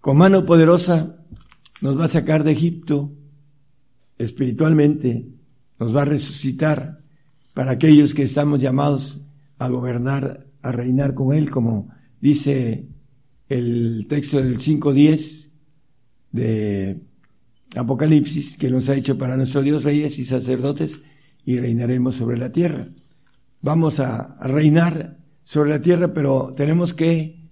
Con 0.00 0.18
mano 0.18 0.44
poderosa 0.44 1.24
nos 1.80 1.98
va 1.98 2.04
a 2.04 2.08
sacar 2.08 2.44
de 2.44 2.52
Egipto 2.52 3.10
espiritualmente, 4.18 5.26
nos 5.78 5.96
va 5.96 6.02
a 6.02 6.04
resucitar 6.04 6.98
para 7.54 7.70
aquellos 7.70 8.12
que 8.12 8.24
estamos 8.24 8.60
llamados 8.60 9.22
a 9.56 9.68
gobernar, 9.68 10.46
a 10.60 10.72
reinar 10.72 11.14
con 11.14 11.34
Él, 11.34 11.50
como 11.50 11.88
dice 12.20 12.86
el 13.48 14.04
texto 14.10 14.42
del 14.42 14.58
5.10 14.58 15.48
de 16.32 17.00
Apocalipsis, 17.74 18.58
que 18.58 18.68
nos 18.68 18.90
ha 18.90 18.94
hecho 18.94 19.16
para 19.16 19.38
nuestro 19.38 19.62
Dios 19.62 19.84
reyes 19.84 20.18
y 20.18 20.26
sacerdotes 20.26 21.00
y 21.44 21.58
reinaremos 21.58 22.16
sobre 22.16 22.38
la 22.38 22.50
tierra. 22.50 22.86
Vamos 23.62 24.00
a, 24.00 24.36
reinar 24.46 25.18
sobre 25.42 25.70
la 25.70 25.80
tierra, 25.80 26.12
pero 26.12 26.52
tenemos 26.56 26.94
que, 26.94 27.48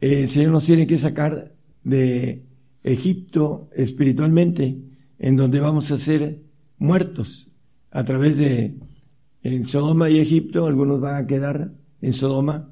eh, 0.00 0.22
el 0.22 0.28
Señor 0.28 0.52
nos 0.52 0.66
tiene 0.66 0.86
que 0.86 0.98
sacar 0.98 1.54
de 1.82 2.44
Egipto 2.82 3.68
espiritualmente, 3.74 4.76
en 5.18 5.36
donde 5.36 5.60
vamos 5.60 5.90
a 5.90 5.98
ser 5.98 6.42
muertos 6.78 7.48
a 7.90 8.04
través 8.04 8.36
de 8.36 8.76
en 9.42 9.66
Sodoma 9.66 10.10
y 10.10 10.18
Egipto, 10.18 10.66
algunos 10.66 11.00
van 11.00 11.22
a 11.22 11.26
quedar 11.26 11.70
en 12.00 12.12
Sodoma, 12.12 12.68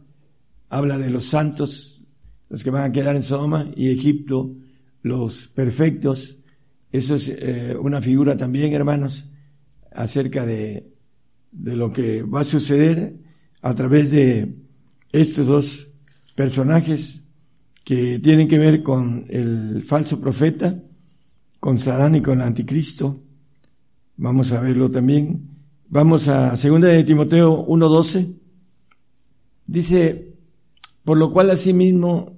habla 0.68 0.98
de 0.98 1.08
los 1.08 1.26
santos, 1.26 2.02
los 2.48 2.64
que 2.64 2.70
van 2.70 2.90
a 2.90 2.92
quedar 2.92 3.14
en 3.14 3.22
Sodoma 3.22 3.70
y 3.76 3.90
Egipto, 3.90 4.56
los 5.02 5.46
perfectos. 5.48 6.38
Eso 6.90 7.14
es 7.14 7.28
eh, 7.28 7.76
una 7.80 8.00
figura 8.00 8.36
también, 8.36 8.72
hermanos, 8.72 9.24
acerca 9.94 10.44
de, 10.44 10.92
de 11.52 11.76
lo 11.76 11.92
que 11.92 12.22
va 12.22 12.40
a 12.40 12.44
suceder 12.44 13.16
a 13.62 13.74
través 13.74 14.10
de 14.10 14.56
estos 15.12 15.46
dos 15.46 15.88
personajes 16.34 17.22
que 17.84 18.18
tienen 18.18 18.48
que 18.48 18.58
ver 18.58 18.82
con 18.82 19.26
el 19.28 19.84
falso 19.86 20.20
profeta, 20.20 20.82
con 21.60 21.78
Sadán 21.78 22.16
y 22.16 22.22
con 22.22 22.40
el 22.40 22.46
anticristo. 22.46 23.22
Vamos 24.16 24.52
a 24.52 24.60
verlo 24.60 24.90
también. 24.90 25.48
Vamos 25.88 26.28
a 26.28 26.56
segunda 26.56 26.88
de 26.88 27.04
Timoteo 27.04 27.66
1.12. 27.66 28.34
Dice, 29.66 30.34
por 31.04 31.18
lo 31.18 31.30
cual 31.32 31.50
asimismo 31.50 32.36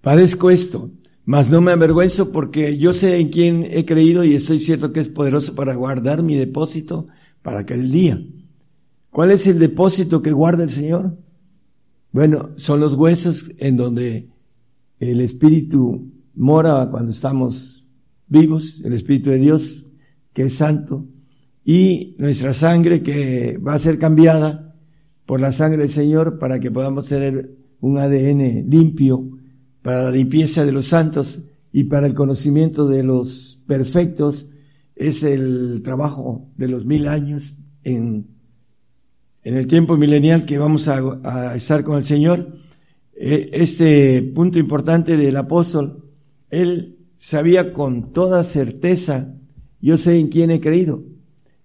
padezco 0.00 0.50
esto, 0.50 0.90
Mas 1.26 1.50
no 1.50 1.60
me 1.60 1.72
avergüenzo 1.72 2.30
porque 2.30 2.78
yo 2.78 2.92
sé 2.92 3.18
en 3.18 3.30
quién 3.30 3.66
he 3.68 3.84
creído 3.84 4.22
y 4.22 4.36
estoy 4.36 4.60
cierto 4.60 4.92
que 4.92 5.00
es 5.00 5.08
poderoso 5.08 5.56
para 5.56 5.74
guardar 5.74 6.22
mi 6.22 6.36
depósito 6.36 7.08
para 7.42 7.60
aquel 7.60 7.90
día. 7.90 8.24
¿Cuál 9.10 9.32
es 9.32 9.44
el 9.48 9.58
depósito 9.58 10.22
que 10.22 10.30
guarda 10.30 10.62
el 10.62 10.70
Señor? 10.70 11.18
Bueno, 12.12 12.50
son 12.56 12.78
los 12.78 12.94
huesos 12.94 13.50
en 13.58 13.76
donde 13.76 14.28
el 15.00 15.20
Espíritu 15.20 16.12
mora 16.36 16.88
cuando 16.92 17.10
estamos 17.10 17.84
vivos, 18.28 18.80
el 18.84 18.92
Espíritu 18.92 19.30
de 19.30 19.38
Dios, 19.38 19.84
que 20.32 20.42
es 20.44 20.54
santo, 20.54 21.06
y 21.64 22.14
nuestra 22.18 22.54
sangre 22.54 23.02
que 23.02 23.58
va 23.58 23.74
a 23.74 23.80
ser 23.80 23.98
cambiada 23.98 24.76
por 25.26 25.40
la 25.40 25.50
sangre 25.50 25.82
del 25.82 25.90
Señor 25.90 26.38
para 26.38 26.60
que 26.60 26.70
podamos 26.70 27.08
tener 27.08 27.50
un 27.80 27.98
ADN 27.98 28.70
limpio 28.70 29.35
para 29.86 30.02
la 30.02 30.10
limpieza 30.10 30.64
de 30.64 30.72
los 30.72 30.88
santos 30.88 31.38
y 31.72 31.84
para 31.84 32.08
el 32.08 32.14
conocimiento 32.14 32.88
de 32.88 33.04
los 33.04 33.62
perfectos. 33.68 34.48
Es 34.96 35.22
el 35.22 35.80
trabajo 35.84 36.48
de 36.56 36.66
los 36.66 36.84
mil 36.84 37.06
años 37.06 37.56
en, 37.84 38.26
en 39.44 39.56
el 39.56 39.68
tiempo 39.68 39.96
milenial 39.96 40.44
que 40.44 40.58
vamos 40.58 40.88
a, 40.88 40.98
a 41.22 41.54
estar 41.54 41.84
con 41.84 41.98
el 41.98 42.04
Señor. 42.04 42.56
E, 43.14 43.50
este 43.52 44.22
punto 44.22 44.58
importante 44.58 45.16
del 45.16 45.36
apóstol, 45.36 46.10
él 46.50 46.96
sabía 47.16 47.72
con 47.72 48.12
toda 48.12 48.42
certeza, 48.42 49.36
yo 49.80 49.96
sé 49.98 50.18
en 50.18 50.30
quién 50.30 50.50
he 50.50 50.60
creído. 50.60 51.04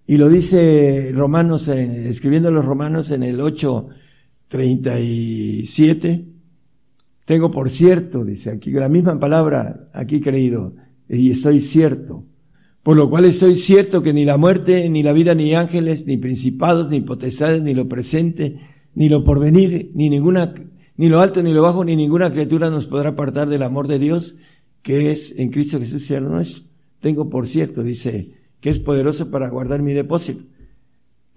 Y 0.06 0.16
lo 0.16 0.28
dice 0.28 1.10
Romanos, 1.12 1.66
escribiendo 1.66 2.52
los 2.52 2.64
Romanos 2.64 3.10
en 3.10 3.24
el 3.24 3.40
8:37. 3.40 6.31
Tengo 7.24 7.50
por 7.50 7.70
cierto, 7.70 8.24
dice 8.24 8.50
aquí, 8.50 8.70
la 8.72 8.88
misma 8.88 9.18
palabra, 9.18 9.88
aquí 9.92 10.20
creído, 10.20 10.74
y 11.08 11.30
estoy 11.30 11.60
cierto. 11.60 12.24
Por 12.82 12.96
lo 12.96 13.08
cual 13.08 13.26
estoy 13.26 13.54
cierto 13.54 14.02
que 14.02 14.12
ni 14.12 14.24
la 14.24 14.36
muerte, 14.36 14.88
ni 14.88 15.04
la 15.04 15.12
vida, 15.12 15.34
ni 15.34 15.54
ángeles, 15.54 16.06
ni 16.06 16.16
principados, 16.16 16.90
ni 16.90 17.00
potestades, 17.00 17.62
ni 17.62 17.74
lo 17.74 17.88
presente, 17.88 18.58
ni 18.94 19.08
lo 19.08 19.22
porvenir, 19.22 19.92
ni 19.94 20.10
ninguna, 20.10 20.52
ni 20.96 21.08
lo 21.08 21.20
alto, 21.20 21.42
ni 21.42 21.52
lo 21.52 21.62
bajo, 21.62 21.84
ni 21.84 21.94
ninguna 21.94 22.32
criatura 22.32 22.70
nos 22.70 22.86
podrá 22.86 23.10
apartar 23.10 23.48
del 23.48 23.62
amor 23.62 23.86
de 23.86 24.00
Dios, 24.00 24.36
que 24.82 25.12
es 25.12 25.38
en 25.38 25.50
Cristo 25.50 25.78
Jesús, 25.78 26.04
Señor 26.04 26.22
nuestro. 26.22 26.64
Tengo 26.98 27.30
por 27.30 27.46
cierto, 27.46 27.84
dice, 27.84 28.32
que 28.60 28.70
es 28.70 28.80
poderoso 28.80 29.30
para 29.30 29.48
guardar 29.48 29.80
mi 29.80 29.92
depósito. 29.92 30.42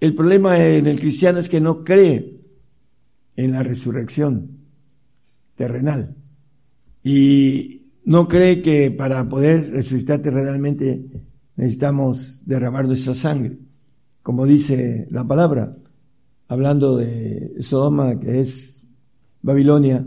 El 0.00 0.14
problema 0.14 0.58
en 0.64 0.88
el 0.88 0.98
cristiano 0.98 1.38
es 1.38 1.48
que 1.48 1.60
no 1.60 1.84
cree 1.84 2.40
en 3.36 3.52
la 3.52 3.62
resurrección 3.62 4.55
terrenal. 5.56 6.14
Y 7.02 7.90
no 8.04 8.28
cree 8.28 8.62
que 8.62 8.90
para 8.90 9.28
poder 9.28 9.70
resucitar 9.72 10.22
terrenalmente 10.22 11.04
necesitamos 11.56 12.42
derramar 12.46 12.86
nuestra 12.86 13.14
sangre, 13.14 13.58
como 14.22 14.46
dice 14.46 15.06
la 15.10 15.26
palabra, 15.26 15.76
hablando 16.48 16.96
de 16.96 17.54
Sodoma, 17.60 18.20
que 18.20 18.40
es 18.40 18.84
Babilonia, 19.42 20.06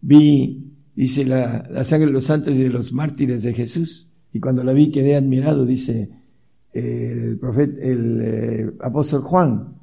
vi, 0.00 0.72
dice 0.94 1.24
la, 1.24 1.66
la 1.70 1.84
sangre 1.84 2.06
de 2.06 2.12
los 2.12 2.24
santos 2.24 2.54
y 2.54 2.62
de 2.62 2.70
los 2.70 2.92
mártires 2.92 3.42
de 3.42 3.52
Jesús, 3.52 4.10
y 4.32 4.40
cuando 4.40 4.64
la 4.64 4.72
vi 4.72 4.90
quedé 4.90 5.16
admirado, 5.16 5.64
dice 5.64 6.10
el 6.72 7.38
profeta, 7.38 7.80
el 7.80 8.20
eh, 8.20 8.72
apóstol 8.80 9.22
Juan, 9.22 9.74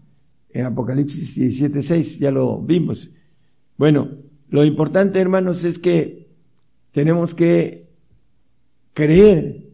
en 0.49 0.65
Apocalipsis 0.65 1.37
17:6, 1.37 2.19
ya 2.19 2.31
lo 2.31 2.61
vimos. 2.61 3.09
Bueno, 3.77 4.09
lo 4.51 4.63
importante, 4.63 5.19
hermanos, 5.19 5.63
es 5.63 5.79
que 5.79 6.27
tenemos 6.91 7.33
que 7.33 7.89
creer 8.93 9.65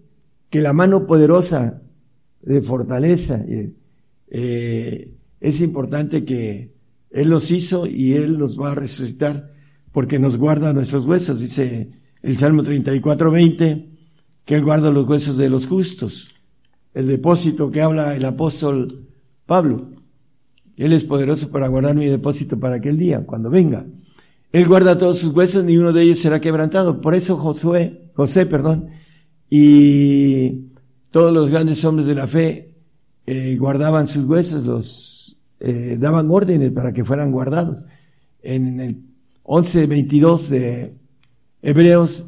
que 0.50 0.62
la 0.62 0.72
mano 0.72 1.06
poderosa 1.06 1.82
de 2.42 2.62
fortaleza 2.62 3.44
eh, 4.30 5.12
es 5.42 5.60
importante 5.60 6.24
que 6.24 6.72
Él 7.12 7.30
los 7.30 7.52
hizo 7.52 7.86
y 7.86 8.14
Él 8.14 8.36
los 8.36 8.58
va 8.58 8.72
a 8.72 8.76
resucitar 8.76 9.52
porque 9.92 10.20
nos 10.20 10.38
guarda 10.38 10.72
nuestros 10.72 11.06
huesos, 11.06 11.42
dice 11.42 11.90
el 12.22 12.38
Salmo 12.38 12.64
34:20, 12.64 13.90
que 14.46 14.56
Él 14.56 14.64
guarda 14.64 14.92
los 14.92 15.06
huesos 15.06 15.36
de 15.36 15.50
los 15.50 15.68
justos 15.68 16.34
el 16.98 17.06
depósito 17.06 17.70
que 17.70 17.84
habla 17.84 18.16
el 18.16 18.26
apóstol 18.26 19.06
Pablo. 19.46 19.92
Él 20.78 20.94
es 20.94 21.06
poderoso 21.06 21.52
para 21.52 21.68
guardar 21.68 21.96
mi 21.96 22.08
depósito 22.08 22.60
para 22.60 22.78
aquel 22.78 22.98
día, 22.98 23.24
cuando 23.24 23.52
venga. 23.52 23.86
Él 24.52 24.68
guarda 24.68 24.98
todos 24.98 25.20
sus 25.20 25.34
huesos, 25.34 25.64
ni 25.64 25.78
uno 25.78 25.92
de 25.94 26.04
ellos 26.04 26.20
será 26.20 26.40
quebrantado. 26.40 27.02
Por 27.02 27.16
eso 27.16 27.38
Josué, 27.38 28.10
José, 28.16 28.46
perdón, 28.46 28.90
y 29.50 30.68
todos 31.12 31.34
los 31.34 31.50
grandes 31.50 31.84
hombres 31.86 32.08
de 32.08 32.16
la 32.16 32.28
fe 32.28 32.72
eh, 33.26 33.58
guardaban 33.58 34.08
sus 34.08 34.26
huesos, 34.26 34.66
los 34.66 35.38
eh, 35.60 35.98
daban 36.00 36.30
órdenes 36.32 36.72
para 36.72 36.94
que 36.94 37.04
fueran 37.04 37.32
guardados. 37.32 37.84
En 38.42 38.80
el 38.80 39.02
11.22 39.44 40.48
de 40.48 40.96
Hebreos 41.62 42.26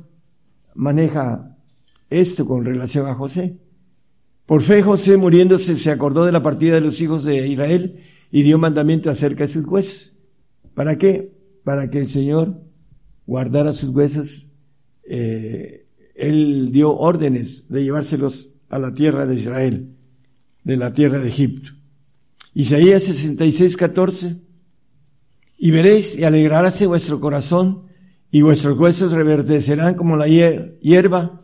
maneja 0.76 1.58
esto 2.10 2.46
con 2.46 2.66
relación 2.66 3.08
a 3.08 3.16
José. 3.16 3.58
Por 4.46 4.62
fe 4.62 4.82
José 4.82 5.16
muriéndose 5.18 5.78
se 5.78 5.92
acordó 5.92 6.26
de 6.26 6.32
la 6.32 6.42
partida 6.42 6.76
de 6.76 6.82
los 6.82 7.00
hijos 7.02 7.24
de 7.24 7.48
Israel 7.48 8.04
y 8.32 8.42
dio 8.42 8.58
mandamiento 8.58 9.10
acerca 9.10 9.44
de 9.44 9.50
sus 9.50 9.66
huesos. 9.66 10.16
¿Para 10.74 10.98
qué? 10.98 11.39
Para 11.64 11.90
que 11.90 12.00
el 12.00 12.10
Señor 12.10 12.62
guardara 13.26 13.74
sus 13.74 13.90
huesos. 13.90 14.48
Eh, 15.04 15.86
él 16.16 16.70
dio 16.72 16.96
órdenes 16.96 17.66
de 17.70 17.84
llevárselos 17.84 18.60
a 18.70 18.80
la 18.80 18.94
tierra 18.94 19.26
de 19.26 19.36
Israel, 19.36 19.96
de 20.64 20.78
la 20.78 20.94
tierra 20.94 21.20
de 21.20 21.30
Egipto. 21.30 21.72
Isaías 22.54 23.04
66, 23.04 23.78
14. 23.78 24.36
Y 25.58 25.72
veréis 25.72 26.18
y 26.18 26.24
alegraráse 26.24 26.88
vuestro 26.88 27.20
corazón 27.20 27.84
y 28.32 28.42
vuestros 28.42 28.78
huesos 28.78 29.12
reverdecerán 29.12 29.96
como 29.96 30.18
la 30.18 30.28
hierba 30.28 31.42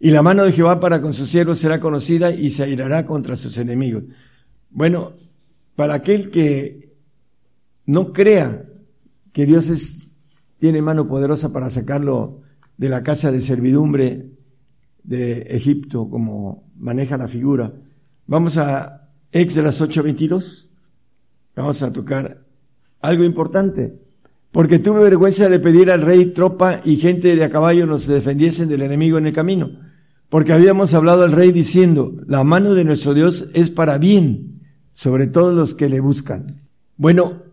y 0.00 0.10
la 0.10 0.22
mano 0.22 0.44
de 0.44 0.52
Jehová 0.52 0.80
para 0.80 1.00
con 1.00 1.14
sus 1.14 1.28
siervos 1.28 1.58
será 1.58 1.80
conocida 1.80 2.32
y 2.32 2.50
se 2.50 2.64
airará 2.64 3.04
contra 3.04 3.36
sus 3.36 3.58
enemigos. 3.58 4.04
Bueno, 4.70 5.14
para 5.74 5.94
aquel 5.94 6.30
que 6.30 6.94
no 7.86 8.12
crea 8.12 8.67
que 9.38 9.46
Dios 9.46 9.70
tiene 10.58 10.82
mano 10.82 11.06
poderosa 11.06 11.52
para 11.52 11.70
sacarlo 11.70 12.40
de 12.76 12.88
la 12.88 13.04
casa 13.04 13.30
de 13.30 13.40
servidumbre 13.40 14.32
de 15.04 15.42
Egipto, 15.42 16.10
como 16.10 16.72
maneja 16.76 17.16
la 17.16 17.28
figura, 17.28 17.72
vamos 18.26 18.56
a 18.56 19.12
Éxodas 19.30 19.80
8:22. 19.80 20.66
Vamos 21.54 21.84
a 21.84 21.92
tocar 21.92 22.46
algo 23.00 23.22
importante. 23.22 24.00
Porque 24.50 24.80
tuve 24.80 25.04
vergüenza 25.04 25.48
de 25.48 25.60
pedir 25.60 25.92
al 25.92 26.02
rey 26.02 26.32
tropa 26.32 26.80
y 26.84 26.96
gente 26.96 27.36
de 27.36 27.44
a 27.44 27.48
caballo 27.48 27.86
nos 27.86 28.08
defendiesen 28.08 28.68
del 28.68 28.82
enemigo 28.82 29.18
en 29.18 29.28
el 29.28 29.32
camino. 29.32 29.70
Porque 30.28 30.52
habíamos 30.52 30.94
hablado 30.94 31.22
al 31.22 31.30
rey 31.30 31.52
diciendo, 31.52 32.12
la 32.26 32.42
mano 32.42 32.74
de 32.74 32.82
nuestro 32.82 33.14
Dios 33.14 33.48
es 33.54 33.70
para 33.70 33.98
bien, 33.98 34.62
sobre 34.94 35.28
todos 35.28 35.54
los 35.54 35.76
que 35.76 35.88
le 35.88 36.00
buscan. 36.00 36.56
Bueno, 36.96 37.47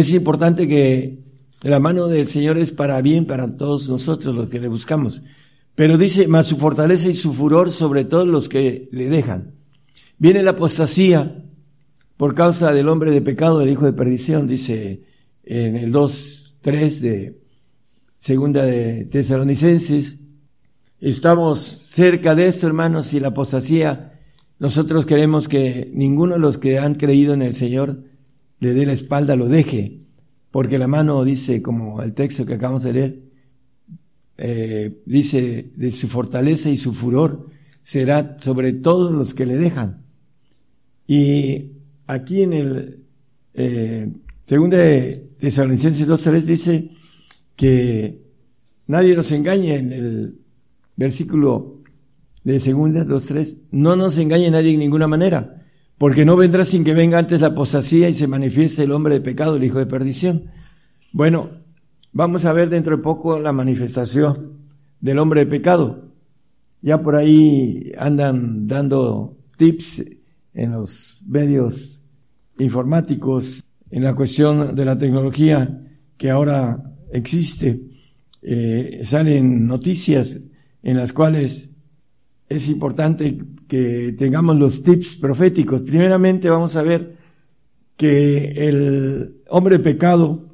es 0.00 0.10
importante 0.10 0.68
que 0.68 1.20
la 1.62 1.80
mano 1.80 2.06
del 2.06 2.28
Señor 2.28 2.58
es 2.58 2.70
para 2.70 3.00
bien 3.00 3.24
para 3.24 3.56
todos 3.56 3.88
nosotros 3.88 4.34
los 4.34 4.48
que 4.50 4.60
le 4.60 4.68
buscamos. 4.68 5.22
Pero 5.74 5.96
dice, 5.96 6.28
más 6.28 6.46
su 6.46 6.58
fortaleza 6.58 7.08
y 7.08 7.14
su 7.14 7.32
furor 7.32 7.72
sobre 7.72 8.04
todos 8.04 8.28
los 8.28 8.50
que 8.50 8.90
le 8.92 9.08
dejan. 9.08 9.54
Viene 10.18 10.42
la 10.42 10.50
apostasía 10.50 11.42
por 12.18 12.34
causa 12.34 12.72
del 12.72 12.90
hombre 12.90 13.10
de 13.10 13.22
pecado, 13.22 13.58
del 13.58 13.70
hijo 13.70 13.86
de 13.86 13.94
perdición, 13.94 14.46
dice 14.46 15.04
en 15.44 15.76
el 15.76 15.92
2, 15.92 16.56
3 16.60 17.00
de 17.00 17.40
segunda 18.18 18.64
de 18.64 19.06
Tesalonicenses, 19.06 20.18
Estamos 21.00 21.60
cerca 21.60 22.34
de 22.34 22.48
esto, 22.48 22.66
hermanos, 22.66 23.14
y 23.14 23.20
la 23.20 23.28
apostasía, 23.28 24.18
nosotros 24.58 25.04
queremos 25.04 25.46
que 25.46 25.90
ninguno 25.92 26.34
de 26.34 26.40
los 26.40 26.58
que 26.58 26.78
han 26.78 26.94
creído 26.96 27.32
en 27.34 27.42
el 27.42 27.54
Señor 27.54 28.04
le 28.60 28.74
dé 28.74 28.86
la 28.86 28.92
espalda, 28.92 29.36
lo 29.36 29.48
deje, 29.48 30.00
porque 30.50 30.78
la 30.78 30.86
mano 30.86 31.24
dice, 31.24 31.62
como 31.62 32.02
el 32.02 32.14
texto 32.14 32.46
que 32.46 32.54
acabamos 32.54 32.82
de 32.82 32.92
leer, 32.92 33.20
eh, 34.38 35.02
dice, 35.06 35.70
de 35.74 35.90
su 35.90 36.08
fortaleza 36.08 36.70
y 36.70 36.76
su 36.76 36.92
furor 36.92 37.48
será 37.82 38.36
sobre 38.40 38.72
todos 38.72 39.12
los 39.12 39.34
que 39.34 39.46
le 39.46 39.56
dejan. 39.56 40.02
Y 41.06 41.72
aquí 42.06 42.42
en 42.42 42.52
el 42.52 43.04
eh, 43.54 44.10
segundo 44.46 44.76
de 44.76 45.30
Tesalonicenses 45.38 46.06
2.3 46.06 46.40
dice 46.42 46.90
que 47.54 48.22
nadie 48.86 49.14
nos 49.14 49.30
engañe 49.32 49.74
en 49.76 49.92
el 49.92 50.38
versículo 50.96 51.82
de 52.44 52.60
segunda, 52.60 53.04
dos, 53.04 53.26
tres, 53.26 53.56
no 53.72 53.96
nos 53.96 54.18
engañe 54.18 54.50
nadie 54.50 54.72
en 54.72 54.78
ninguna 54.78 55.08
manera, 55.08 55.65
porque 55.98 56.24
no 56.24 56.36
vendrá 56.36 56.64
sin 56.64 56.84
que 56.84 56.94
venga 56.94 57.18
antes 57.18 57.40
la 57.40 57.48
apostasía 57.48 58.08
y 58.08 58.14
se 58.14 58.28
manifieste 58.28 58.82
el 58.82 58.92
hombre 58.92 59.14
de 59.14 59.20
pecado, 59.20 59.56
el 59.56 59.64
hijo 59.64 59.78
de 59.78 59.86
perdición. 59.86 60.50
Bueno, 61.12 61.50
vamos 62.12 62.44
a 62.44 62.52
ver 62.52 62.68
dentro 62.68 62.96
de 62.96 63.02
poco 63.02 63.38
la 63.38 63.52
manifestación 63.52 64.58
del 65.00 65.18
hombre 65.18 65.40
de 65.40 65.50
pecado. 65.50 66.12
Ya 66.82 67.02
por 67.02 67.16
ahí 67.16 67.92
andan 67.98 68.66
dando 68.66 69.36
tips 69.56 70.04
en 70.52 70.72
los 70.72 71.22
medios 71.26 72.02
informáticos 72.58 73.64
en 73.90 74.04
la 74.04 74.14
cuestión 74.14 74.74
de 74.74 74.84
la 74.84 74.98
tecnología 74.98 75.82
que 76.16 76.30
ahora 76.30 76.92
existe. 77.12 77.80
Eh, 78.42 79.00
salen 79.04 79.66
noticias 79.66 80.38
en 80.82 80.96
las 80.96 81.12
cuales 81.12 81.70
es 82.48 82.68
importante 82.68 83.38
que 83.68 84.14
tengamos 84.16 84.56
los 84.56 84.82
tips 84.82 85.16
proféticos. 85.16 85.82
Primeramente 85.82 86.50
vamos 86.50 86.76
a 86.76 86.82
ver 86.82 87.16
que 87.96 88.68
el 88.68 89.42
hombre 89.48 89.78
pecado, 89.78 90.48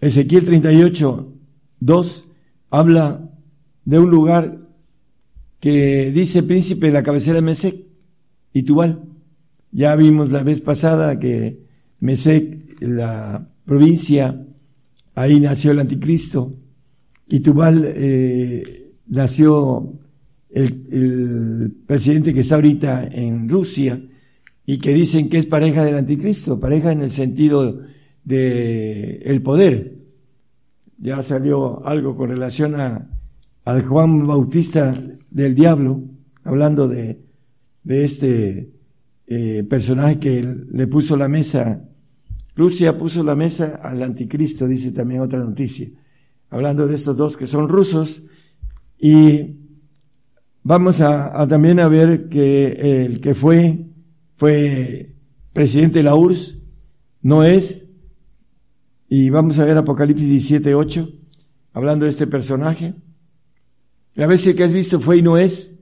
Ezequiel 0.00 0.44
38, 0.44 1.32
2, 1.80 2.28
habla 2.70 3.30
de 3.84 3.98
un 3.98 4.10
lugar 4.10 4.58
que 5.60 6.10
dice 6.10 6.42
príncipe 6.42 6.86
de 6.86 6.92
la 6.92 7.02
cabecera 7.02 7.36
de 7.36 7.42
Mesec 7.42 7.76
y 8.52 8.62
Tubal. 8.62 9.02
Ya 9.70 9.94
vimos 9.96 10.30
la 10.30 10.42
vez 10.42 10.60
pasada 10.60 11.18
que 11.18 11.66
Mesec, 12.00 12.80
la 12.80 13.48
provincia, 13.64 14.46
ahí 15.14 15.40
nació 15.40 15.72
el 15.72 15.80
anticristo 15.80 16.54
y 17.28 17.40
Tubal 17.40 17.84
eh, 17.84 18.92
nació 19.08 19.92
el, 20.56 21.76
presidente 21.86 22.32
que 22.32 22.40
está 22.40 22.54
ahorita 22.56 23.06
en 23.06 23.48
Rusia 23.48 24.00
y 24.64 24.78
que 24.78 24.94
dicen 24.94 25.28
que 25.28 25.38
es 25.38 25.46
pareja 25.46 25.84
del 25.84 25.96
anticristo, 25.96 26.58
pareja 26.58 26.92
en 26.92 27.02
el 27.02 27.10
sentido 27.10 27.80
de 28.24 29.18
el 29.24 29.42
poder. 29.42 29.98
Ya 30.98 31.22
salió 31.22 31.84
algo 31.86 32.16
con 32.16 32.30
relación 32.30 32.74
a, 32.74 33.08
al 33.64 33.82
Juan 33.82 34.26
Bautista 34.26 34.94
del 35.30 35.54
diablo, 35.54 36.02
hablando 36.42 36.88
de, 36.88 37.20
de 37.84 38.04
este 38.04 38.70
eh, 39.26 39.64
personaje 39.68 40.18
que 40.18 40.56
le 40.72 40.86
puso 40.86 41.16
la 41.16 41.28
mesa, 41.28 41.84
Rusia 42.56 42.98
puso 42.98 43.22
la 43.22 43.34
mesa 43.34 43.78
al 43.82 44.02
anticristo, 44.02 44.66
dice 44.66 44.90
también 44.92 45.20
otra 45.20 45.38
noticia, 45.38 45.90
hablando 46.48 46.86
de 46.86 46.96
estos 46.96 47.16
dos 47.16 47.36
que 47.36 47.46
son 47.46 47.68
rusos 47.68 48.22
y 48.98 49.65
Vamos 50.68 51.00
a, 51.00 51.46
también 51.46 51.78
a 51.78 51.86
ver 51.86 52.28
que 52.28 53.04
el 53.04 53.20
que 53.20 53.34
fue, 53.36 53.86
fue 54.34 55.14
presidente 55.52 56.00
de 56.00 56.02
la 56.02 56.16
URSS, 56.16 56.58
no 57.22 57.44
es, 57.44 57.84
y 59.08 59.30
vamos 59.30 59.60
a 59.60 59.64
ver 59.64 59.76
Apocalipsis 59.76 60.28
17, 60.28 60.74
8, 60.74 61.08
hablando 61.72 62.04
de 62.04 62.10
este 62.10 62.26
personaje. 62.26 62.94
La 64.16 64.26
vez 64.26 64.42
que 64.42 64.64
has 64.64 64.72
visto 64.72 64.98
fue 64.98 65.18
y 65.18 65.22
no 65.22 65.38
es, 65.38 65.78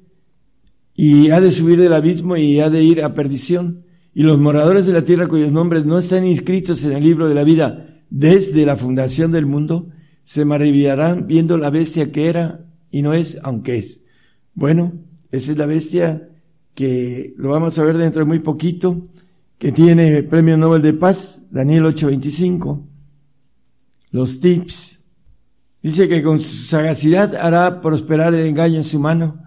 y 0.93 1.31
ha 1.31 1.41
de 1.41 1.51
subir 1.51 1.81
del 1.81 1.95
abismo 1.95 2.37
y 2.37 2.61
ha 2.61 2.69
de 2.69 2.85
ir 2.85 3.03
a 3.03 3.15
perdición. 3.15 3.87
Y 4.13 4.23
los 4.23 4.39
moradores 4.39 4.85
de 4.85 4.93
la 4.93 5.01
tierra 5.01 5.29
cuyos 5.29 5.51
nombres 5.51 5.87
no 5.87 5.99
están 5.99 6.27
inscritos 6.27 6.85
en 6.85 6.93
el 6.93 7.03
libro 7.03 7.27
de 7.27 7.35
la 7.35 7.45
vida 7.45 8.03
desde 8.11 8.67
la 8.67 8.77
fundación 8.77 9.33
del 9.33 9.47
mundo, 9.47 9.89
se 10.25 10.45
maravillarán 10.45 11.27
viendo 11.27 11.57
la 11.57 11.71
bestia 11.71 12.13
que 12.13 12.27
era 12.27 12.67
y 12.91 13.01
no 13.01 13.15
es, 13.15 13.39
aunque 13.43 13.79
es. 13.79 14.04
Bueno, 14.55 14.93
esa 15.31 15.53
es 15.53 15.59
la 15.59 15.67
bestia 15.67 16.29
que 16.75 17.35
lo 17.37 17.51
vamos 17.51 17.79
a 17.79 17.85
ver 17.85 17.99
dentro 17.99 18.21
de 18.21 18.27
muy 18.27 18.39
poquito, 18.39 19.09
que 19.59 19.73
tiene 19.73 20.23
premio 20.23 20.57
Nobel 20.57 20.83
de 20.83 20.93
Paz, 20.93 21.43
Daniel 21.51 21.87
825. 21.87 22.87
Los 24.11 24.41
tips. 24.41 25.01
Dice 25.83 26.09
que 26.09 26.23
con 26.23 26.41
su 26.41 26.67
sagacidad 26.67 27.35
hará 27.35 27.81
prosperar 27.81 28.35
el 28.35 28.47
engaño 28.47 28.77
en 28.77 28.85
su 28.85 28.99
mano 28.99 29.43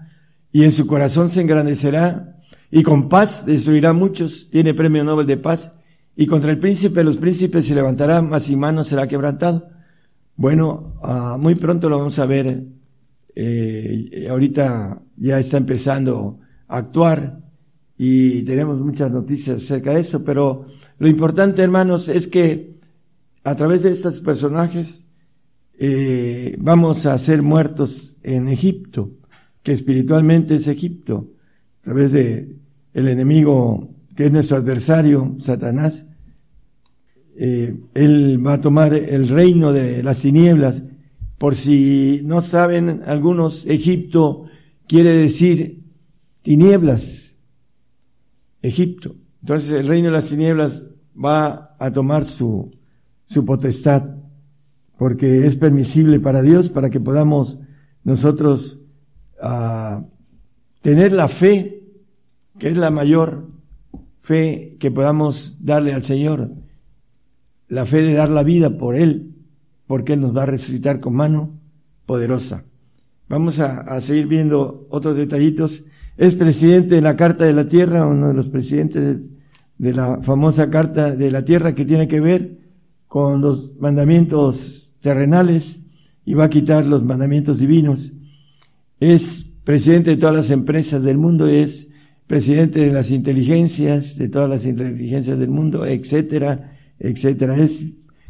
y 0.51 0.63
en 0.63 0.71
su 0.71 0.85
corazón 0.85 1.29
se 1.29 1.41
engrandecerá 1.41 2.37
y 2.69 2.83
con 2.83 3.09
paz 3.09 3.45
destruirá 3.45 3.93
muchos. 3.93 4.49
Tiene 4.51 4.73
premio 4.73 5.03
Nobel 5.03 5.25
de 5.25 5.37
Paz 5.37 5.73
y 6.15 6.27
contra 6.27 6.51
el 6.51 6.59
príncipe 6.59 7.03
los 7.03 7.17
príncipes 7.17 7.65
se 7.65 7.75
levantará, 7.75 8.21
mas 8.21 8.43
sin 8.43 8.59
mano 8.59 8.83
será 8.83 9.07
quebrantado. 9.07 9.69
Bueno, 10.35 10.95
uh, 11.01 11.37
muy 11.37 11.55
pronto 11.55 11.89
lo 11.89 11.97
vamos 11.97 12.19
a 12.19 12.25
ver 12.25 12.65
eh, 13.39 14.27
ahorita 14.27 14.99
ya 15.15 15.39
está 15.39 15.57
empezando 15.57 16.39
a 16.67 16.77
actuar 16.79 17.39
y 17.95 18.41
tenemos 18.41 18.81
muchas 18.81 19.11
noticias 19.11 19.57
acerca 19.57 19.91
de 19.91 19.99
eso, 19.99 20.23
pero 20.23 20.65
lo 20.97 21.07
importante, 21.07 21.61
hermanos, 21.61 22.07
es 22.07 22.25
que 22.25 22.79
a 23.43 23.55
través 23.55 23.83
de 23.83 23.91
estos 23.91 24.21
personajes 24.21 25.05
eh, 25.77 26.55
vamos 26.59 27.05
a 27.05 27.15
ser 27.19 27.43
muertos 27.43 28.15
en 28.23 28.47
Egipto, 28.47 29.11
que 29.61 29.73
espiritualmente 29.73 30.55
es 30.55 30.67
Egipto, 30.67 31.29
a 31.81 31.83
través 31.83 32.11
de 32.13 32.55
el 32.95 33.07
enemigo 33.07 33.93
que 34.15 34.25
es 34.25 34.31
nuestro 34.31 34.57
adversario, 34.57 35.35
Satanás. 35.39 36.03
Eh, 37.35 37.75
él 37.93 38.43
va 38.43 38.53
a 38.53 38.61
tomar 38.61 38.95
el 38.95 39.27
reino 39.27 39.71
de 39.71 40.01
las 40.01 40.21
tinieblas 40.21 40.81
por 41.37 41.55
si 41.55 42.21
no 42.23 42.41
saben 42.41 43.03
algunos, 43.05 43.65
Egipto 43.65 44.45
quiere 44.87 45.15
decir 45.15 45.83
tinieblas. 46.41 47.37
Egipto. 48.61 49.15
Entonces 49.41 49.71
el 49.71 49.87
reino 49.87 50.07
de 50.07 50.13
las 50.13 50.29
tinieblas 50.29 50.83
va 51.15 51.75
a 51.79 51.91
tomar 51.91 52.25
su, 52.25 52.71
su 53.25 53.45
potestad, 53.45 54.15
porque 54.97 55.45
es 55.45 55.55
permisible 55.55 56.19
para 56.19 56.41
Dios, 56.41 56.69
para 56.69 56.89
que 56.89 56.99
podamos 56.99 57.59
nosotros 58.03 58.79
uh, 59.41 60.03
tener 60.81 61.11
la 61.11 61.27
fe, 61.27 61.83
que 62.57 62.69
es 62.69 62.77
la 62.77 62.89
mayor 62.89 63.47
fe 64.17 64.75
que 64.79 64.89
podamos 64.89 65.63
darle 65.63 65.93
al 65.93 66.03
Señor, 66.03 66.51
la 67.67 67.85
fe 67.85 68.01
de 68.01 68.13
dar 68.13 68.29
la 68.29 68.43
vida 68.43 68.77
por 68.77 68.95
Él, 68.95 69.36
porque 69.87 70.13
Él 70.13 70.21
nos 70.21 70.35
va 70.35 70.43
a 70.43 70.47
resucitar 70.47 70.99
con 70.99 71.15
mano 71.15 71.59
poderosa. 72.05 72.63
Vamos 73.29 73.59
a, 73.59 73.99
seguir 74.01 74.27
viendo 74.27 74.87
otros 74.89 75.17
detallitos. 75.17 75.85
Es 76.17 76.35
presidente 76.35 76.95
de 76.95 77.01
la 77.01 77.15
Carta 77.15 77.45
de 77.45 77.53
la 77.53 77.67
Tierra, 77.67 78.05
uno 78.05 78.29
de 78.29 78.33
los 78.33 78.47
presidentes 78.47 79.03
de, 79.03 79.29
de 79.77 79.93
la 79.93 80.21
famosa 80.21 80.69
Carta 80.69 81.15
de 81.15 81.31
la 81.31 81.43
Tierra 81.43 81.75
que 81.75 81.85
tiene 81.85 82.07
que 82.07 82.19
ver 82.19 82.57
con 83.07 83.41
los 83.41 83.75
mandamientos 83.79 84.95
terrenales 85.01 85.81
y 86.25 86.33
va 86.33 86.45
a 86.45 86.49
quitar 86.49 86.85
los 86.85 87.03
mandamientos 87.03 87.59
divinos. 87.59 88.11
Es 88.99 89.45
presidente 89.63 90.11
de 90.11 90.17
todas 90.17 90.35
las 90.35 90.49
empresas 90.49 91.03
del 91.03 91.17
mundo, 91.17 91.47
es 91.47 91.87
presidente 92.25 92.79
de 92.79 92.91
las 92.91 93.11
inteligencias, 93.11 94.17
de 94.17 94.29
todas 94.29 94.49
las 94.49 94.65
inteligencias 94.65 95.39
del 95.39 95.49
mundo, 95.49 95.85
etcétera, 95.85 96.77
etcétera. 96.99 97.57
Es 97.57 97.85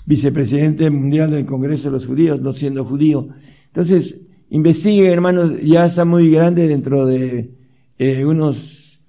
vicepresidente 0.07 0.89
mundial 0.89 1.31
del 1.31 1.45
Congreso 1.45 1.89
de 1.89 1.91
los 1.91 2.07
Judíos, 2.07 2.41
no 2.41 2.53
siendo 2.53 2.85
judío. 2.85 3.27
Entonces, 3.65 4.21
investigue, 4.49 5.11
hermanos, 5.11 5.51
ya 5.61 5.85
está 5.85 6.05
muy 6.05 6.31
grande 6.31 6.65
dentro 6.65 7.05
de 7.05 7.51
eh, 7.99 8.23
unos, 8.23 9.01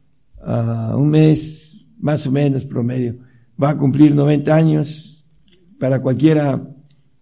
uh, 0.44 0.96
un 0.96 1.08
mes, 1.08 1.86
más 2.00 2.26
o 2.26 2.32
menos 2.32 2.64
promedio. 2.64 3.16
Va 3.62 3.70
a 3.70 3.78
cumplir 3.78 4.12
90 4.12 4.54
años. 4.54 5.30
Para 5.78 6.02
cualquiera 6.02 6.68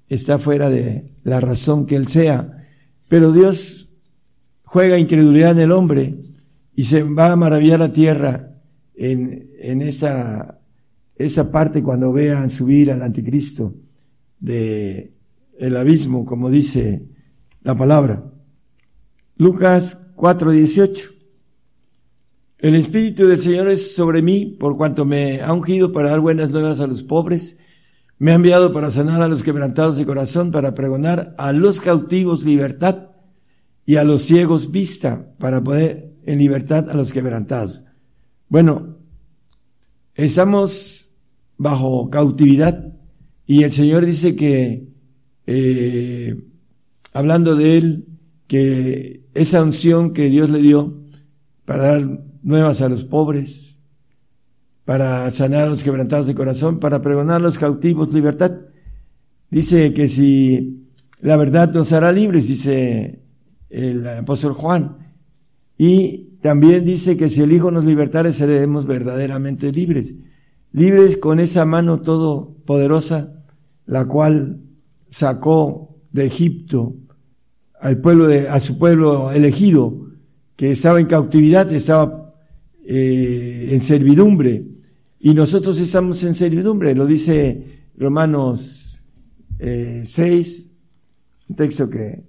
está 0.09 0.39
fuera 0.39 0.71
de 0.71 1.13
la 1.23 1.41
razón 1.41 1.85
que 1.85 1.97
él 1.97 2.09
sea. 2.09 2.65
Pero 3.09 3.31
Dios 3.31 3.91
juega 4.63 4.99
incredulidad 4.99 5.51
en 5.51 5.61
el 5.61 5.73
hombre 5.73 6.15
y 6.75 6.85
se 6.85 7.03
va 7.03 7.31
a 7.31 7.37
maravillar 7.37 7.81
la 7.81 7.93
tierra 7.93 8.55
en, 8.95 9.51
en 9.61 9.83
esa 9.83 10.56
esa 11.17 11.51
parte 11.51 11.83
cuando 11.83 12.13
vean 12.13 12.51
subir 12.51 12.93
al 12.93 13.03
anticristo 13.03 13.75
de 14.39 15.13
el 15.59 15.77
abismo, 15.77 16.25
como 16.25 16.51
dice 16.51 17.07
la 17.63 17.75
palabra. 17.75 18.25
Lucas 19.37 19.99
4:18. 20.15 21.11
El 22.59 22.75
Espíritu 22.75 23.27
del 23.27 23.39
Señor 23.39 23.69
es 23.69 23.95
sobre 23.95 24.23
mí, 24.23 24.57
por 24.59 24.77
cuanto 24.77 25.05
me 25.05 25.41
ha 25.43 25.53
ungido 25.53 25.93
para 25.93 26.11
dar 26.11 26.21
buenas 26.21 26.51
nuevas 26.51 26.81
a 26.81 26.87
los 26.87 27.03
pobres, 27.03 27.59
me 28.19 28.33
ha 28.33 28.35
enviado 28.35 28.73
para 28.73 28.91
sanar 28.91 29.21
a 29.21 29.29
los 29.29 29.43
quebrantados 29.43 29.99
de 29.99 30.07
corazón, 30.07 30.51
para 30.53 30.75
pregonar 30.75 31.35
a 31.37 31.53
los 31.53 31.81
cautivos 31.81 32.45
libertad 32.45 33.11
y 33.85 33.97
a 33.97 34.05
los 34.05 34.23
ciegos 34.23 34.73
vista, 34.73 35.35
para 35.39 35.63
poner 35.63 36.15
en 36.25 36.39
libertad 36.39 36.89
a 36.91 36.95
los 36.95 37.13
quebrantados. 37.13 37.83
Bueno, 38.49 38.97
estamos 40.15 41.06
bajo 41.59 42.11
cautividad. 42.11 42.93
Y 43.47 43.63
el 43.63 43.73
Señor 43.73 44.05
dice 44.07 44.37
que, 44.37 44.89
eh, 45.47 46.37
hablando 47.13 47.57
de 47.57 47.79
Él, 47.79 48.07
que 48.47 49.23
esa 49.35 49.63
unción 49.63 50.13
que 50.13 50.29
Dios 50.31 50.51
le 50.51 50.61
dio 50.61 51.03
para 51.65 51.85
dar 51.85 52.21
nuevas 52.43 52.81
a 52.81 52.89
los 52.89 53.05
pobres, 53.05 53.79
para 54.85 55.31
sanar 55.33 55.65
a 55.65 55.71
los 55.71 55.83
quebrantados 55.83 56.27
de 56.27 56.35
corazón, 56.35 56.79
para 56.79 57.03
pregonar 57.03 57.37
a 57.37 57.41
los 57.41 57.59
cautivos 57.59 58.13
libertad. 58.13 58.53
Dice 59.51 59.93
que 59.93 60.09
si 60.09 60.87
la 61.21 61.37
verdad 61.37 61.73
nos 61.73 61.93
hará 61.93 62.13
libres, 62.13 62.47
dice 62.47 63.21
el 63.69 64.07
apóstol 64.07 64.53
Juan. 64.53 64.97
Y 65.77 66.39
también 66.41 66.85
dice 66.85 67.17
que 67.17 67.29
si 67.29 67.43
el 67.43 67.53
Hijo 67.53 67.71
nos 67.71 67.85
libertare 67.85 68.33
seremos 68.33 68.87
verdaderamente 68.87 69.73
libres. 69.73 70.15
Libres 70.73 71.17
con 71.19 71.41
esa 71.41 71.65
mano 71.65 72.01
todopoderosa, 72.01 73.33
la 73.87 74.05
cual 74.05 74.61
sacó 75.11 75.97
de 76.13 76.27
Egipto 76.27 76.95
al 77.81 78.01
pueblo 78.01 78.29
de, 78.29 78.49
a 78.49 78.61
su 78.61 78.79
pueblo 78.79 79.31
elegido, 79.31 80.09
que 80.57 80.73
estaba 80.73 81.01
en 81.01 81.07
cautividad, 81.07 81.71
estaba 81.73 82.35
eh, 82.85 83.69
en 83.73 83.81
servidumbre. 83.83 84.67
Y 85.21 85.35
nosotros 85.35 85.79
estamos 85.79 86.23
en 86.25 86.35
servidumbre, 86.35 86.95
lo 86.95 87.07
dice 87.07 87.85
Romanos 87.97 89.03
eh, 89.59 90.03
6, 90.05 90.73
un 91.49 91.57
texto 91.57 91.89
que 91.89 92.25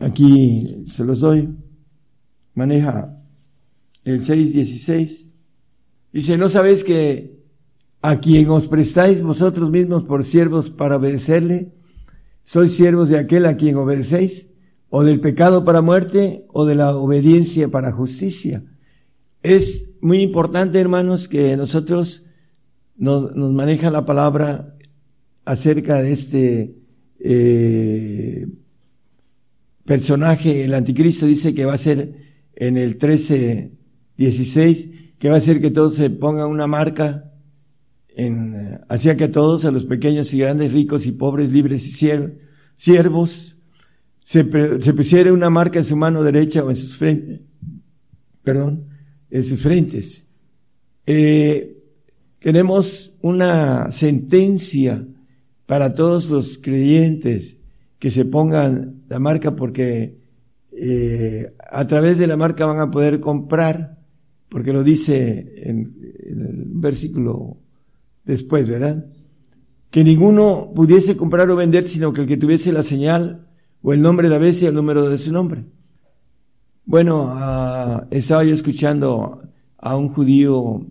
aquí 0.00 0.84
se 0.86 1.04
los 1.04 1.20
doy, 1.20 1.48
maneja 2.54 3.16
el 4.04 4.24
6.16. 4.24 5.27
Dice, 6.12 6.36
¿no 6.38 6.48
sabéis 6.48 6.84
que 6.84 7.38
a 8.00 8.20
quien 8.20 8.48
os 8.50 8.68
prestáis 8.68 9.22
vosotros 9.22 9.70
mismos 9.70 10.04
por 10.04 10.24
siervos 10.24 10.70
para 10.70 10.96
obedecerle, 10.96 11.72
sois 12.44 12.72
siervos 12.72 13.08
de 13.08 13.18
aquel 13.18 13.46
a 13.46 13.56
quien 13.56 13.76
obedecéis? 13.76 14.48
¿O 14.90 15.04
del 15.04 15.20
pecado 15.20 15.66
para 15.66 15.82
muerte 15.82 16.46
o 16.48 16.64
de 16.64 16.74
la 16.74 16.96
obediencia 16.96 17.68
para 17.68 17.92
justicia? 17.92 18.64
Es 19.42 19.90
muy 20.00 20.22
importante, 20.22 20.80
hermanos, 20.80 21.28
que 21.28 21.56
nosotros 21.58 22.24
nos, 22.96 23.34
maneja 23.36 23.90
la 23.90 24.06
palabra 24.06 24.74
acerca 25.44 26.00
de 26.00 26.12
este 26.12 26.74
eh, 27.20 28.46
personaje, 29.84 30.64
el 30.64 30.74
anticristo 30.74 31.26
dice 31.26 31.54
que 31.54 31.64
va 31.64 31.74
a 31.74 31.78
ser 31.78 32.14
en 32.54 32.76
el 32.76 32.98
13, 32.98 33.72
16, 34.16 34.90
que 35.18 35.28
va 35.28 35.36
a 35.36 35.40
ser 35.40 35.60
que 35.60 35.70
todos 35.70 35.94
se 35.94 36.10
pongan 36.10 36.48
una 36.48 36.66
marca 36.66 37.32
en, 38.08 38.80
hacia 38.88 39.16
que 39.16 39.28
todos, 39.28 39.64
a 39.64 39.70
los 39.70 39.84
pequeños 39.84 40.32
y 40.34 40.38
grandes, 40.38 40.72
ricos 40.72 41.06
y 41.06 41.12
pobres, 41.12 41.52
libres 41.52 41.86
y 41.86 42.32
siervos, 42.76 43.56
se, 44.20 44.44
pusiera 44.44 45.32
una 45.32 45.50
marca 45.50 45.78
en 45.78 45.84
su 45.84 45.96
mano 45.96 46.22
derecha 46.22 46.62
o 46.62 46.70
en 46.70 46.76
sus 46.76 46.96
frentes, 46.96 47.40
perdón, 48.42 48.88
en 49.30 49.42
sus 49.42 49.60
frentes. 49.60 50.26
Eh, 51.06 51.78
tenemos 52.40 53.16
una 53.22 53.90
sentencia 53.90 55.04
para 55.66 55.94
todos 55.94 56.28
los 56.28 56.58
creyentes 56.58 57.58
que 57.98 58.10
se 58.10 58.24
pongan 58.24 59.02
la 59.08 59.18
marca 59.18 59.56
porque 59.56 60.18
eh, 60.72 61.52
a 61.70 61.86
través 61.86 62.18
de 62.18 62.26
la 62.26 62.36
marca 62.36 62.64
van 62.66 62.80
a 62.80 62.90
poder 62.90 63.20
comprar, 63.20 63.97
porque 64.48 64.72
lo 64.72 64.82
dice 64.82 65.52
en, 65.56 65.94
el 66.26 66.64
versículo 66.66 67.58
después, 68.24 68.68
¿verdad? 68.68 69.06
Que 69.90 70.04
ninguno 70.04 70.72
pudiese 70.74 71.16
comprar 71.16 71.50
o 71.50 71.56
vender, 71.56 71.88
sino 71.88 72.12
que 72.12 72.22
el 72.22 72.26
que 72.26 72.36
tuviese 72.36 72.72
la 72.72 72.82
señal 72.82 73.48
o 73.82 73.92
el 73.92 74.02
nombre 74.02 74.28
de 74.28 74.34
la 74.34 74.40
bestia, 74.40 74.68
el 74.68 74.74
número 74.74 75.08
de 75.08 75.18
su 75.18 75.32
nombre. 75.32 75.64
Bueno, 76.84 77.34
uh, 77.34 78.06
estaba 78.10 78.44
yo 78.44 78.54
escuchando 78.54 79.42
a 79.76 79.96
un 79.96 80.08
judío 80.08 80.86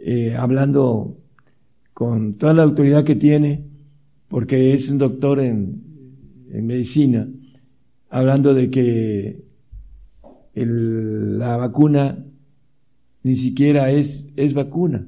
eh, 0.00 0.34
hablando 0.36 1.16
con 1.94 2.34
toda 2.34 2.54
la 2.54 2.62
autoridad 2.62 3.04
que 3.04 3.16
tiene, 3.16 3.64
porque 4.28 4.74
es 4.74 4.88
un 4.88 4.98
doctor 4.98 5.40
en, 5.40 5.86
medicina, 6.50 7.28
hablando 8.08 8.54
de 8.54 8.70
que 8.70 9.44
la 10.54 11.56
vacuna 11.56 12.24
ni 13.22 13.36
siquiera 13.36 13.90
es, 13.90 14.26
es 14.36 14.54
vacuna, 14.54 15.06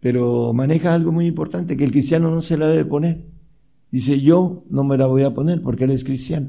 pero 0.00 0.52
maneja 0.52 0.94
algo 0.94 1.12
muy 1.12 1.26
importante, 1.26 1.76
que 1.76 1.84
el 1.84 1.92
cristiano 1.92 2.30
no 2.30 2.42
se 2.42 2.56
la 2.56 2.68
debe 2.68 2.84
poner. 2.84 3.24
Dice, 3.90 4.20
yo 4.20 4.64
no 4.70 4.84
me 4.84 4.96
la 4.96 5.06
voy 5.06 5.22
a 5.22 5.34
poner 5.34 5.62
porque 5.62 5.84
él 5.84 5.90
es 5.90 6.04
cristiano. 6.04 6.48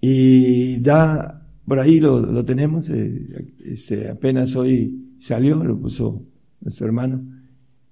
Y 0.00 0.78
da, 0.80 1.46
por 1.66 1.78
ahí 1.78 2.00
lo, 2.00 2.20
lo 2.20 2.44
tenemos, 2.44 2.88
eh, 2.90 3.54
este, 3.64 4.08
apenas 4.08 4.56
hoy 4.56 5.14
salió, 5.18 5.62
lo 5.62 5.78
puso 5.78 6.24
nuestro 6.60 6.86
hermano. 6.86 7.22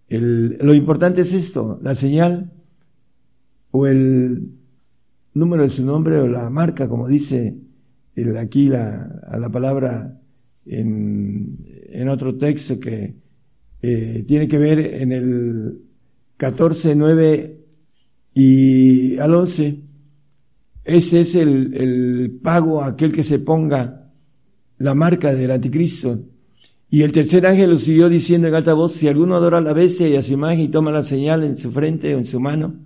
Lo 0.09 0.75
importante 0.75 1.23
es 1.23 1.33
esto, 1.33 1.81
la 1.83 1.95
señal 1.95 2.53
o 3.73 3.87
el 3.87 4.53
número 5.35 5.65
de 5.65 5.71
su 5.71 5.85
nombre 5.85 6.17
o 6.19 6.29
la 6.29 6.49
marca, 6.49 6.89
como 6.89 7.09
dice 7.09 7.59
el, 8.15 8.37
aquí 8.37 8.69
la, 8.69 9.21
a 9.27 9.37
la 9.39 9.51
palabra 9.51 10.21
en, 10.67 12.09
otro 12.09 12.37
texto 12.37 12.79
que 12.79 13.15
eh, 13.83 14.25
tiene 14.27 14.49
que 14.49 14.59
ver 14.59 14.79
en 14.79 15.13
el 15.13 15.79
14, 16.37 16.95
9 16.95 17.61
y 18.35 19.19
al 19.19 19.35
11. 19.35 19.81
Ese 20.85 21.21
es 21.21 21.35
el, 21.35 21.75
el 21.75 22.39
pago 22.43 22.83
a 22.83 22.89
aquel 22.89 23.13
que 23.13 23.25
se 23.25 23.39
ponga 23.39 24.13
la 24.79 24.95
marca 24.95 25.35
del 25.35 25.51
anticristo. 25.51 26.21
Y 26.89 27.03
el 27.03 27.13
tercer 27.13 27.47
ángel 27.47 27.71
lo 27.71 27.79
siguió 27.79 28.09
diciendo 28.09 28.47
en 28.47 28.55
alta 28.55 28.75
voz, 28.75 28.93
si 28.93 29.09
alguno 29.09 29.35
adora 29.35 29.59
a 29.59 29.61
la 29.61 29.73
bestia 29.73 30.09
y 30.09 30.17
a 30.17 30.23
su 30.23 30.33
imagen 30.33 30.61
y 30.61 30.69
toma 30.69 30.93
la 30.93 31.03
señal 31.03 31.43
en 31.43 31.57
su 31.57 31.73
frente 31.73 32.15
o 32.15 32.19
en 32.19 32.25
su 32.25 32.39
mano, 32.39 32.77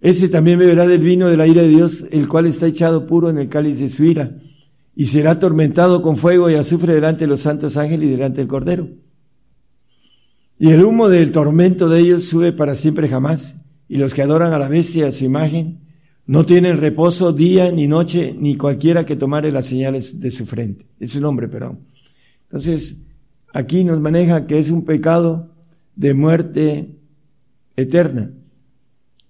ese 0.00 0.28
también 0.28 0.58
beberá 0.58 0.86
del 0.86 1.02
vino 1.02 1.28
de 1.28 1.36
la 1.36 1.46
ira 1.46 1.62
de 1.62 1.68
Dios, 1.68 2.06
el 2.10 2.28
cual 2.28 2.46
está 2.46 2.66
echado 2.66 3.06
puro 3.06 3.30
en 3.30 3.38
el 3.38 3.48
cáliz 3.48 3.78
de 3.80 3.88
su 3.88 4.04
ira, 4.04 4.36
y 5.00 5.06
será 5.06 5.30
atormentado 5.30 6.02
con 6.02 6.18
fuego 6.18 6.50
y 6.50 6.56
azufre 6.56 6.94
delante 6.94 7.20
de 7.20 7.28
los 7.28 7.40
santos 7.40 7.78
ángeles 7.78 8.06
y 8.06 8.10
delante 8.10 8.42
del 8.42 8.48
Cordero. 8.48 8.86
Y 10.58 10.72
el 10.72 10.84
humo 10.84 11.08
del 11.08 11.32
tormento 11.32 11.88
de 11.88 12.00
ellos 12.00 12.24
sube 12.24 12.52
para 12.52 12.74
siempre 12.74 13.08
jamás, 13.08 13.56
y 13.88 13.96
los 13.96 14.12
que 14.12 14.20
adoran 14.20 14.52
a 14.52 14.58
la 14.58 14.68
bestia 14.68 15.08
a 15.08 15.12
su 15.12 15.24
imagen 15.24 15.78
no 16.26 16.44
tienen 16.44 16.76
reposo 16.76 17.32
día 17.32 17.72
ni 17.72 17.86
noche, 17.86 18.36
ni 18.38 18.56
cualquiera 18.56 19.06
que 19.06 19.16
tomare 19.16 19.50
las 19.50 19.68
señales 19.68 20.20
de 20.20 20.30
su 20.30 20.44
frente. 20.44 20.84
Es 21.00 21.12
su 21.12 21.20
nombre, 21.22 21.48
perdón. 21.48 21.78
Entonces, 22.50 23.00
aquí 23.54 23.84
nos 23.84 24.00
maneja 24.00 24.46
que 24.46 24.58
es 24.58 24.68
un 24.68 24.84
pecado 24.84 25.50
de 25.96 26.12
muerte 26.12 26.90
eterna. 27.74 28.32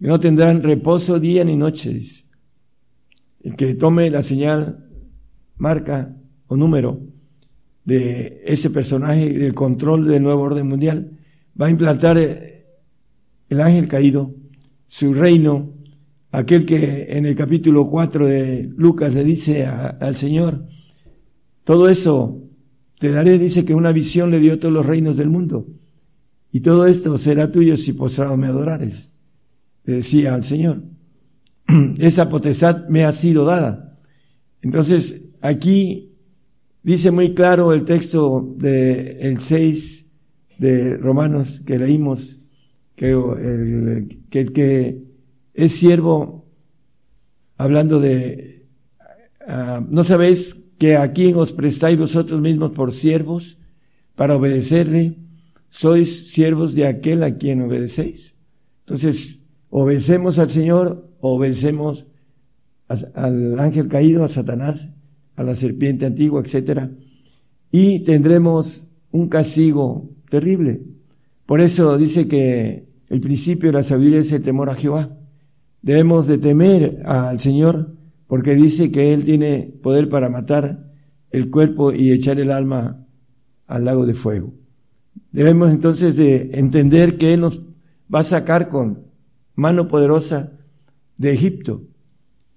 No 0.01 0.19
tendrán 0.19 0.65
reposo 0.65 1.21
día 1.21 1.45
ni 1.45 1.55
noche, 1.55 1.95
dice. 1.95 2.25
El 3.45 3.55
que 3.55 3.75
tome 3.75 4.11
la 4.11 4.25
señal, 4.25 4.90
marca 5.61 6.17
o 6.49 6.57
número 6.57 7.01
de 7.85 8.43
ese 8.45 8.71
personaje 8.71 9.33
del 9.33 9.55
control 9.55 10.09
del 10.09 10.23
nuevo 10.23 10.43
orden 10.43 10.67
mundial, 10.67 11.13
va 11.61 11.67
a 11.67 11.71
implantar 11.71 12.19
el 12.19 13.61
ángel 13.61 13.87
caído, 13.87 14.35
su 14.89 15.15
reino, 15.15 15.75
aquel 16.33 16.65
que 16.65 17.07
en 17.11 17.27
el 17.27 17.35
capítulo 17.37 17.89
4 17.89 18.27
de 18.27 18.71
Lucas 18.77 19.15
le 19.15 19.23
dice 19.23 19.67
a, 19.67 19.89
al 19.89 20.17
Señor, 20.17 20.67
todo 21.65 21.89
eso 21.89 22.43
te 22.99 23.11
daré, 23.11 23.39
dice 23.39 23.65
que 23.65 23.75
una 23.75 23.93
visión 23.93 24.31
le 24.31 24.41
dio 24.41 24.59
todos 24.59 24.75
los 24.75 24.87
reinos 24.87 25.17
del 25.17 25.29
mundo, 25.29 25.67
y 26.53 26.61
todo 26.61 26.87
esto 26.87 27.17
será 27.19 27.53
tuyo 27.53 27.77
si 27.77 27.93
postrado 27.93 28.37
me 28.37 28.47
adorares, 28.47 29.11
le 29.85 29.97
decía 29.97 30.35
al 30.35 30.45
Señor. 30.45 30.83
Esa 31.99 32.29
potestad 32.29 32.89
me 32.89 33.05
ha 33.05 33.13
sido 33.13 33.45
dada. 33.45 33.99
Entonces, 34.63 35.30
aquí 35.41 36.13
dice 36.83 37.11
muy 37.11 37.35
claro 37.35 37.73
el 37.73 37.85
texto 37.85 38.55
del 38.57 39.17
el 39.21 39.41
6 39.41 40.07
de 40.59 40.97
Romanos 40.97 41.63
que 41.67 41.79
leímos, 41.79 42.39
creo, 42.95 43.35
que 43.35 44.41
el 44.41 44.53
que 44.53 45.03
es 45.55 45.73
siervo, 45.73 46.47
hablando 47.57 48.01
de, 48.01 48.67
uh, 49.47 49.85
¿no 49.89 50.05
sabéis 50.05 50.57
que 50.79 50.97
a 50.97 51.13
quien 51.13 51.37
os 51.37 51.53
prestáis 51.53 51.99
vosotros 51.99 52.41
mismos 52.41 52.73
por 52.73 52.93
siervos 52.93 53.59
para 54.15 54.37
obedecerle? 54.37 55.17
Sois 55.69 56.31
siervos 56.31 56.75
de 56.75 56.87
aquel 56.87 57.23
a 57.23 57.39
quien 57.39 57.63
obedecéis. 57.63 58.35
Entonces, 58.81 59.41
obedecemos 59.71 60.39
al 60.39 60.51
Señor, 60.51 61.09
obedecemos 61.21 62.07
al 63.15 63.59
ángel 63.61 63.89
caído, 63.89 64.25
a 64.25 64.29
Satanás, 64.29 64.89
a 65.37 65.43
la 65.43 65.55
serpiente 65.55 66.07
antigua, 66.07 66.43
etcétera, 66.45 66.91
y 67.71 68.01
tendremos 68.01 68.89
un 69.11 69.29
castigo 69.29 70.11
terrible. 70.29 70.83
Por 71.47 71.61
eso 71.61 71.97
dice 71.99 72.29
que 72.29 72.87
el 73.09 73.21
principio 73.21 73.71
de 73.71 73.79
la 73.79 73.85
sabiduría 73.85 74.21
es 74.21 74.33
el 74.33 74.43
temor 74.43 74.71
a 74.71 74.75
Jehová. 74.75 75.17
Debemos 75.83 76.27
de 76.27 76.39
temer 76.39 77.03
al 77.05 77.41
Señor 77.41 77.95
porque 78.27 78.55
dice 78.55 78.93
que 78.93 79.13
Él 79.13 79.25
tiene 79.25 79.73
poder 79.83 80.09
para 80.09 80.29
matar 80.29 80.91
el 81.31 81.51
cuerpo 81.51 81.93
y 81.93 82.13
echar 82.13 82.39
el 82.39 82.51
alma 82.51 83.07
al 83.67 83.85
lago 83.85 84.07
de 84.07 84.15
fuego. 84.15 84.53
Debemos 85.33 85.71
entonces 85.71 86.17
de 86.17 86.51
entender 86.55 87.19
que 87.19 87.35
Él 87.35 87.41
nos 87.41 87.61
va 88.13 88.21
a 88.21 88.25
sacar 88.25 88.69
con 88.69 89.05
mano 89.55 89.89
poderosa 89.89 90.53
de 91.17 91.33
Egipto 91.33 91.83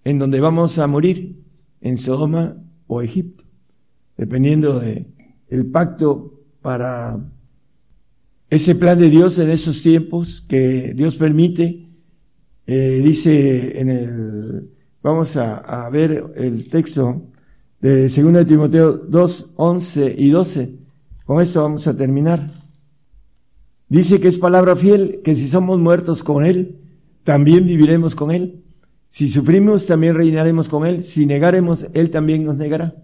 en 0.04 0.20
donde 0.20 0.40
vamos 0.40 0.78
a 0.80 0.88
morir, 0.88 1.41
en 1.82 1.98
Sodoma 1.98 2.58
o 2.94 3.02
Egipto, 3.02 3.44
dependiendo 4.18 4.80
de 4.80 5.07
el 5.49 5.65
pacto 5.68 6.41
para 6.61 7.20
ese 8.49 8.76
plan 8.76 8.99
de 8.99 9.10
Dios 9.10 9.38
en 9.38 9.49
esos 9.49 9.82
tiempos 9.82 10.45
que 10.48 10.94
Dios 10.95 11.15
permite. 11.15 11.88
Eh, 12.65 13.02
dice 13.03 13.80
en 13.80 13.90
el, 13.90 14.70
vamos 15.02 15.36
a, 15.36 15.57
a 15.57 15.90
ver 15.90 16.24
el 16.36 16.70
texto 16.70 17.28
de 17.82 18.07
2 18.07 18.48
Timoteo 18.48 18.94
2, 18.94 19.53
11 19.56 20.15
y 20.18 20.30
12. 20.30 20.76
Con 21.26 21.41
esto 21.41 21.61
vamos 21.61 21.86
a 21.88 21.95
terminar. 21.95 22.49
Dice 23.90 24.20
que 24.20 24.30
es 24.30 24.40
palabra 24.40 24.76
fiel, 24.76 25.22
que 25.24 25.36
si 25.36 25.48
somos 25.48 25.80
muertos 25.80 26.24
con 26.24 26.45
Él, 26.45 26.80
también 27.24 27.68
viviremos 27.68 28.15
con 28.15 28.32
Él. 28.32 28.64
Si 29.14 29.30
sufrimos, 29.30 29.85
también 29.85 30.15
reinaremos 30.15 30.68
con 30.68 30.88
Él. 30.88 31.03
Si 31.03 31.27
negaremos, 31.27 31.85
Él 31.94 32.10
también 32.10 32.44
nos 32.45 32.57
negará. 32.57 32.95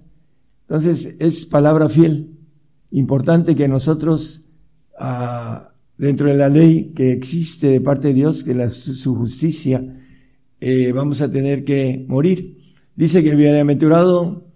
Entonces, 0.62 1.16
es 1.20 1.46
palabra 1.46 1.88
fiel. 1.88 2.32
Importante 2.90 3.54
que 3.56 3.68
nosotros, 3.68 4.44
ah, 4.98 5.72
dentro 6.00 6.28
de 6.28 6.36
la 6.36 6.50
ley 6.50 6.94
que 6.96 7.12
existe 7.12 7.68
de 7.68 7.82
parte 7.82 8.08
de 8.08 8.16
Dios, 8.16 8.44
que 8.44 8.56
la, 8.56 8.72
su 8.72 9.14
justicia, 9.14 9.84
eh, 10.60 10.92
vamos 10.94 11.22
a 11.22 11.32
tener 11.32 11.64
que 11.64 12.04
morir. 12.08 12.58
Dice 12.96 13.22
que 13.22 13.30
el 13.30 13.38
bienaventurado, 13.38 14.48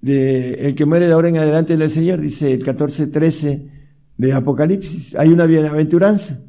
de, 0.00 0.54
el 0.54 0.74
que 0.74 0.86
muere 0.86 1.06
de 1.06 1.12
ahora 1.12 1.28
en 1.28 1.36
adelante 1.36 1.76
del 1.76 1.88
Señor, 1.88 2.20
dice 2.20 2.52
el 2.52 2.64
14.13 2.64 3.70
de 4.16 4.32
Apocalipsis, 4.32 5.14
hay 5.14 5.28
una 5.28 5.46
bienaventuranza. 5.46 6.40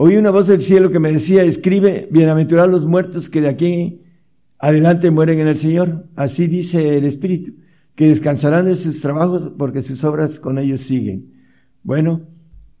Oí 0.00 0.16
una 0.16 0.30
voz 0.30 0.46
del 0.46 0.62
cielo 0.62 0.92
que 0.92 1.00
me 1.00 1.10
decía, 1.10 1.42
escribe, 1.42 2.06
bienaventurados 2.12 2.70
los 2.70 2.86
muertos 2.86 3.28
que 3.28 3.40
de 3.40 3.48
aquí 3.48 4.02
adelante 4.56 5.10
mueren 5.10 5.40
en 5.40 5.48
el 5.48 5.56
Señor. 5.56 6.06
Así 6.14 6.46
dice 6.46 6.96
el 6.96 7.04
Espíritu, 7.04 7.54
que 7.96 8.06
descansarán 8.06 8.66
de 8.66 8.76
sus 8.76 9.00
trabajos 9.00 9.50
porque 9.58 9.82
sus 9.82 10.04
obras 10.04 10.38
con 10.38 10.56
ellos 10.58 10.82
siguen. 10.82 11.32
Bueno, 11.82 12.28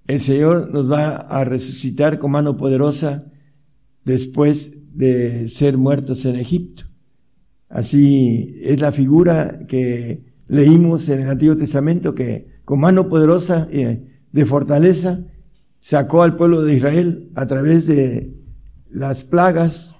el 0.06 0.20
Señor 0.20 0.72
nos 0.72 0.88
va 0.88 1.16
a 1.16 1.42
resucitar 1.42 2.20
con 2.20 2.30
mano 2.30 2.56
poderosa 2.56 3.24
después 4.04 4.72
de 4.94 5.48
ser 5.48 5.76
muertos 5.76 6.24
en 6.24 6.36
Egipto. 6.36 6.84
Así 7.68 8.60
es 8.62 8.80
la 8.80 8.92
figura 8.92 9.66
que 9.66 10.22
leímos 10.46 11.08
en 11.08 11.22
el 11.22 11.28
Antiguo 11.30 11.56
Testamento 11.56 12.14
que 12.14 12.46
con 12.64 12.78
mano 12.78 13.08
poderosa 13.08 13.66
de 13.66 14.46
fortaleza 14.46 15.24
sacó 15.80 16.22
al 16.22 16.36
pueblo 16.36 16.62
de 16.62 16.74
Israel 16.74 17.30
a 17.34 17.46
través 17.46 17.86
de 17.86 18.34
las 18.90 19.24
plagas, 19.24 19.96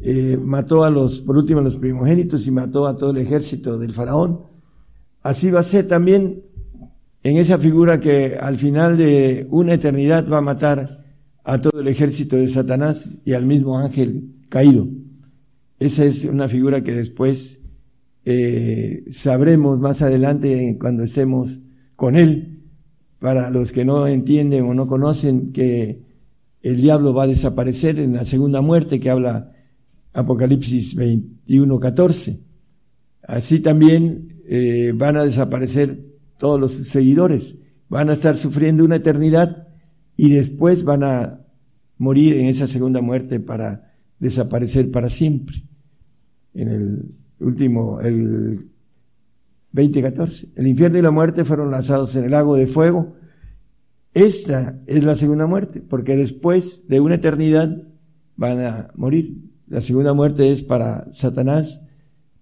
eh, 0.00 0.38
mató 0.42 0.84
a 0.84 0.90
los, 0.90 1.20
por 1.20 1.36
último, 1.36 1.60
a 1.60 1.62
los 1.62 1.76
primogénitos 1.76 2.46
y 2.46 2.50
mató 2.50 2.86
a 2.86 2.96
todo 2.96 3.10
el 3.10 3.18
ejército 3.18 3.78
del 3.78 3.92
faraón. 3.92 4.40
Así 5.22 5.50
va 5.50 5.60
a 5.60 5.64
ser 5.64 5.86
también 5.86 6.42
en 7.22 7.36
esa 7.36 7.58
figura 7.58 8.00
que 8.00 8.36
al 8.36 8.56
final 8.56 8.96
de 8.96 9.46
una 9.50 9.74
eternidad 9.74 10.28
va 10.28 10.38
a 10.38 10.42
matar 10.42 11.04
a 11.44 11.60
todo 11.60 11.80
el 11.80 11.88
ejército 11.88 12.36
de 12.36 12.48
Satanás 12.48 13.10
y 13.24 13.34
al 13.34 13.46
mismo 13.46 13.78
ángel 13.78 14.34
caído. 14.48 14.88
Esa 15.78 16.04
es 16.04 16.24
una 16.24 16.48
figura 16.48 16.82
que 16.82 16.92
después 16.92 17.60
eh, 18.24 19.04
sabremos 19.10 19.78
más 19.78 20.02
adelante 20.02 20.76
cuando 20.80 21.04
estemos 21.04 21.60
con 21.96 22.16
él 22.16 22.51
para 23.22 23.50
los 23.50 23.70
que 23.70 23.84
no 23.84 24.08
entienden 24.08 24.64
o 24.64 24.74
no 24.74 24.88
conocen 24.88 25.52
que 25.52 26.02
el 26.60 26.80
diablo 26.80 27.14
va 27.14 27.22
a 27.22 27.28
desaparecer 27.28 28.00
en 28.00 28.14
la 28.14 28.24
segunda 28.24 28.60
muerte 28.60 28.98
que 28.98 29.10
habla 29.10 29.52
Apocalipsis 30.12 30.96
21, 30.96 31.78
14. 31.78 32.40
Así 33.22 33.60
también 33.60 34.42
eh, 34.48 34.92
van 34.96 35.16
a 35.16 35.22
desaparecer 35.22 36.04
todos 36.36 36.58
los 36.58 36.72
seguidores, 36.72 37.54
van 37.88 38.10
a 38.10 38.14
estar 38.14 38.36
sufriendo 38.36 38.84
una 38.84 38.96
eternidad 38.96 39.68
y 40.16 40.30
después 40.30 40.82
van 40.82 41.04
a 41.04 41.46
morir 41.98 42.38
en 42.38 42.46
esa 42.46 42.66
segunda 42.66 43.00
muerte 43.00 43.38
para 43.38 43.94
desaparecer 44.18 44.90
para 44.90 45.08
siempre. 45.08 45.62
En 46.54 46.68
el 46.68 47.14
último, 47.38 48.00
el 48.00 48.71
2014. 49.72 50.48
El 50.56 50.66
infierno 50.66 50.98
y 50.98 51.02
la 51.02 51.10
muerte 51.10 51.44
fueron 51.44 51.70
lanzados 51.70 52.14
en 52.14 52.24
el 52.24 52.30
lago 52.30 52.56
de 52.56 52.66
fuego. 52.66 53.14
Esta 54.14 54.78
es 54.86 55.02
la 55.02 55.14
segunda 55.14 55.46
muerte, 55.46 55.80
porque 55.80 56.16
después 56.16 56.86
de 56.88 57.00
una 57.00 57.14
eternidad 57.16 57.76
van 58.36 58.60
a 58.60 58.90
morir. 58.94 59.38
La 59.66 59.80
segunda 59.80 60.12
muerte 60.12 60.52
es 60.52 60.62
para 60.62 61.10
Satanás, 61.12 61.82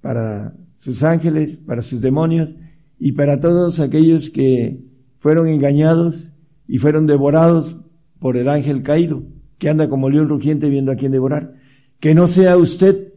para 0.01 0.55
sus 0.77 1.03
ángeles, 1.03 1.57
para 1.59 1.83
sus 1.83 2.01
demonios 2.01 2.51
y 2.99 3.13
para 3.13 3.39
todos 3.39 3.79
aquellos 3.79 4.31
que 4.31 4.85
fueron 5.19 5.47
engañados 5.47 6.33
y 6.67 6.79
fueron 6.79 7.07
devorados 7.07 7.77
por 8.19 8.37
el 8.37 8.49
ángel 8.49 8.83
caído, 8.83 9.23
que 9.59 9.69
anda 9.69 9.89
como 9.89 10.11
león 10.11 10.29
rugiente 10.29 10.69
viendo 10.69 10.91
a 10.91 10.97
quién 10.97 11.13
devorar. 11.13 11.55
Que 12.01 12.15
no 12.15 12.29
sea 12.29 12.57
usted 12.57 13.10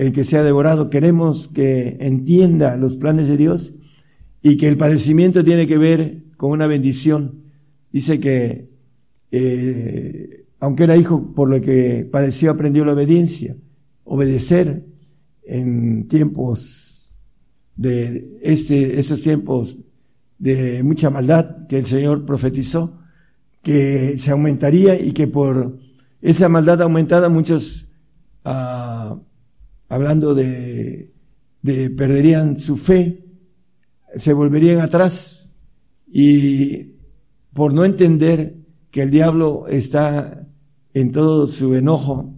el 0.00 0.14
que 0.14 0.24
sea 0.24 0.42
devorado. 0.42 0.88
Queremos 0.88 1.48
que 1.48 1.98
entienda 2.00 2.78
los 2.78 2.96
planes 2.96 3.28
de 3.28 3.36
Dios 3.36 3.74
y 4.40 4.56
que 4.56 4.66
el 4.66 4.78
padecimiento 4.78 5.44
tiene 5.44 5.66
que 5.66 5.76
ver 5.76 6.22
con 6.38 6.52
una 6.52 6.66
bendición. 6.66 7.42
Dice 7.92 8.18
que, 8.18 8.70
eh, 9.30 10.46
aunque 10.58 10.84
era 10.84 10.96
hijo, 10.96 11.34
por 11.34 11.50
lo 11.50 11.60
que 11.60 12.08
padeció, 12.10 12.50
aprendió 12.50 12.82
la 12.86 12.94
obediencia. 12.94 13.58
Obedecer 14.04 14.86
en 15.44 16.08
tiempos 16.08 17.12
de 17.76 18.38
este, 18.40 18.98
esos 18.98 19.20
tiempos 19.20 19.76
de 20.38 20.82
mucha 20.82 21.10
maldad 21.10 21.66
que 21.68 21.76
el 21.76 21.84
Señor 21.84 22.24
profetizó, 22.24 22.98
que 23.62 24.16
se 24.16 24.30
aumentaría 24.30 24.98
y 24.98 25.12
que 25.12 25.26
por 25.26 25.78
esa 26.22 26.48
maldad 26.48 26.80
aumentada 26.80 27.28
muchos 27.28 27.86
uh, 28.46 29.20
hablando 29.90 30.34
de, 30.34 31.12
de 31.60 31.90
perderían 31.90 32.56
su 32.58 32.78
fe, 32.78 33.26
se 34.14 34.32
volverían 34.32 34.80
atrás 34.80 35.52
y 36.10 36.94
por 37.52 37.74
no 37.74 37.84
entender 37.84 38.56
que 38.90 39.02
el 39.02 39.10
diablo 39.10 39.66
está 39.68 40.48
en 40.94 41.12
todo 41.12 41.48
su 41.48 41.74
enojo 41.74 42.34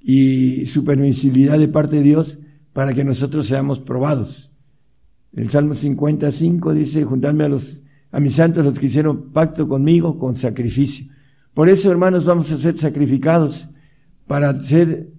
y 0.00 0.66
su 0.66 0.84
permisibilidad 0.84 1.58
de 1.58 1.68
parte 1.68 1.96
de 1.96 2.02
Dios 2.02 2.38
para 2.72 2.94
que 2.94 3.04
nosotros 3.04 3.46
seamos 3.46 3.80
probados. 3.80 4.52
El 5.34 5.50
Salmo 5.50 5.74
55 5.74 6.72
dice, 6.72 7.04
juntarme 7.04 7.44
a 7.44 7.48
los, 7.48 7.82
a 8.10 8.18
mis 8.18 8.34
santos 8.34 8.64
los 8.64 8.78
que 8.78 8.86
hicieron 8.86 9.30
pacto 9.32 9.68
conmigo 9.68 10.18
con 10.18 10.36
sacrificio. 10.36 11.06
Por 11.52 11.68
eso, 11.68 11.90
hermanos, 11.90 12.24
vamos 12.24 12.50
a 12.50 12.56
ser 12.56 12.78
sacrificados 12.78 13.68
para 14.26 14.62
ser 14.62 15.17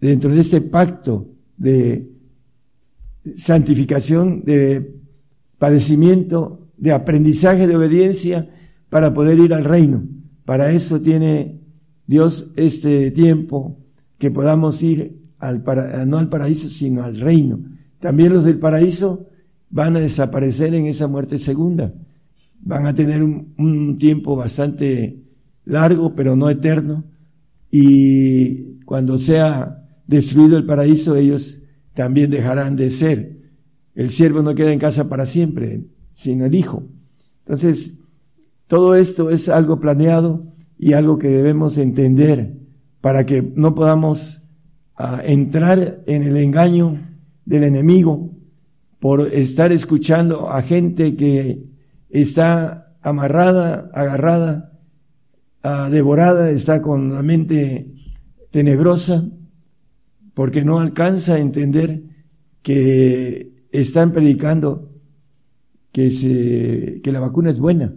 dentro 0.00 0.34
de 0.34 0.40
este 0.40 0.60
pacto 0.60 1.28
de 1.56 2.10
santificación, 3.36 4.44
de 4.44 4.94
padecimiento, 5.58 6.68
de 6.76 6.92
aprendizaje, 6.92 7.66
de 7.66 7.76
obediencia, 7.76 8.48
para 8.88 9.12
poder 9.12 9.38
ir 9.38 9.52
al 9.52 9.64
reino. 9.64 10.04
Para 10.44 10.70
eso 10.72 11.00
tiene 11.00 11.60
Dios 12.06 12.52
este 12.56 13.10
tiempo 13.10 13.78
que 14.16 14.30
podamos 14.30 14.82
ir 14.82 15.18
al 15.38 15.62
para, 15.62 16.06
no 16.06 16.18
al 16.18 16.28
paraíso, 16.28 16.68
sino 16.68 17.02
al 17.02 17.18
reino. 17.18 17.60
También 17.98 18.32
los 18.32 18.44
del 18.44 18.58
paraíso 18.58 19.28
van 19.70 19.96
a 19.96 20.00
desaparecer 20.00 20.74
en 20.74 20.86
esa 20.86 21.06
muerte 21.06 21.38
segunda. 21.38 21.92
Van 22.60 22.86
a 22.86 22.94
tener 22.94 23.22
un, 23.22 23.54
un 23.58 23.98
tiempo 23.98 24.36
bastante 24.36 25.22
largo, 25.64 26.14
pero 26.14 26.34
no 26.34 26.48
eterno. 26.48 27.04
Y 27.70 28.78
cuando 28.84 29.18
sea 29.18 29.87
destruido 30.08 30.56
el 30.56 30.66
paraíso, 30.66 31.14
ellos 31.14 31.62
también 31.94 32.30
dejarán 32.30 32.74
de 32.74 32.90
ser. 32.90 33.38
El 33.94 34.10
siervo 34.10 34.42
no 34.42 34.54
queda 34.54 34.72
en 34.72 34.78
casa 34.80 35.08
para 35.08 35.26
siempre, 35.26 35.84
sino 36.12 36.46
el 36.46 36.54
hijo. 36.54 36.82
Entonces, 37.40 37.94
todo 38.66 38.96
esto 38.96 39.30
es 39.30 39.48
algo 39.48 39.78
planeado 39.78 40.54
y 40.78 40.94
algo 40.94 41.18
que 41.18 41.28
debemos 41.28 41.76
entender 41.76 42.54
para 43.00 43.26
que 43.26 43.42
no 43.54 43.74
podamos 43.74 44.42
uh, 44.98 45.20
entrar 45.24 46.02
en 46.06 46.22
el 46.22 46.36
engaño 46.36 47.00
del 47.44 47.64
enemigo 47.64 48.30
por 49.00 49.28
estar 49.32 49.72
escuchando 49.72 50.50
a 50.50 50.62
gente 50.62 51.16
que 51.16 51.64
está 52.08 52.94
amarrada, 53.02 53.90
agarrada, 53.92 54.72
uh, 55.64 55.90
devorada, 55.90 56.50
está 56.50 56.80
con 56.80 57.12
la 57.12 57.22
mente 57.22 57.92
tenebrosa 58.50 59.28
porque 60.38 60.64
no 60.64 60.78
alcanza 60.78 61.34
a 61.34 61.40
entender 61.40 62.00
que 62.62 63.66
están 63.72 64.12
predicando 64.12 64.92
que, 65.90 67.02
la 67.06 67.18
vacuna 67.18 67.50
es 67.50 67.58
buena. 67.58 67.92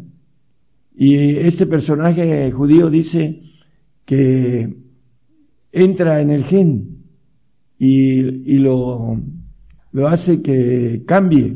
Y 0.96 1.18
este 1.18 1.68
personaje 1.68 2.52
judío 2.52 2.90
dice 2.90 3.44
que 4.06 4.76
entra 5.72 6.20
en 6.20 6.32
el 6.32 6.44
gen 6.44 7.04
y, 7.78 8.56
y 8.56 8.58
lo, 8.58 9.22
lo 9.92 10.08
hace 10.08 10.42
que 10.42 11.04
cambie. 11.06 11.56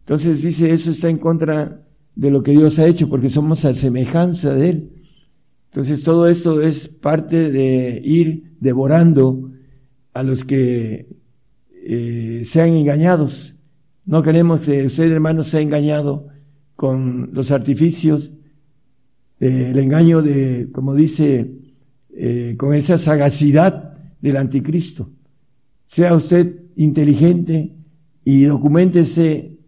Entonces 0.00 0.42
dice, 0.42 0.70
eso 0.70 0.90
está 0.90 1.08
en 1.08 1.16
contra 1.16 1.82
de 2.14 2.30
lo 2.30 2.42
que 2.42 2.50
Dios 2.52 2.78
ha 2.78 2.86
hecho, 2.86 3.08
porque 3.08 3.30
somos 3.30 3.64
a 3.64 3.72
semejanza 3.72 4.54
de 4.54 4.68
Él. 4.68 4.90
Entonces 5.70 6.02
todo 6.02 6.26
esto 6.26 6.60
es 6.60 6.88
parte 6.88 7.50
de 7.50 8.02
ir 8.04 8.52
devorando 8.60 9.55
a 10.16 10.22
los 10.22 10.44
que 10.44 11.06
eh, 11.70 12.42
sean 12.46 12.70
engañados. 12.70 13.54
No 14.06 14.22
queremos 14.22 14.62
que 14.62 14.86
usted, 14.86 15.10
hermano, 15.12 15.44
sea 15.44 15.60
engañado 15.60 16.28
con 16.74 17.30
los 17.32 17.50
artificios, 17.50 18.32
eh, 19.40 19.68
el 19.72 19.78
engaño 19.78 20.22
de, 20.22 20.68
como 20.72 20.94
dice, 20.94 21.50
eh, 22.14 22.54
con 22.56 22.74
esa 22.74 22.96
sagacidad 22.96 23.94
del 24.22 24.36
anticristo. 24.36 25.10
Sea 25.86 26.14
usted 26.14 26.62
inteligente 26.76 27.76
y 28.24 28.44
documentese 28.44 29.58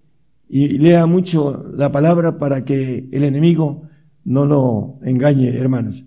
y 0.49 0.79
lea 0.79 1.05
mucho 1.05 1.71
la 1.77 1.93
palabra 1.93 2.39
para 2.39 2.65
que 2.65 3.09
el 3.13 3.23
enemigo 3.23 3.83
no 4.25 4.47
lo 4.47 4.99
engañe, 5.03 5.55
hermanos. 5.55 6.07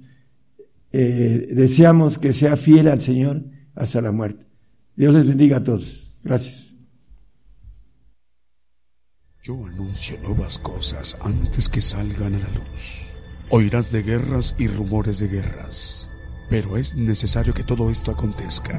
Eh, 0.91 1.49
deseamos 1.53 2.17
que 2.17 2.33
sea 2.33 2.57
fiel 2.57 2.87
al 2.87 3.01
Señor 3.01 3.43
hasta 3.75 4.01
la 4.01 4.11
muerte. 4.11 4.45
Dios 4.95 5.13
les 5.13 5.27
bendiga 5.27 5.57
a 5.57 5.63
todos. 5.63 6.17
Gracias. 6.23 6.75
Yo 9.43 9.65
anuncio 9.65 10.19
nuevas 10.21 10.59
cosas 10.59 11.17
antes 11.19 11.67
que 11.67 11.81
salgan 11.81 12.35
a 12.35 12.39
la 12.39 12.49
luz. 12.49 13.01
Oirás 13.49 13.91
de 13.91 14.03
guerras 14.03 14.55
y 14.59 14.67
rumores 14.67 15.17
de 15.17 15.27
guerras, 15.27 16.11
pero 16.47 16.77
es 16.77 16.95
necesario 16.95 17.53
que 17.53 17.63
todo 17.63 17.89
esto 17.89 18.11
acontezca. 18.11 18.77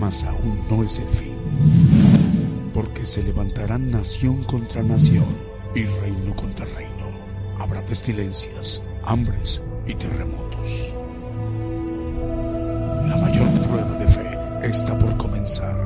Mas 0.00 0.24
aún 0.24 0.66
no 0.68 0.82
es 0.82 0.98
el 0.98 1.08
fin, 1.08 1.36
porque 2.74 3.06
se 3.06 3.22
levantarán 3.22 3.90
nación 3.90 4.42
contra 4.44 4.82
nación 4.82 5.38
y 5.76 5.84
reino 5.84 6.34
contra 6.34 6.66
reino. 6.66 7.12
Habrá 7.58 7.86
pestilencias, 7.86 8.82
hambres 9.04 9.62
y 9.86 9.94
terremotos. 9.94 10.92
La 13.08 13.16
mayor 13.16 13.45
está 14.66 14.98
por 14.98 15.16
comenzar. 15.16 15.76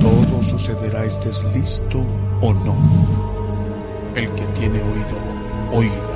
Todo 0.00 0.42
sucederá 0.42 1.04
estés 1.04 1.44
listo 1.54 2.04
o 2.40 2.52
no. 2.52 2.76
El 4.14 4.32
que 4.34 4.46
tiene 4.58 4.82
oído, 4.82 5.16
oiga. 5.72 6.15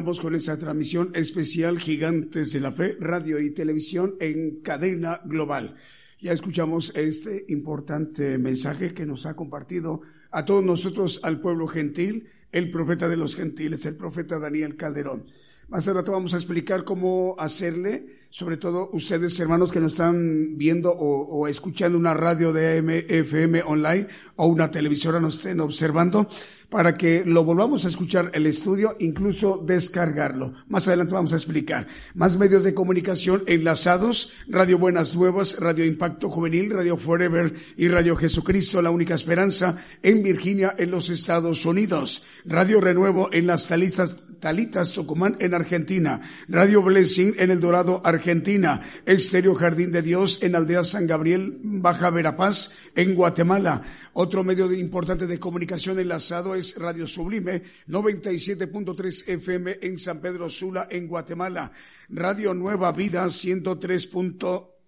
Continuamos 0.00 0.22
con 0.22 0.34
esta 0.34 0.58
transmisión 0.58 1.12
especial 1.14 1.78
Gigantes 1.78 2.54
de 2.54 2.60
la 2.60 2.72
Fe, 2.72 2.96
radio 3.00 3.38
y 3.38 3.50
televisión 3.50 4.14
en 4.18 4.62
cadena 4.62 5.20
global. 5.26 5.76
Ya 6.22 6.32
escuchamos 6.32 6.90
este 6.96 7.44
importante 7.50 8.38
mensaje 8.38 8.94
que 8.94 9.04
nos 9.04 9.26
ha 9.26 9.36
compartido 9.36 10.00
a 10.30 10.46
todos 10.46 10.64
nosotros, 10.64 11.20
al 11.22 11.42
pueblo 11.42 11.68
gentil, 11.68 12.30
el 12.50 12.70
profeta 12.70 13.10
de 13.10 13.18
los 13.18 13.36
gentiles, 13.36 13.84
el 13.84 13.96
profeta 13.96 14.38
Daniel 14.38 14.74
Calderón. 14.74 15.26
Más 15.68 15.86
adelante 15.86 16.12
vamos 16.12 16.32
a 16.32 16.38
explicar 16.38 16.84
cómo 16.84 17.36
hacerle, 17.38 18.19
sobre 18.30 18.56
todo 18.56 18.90
ustedes 18.92 19.38
hermanos 19.40 19.72
que 19.72 19.80
nos 19.80 19.92
están 19.92 20.56
viendo 20.56 20.90
o, 20.92 21.26
o 21.26 21.48
escuchando 21.48 21.98
una 21.98 22.14
radio 22.14 22.52
de 22.52 22.78
AM, 22.78 22.90
FM 22.90 23.62
online 23.64 24.06
o 24.36 24.46
una 24.46 24.70
televisora 24.70 25.20
nos 25.20 25.36
estén 25.36 25.60
observando, 25.60 26.28
para 26.70 26.96
que 26.96 27.24
lo 27.26 27.44
volvamos 27.44 27.84
a 27.84 27.88
escuchar 27.88 28.30
el 28.32 28.46
estudio, 28.46 28.96
incluso 29.00 29.62
descargarlo. 29.66 30.54
Más 30.68 30.86
adelante 30.86 31.14
vamos 31.14 31.32
a 31.32 31.36
explicar. 31.36 31.88
Más 32.14 32.38
medios 32.38 32.62
de 32.62 32.74
comunicación 32.74 33.42
enlazados, 33.46 34.32
Radio 34.48 34.78
Buenas 34.78 35.14
Nuevas, 35.16 35.58
Radio 35.58 35.84
Impacto 35.84 36.30
Juvenil, 36.30 36.70
Radio 36.70 36.96
Forever 36.96 37.54
y 37.76 37.88
Radio 37.88 38.14
Jesucristo, 38.14 38.80
la 38.80 38.90
única 38.90 39.14
esperanza 39.14 39.84
en 40.02 40.22
Virginia, 40.22 40.74
en 40.78 40.92
los 40.92 41.10
Estados 41.10 41.66
Unidos. 41.66 42.22
Radio 42.44 42.80
Renuevo 42.80 43.28
en 43.32 43.48
las 43.48 43.66
Talitas, 43.66 44.16
Talitas 44.40 44.92
Tucumán 44.92 45.36
en 45.38 45.54
Argentina. 45.54 46.20
Radio 46.48 46.82
Blessing 46.82 47.34
en 47.38 47.50
El 47.50 47.60
Dorado, 47.60 48.00
Argentina. 48.04 48.80
Estéreo 49.06 49.54
Jardín 49.54 49.92
de 49.92 50.02
Dios 50.02 50.40
en 50.42 50.56
Aldea 50.56 50.82
San 50.82 51.06
Gabriel, 51.06 51.58
Baja 51.62 52.10
Verapaz, 52.10 52.70
en 52.94 53.14
Guatemala. 53.14 53.82
Otro 54.14 54.42
medio 54.42 54.66
de, 54.66 54.78
importante 54.78 55.26
de 55.26 55.38
comunicación 55.38 55.98
enlazado 55.98 56.54
es 56.54 56.76
Radio 56.76 57.06
Sublime 57.06 57.62
97.3 57.86 59.28
FM 59.28 59.78
en 59.82 59.98
San 59.98 60.20
Pedro 60.20 60.48
Sula, 60.48 60.88
en 60.90 61.06
Guatemala. 61.06 61.72
Radio 62.08 62.54
Nueva 62.54 62.92
Vida 62.92 63.28
103. 63.28 64.10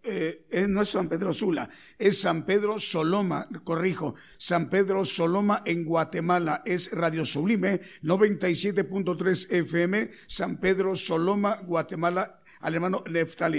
Eh, 0.04 0.46
eh, 0.50 0.66
no 0.68 0.82
es 0.82 0.88
San 0.88 1.08
Pedro 1.08 1.32
Sula, 1.32 1.70
es 1.96 2.20
San 2.20 2.44
Pedro 2.44 2.80
Soloma, 2.80 3.48
corrijo, 3.62 4.16
San 4.36 4.68
Pedro 4.68 5.04
Soloma 5.04 5.62
en 5.64 5.84
Guatemala, 5.84 6.62
es 6.66 6.90
Radio 6.90 7.24
Sublime 7.24 7.80
97.3 8.02 9.52
FM, 9.52 10.10
San 10.26 10.58
Pedro 10.58 10.96
Soloma, 10.96 11.60
Guatemala, 11.64 12.40
al 12.62 12.74
hermano. 12.74 13.04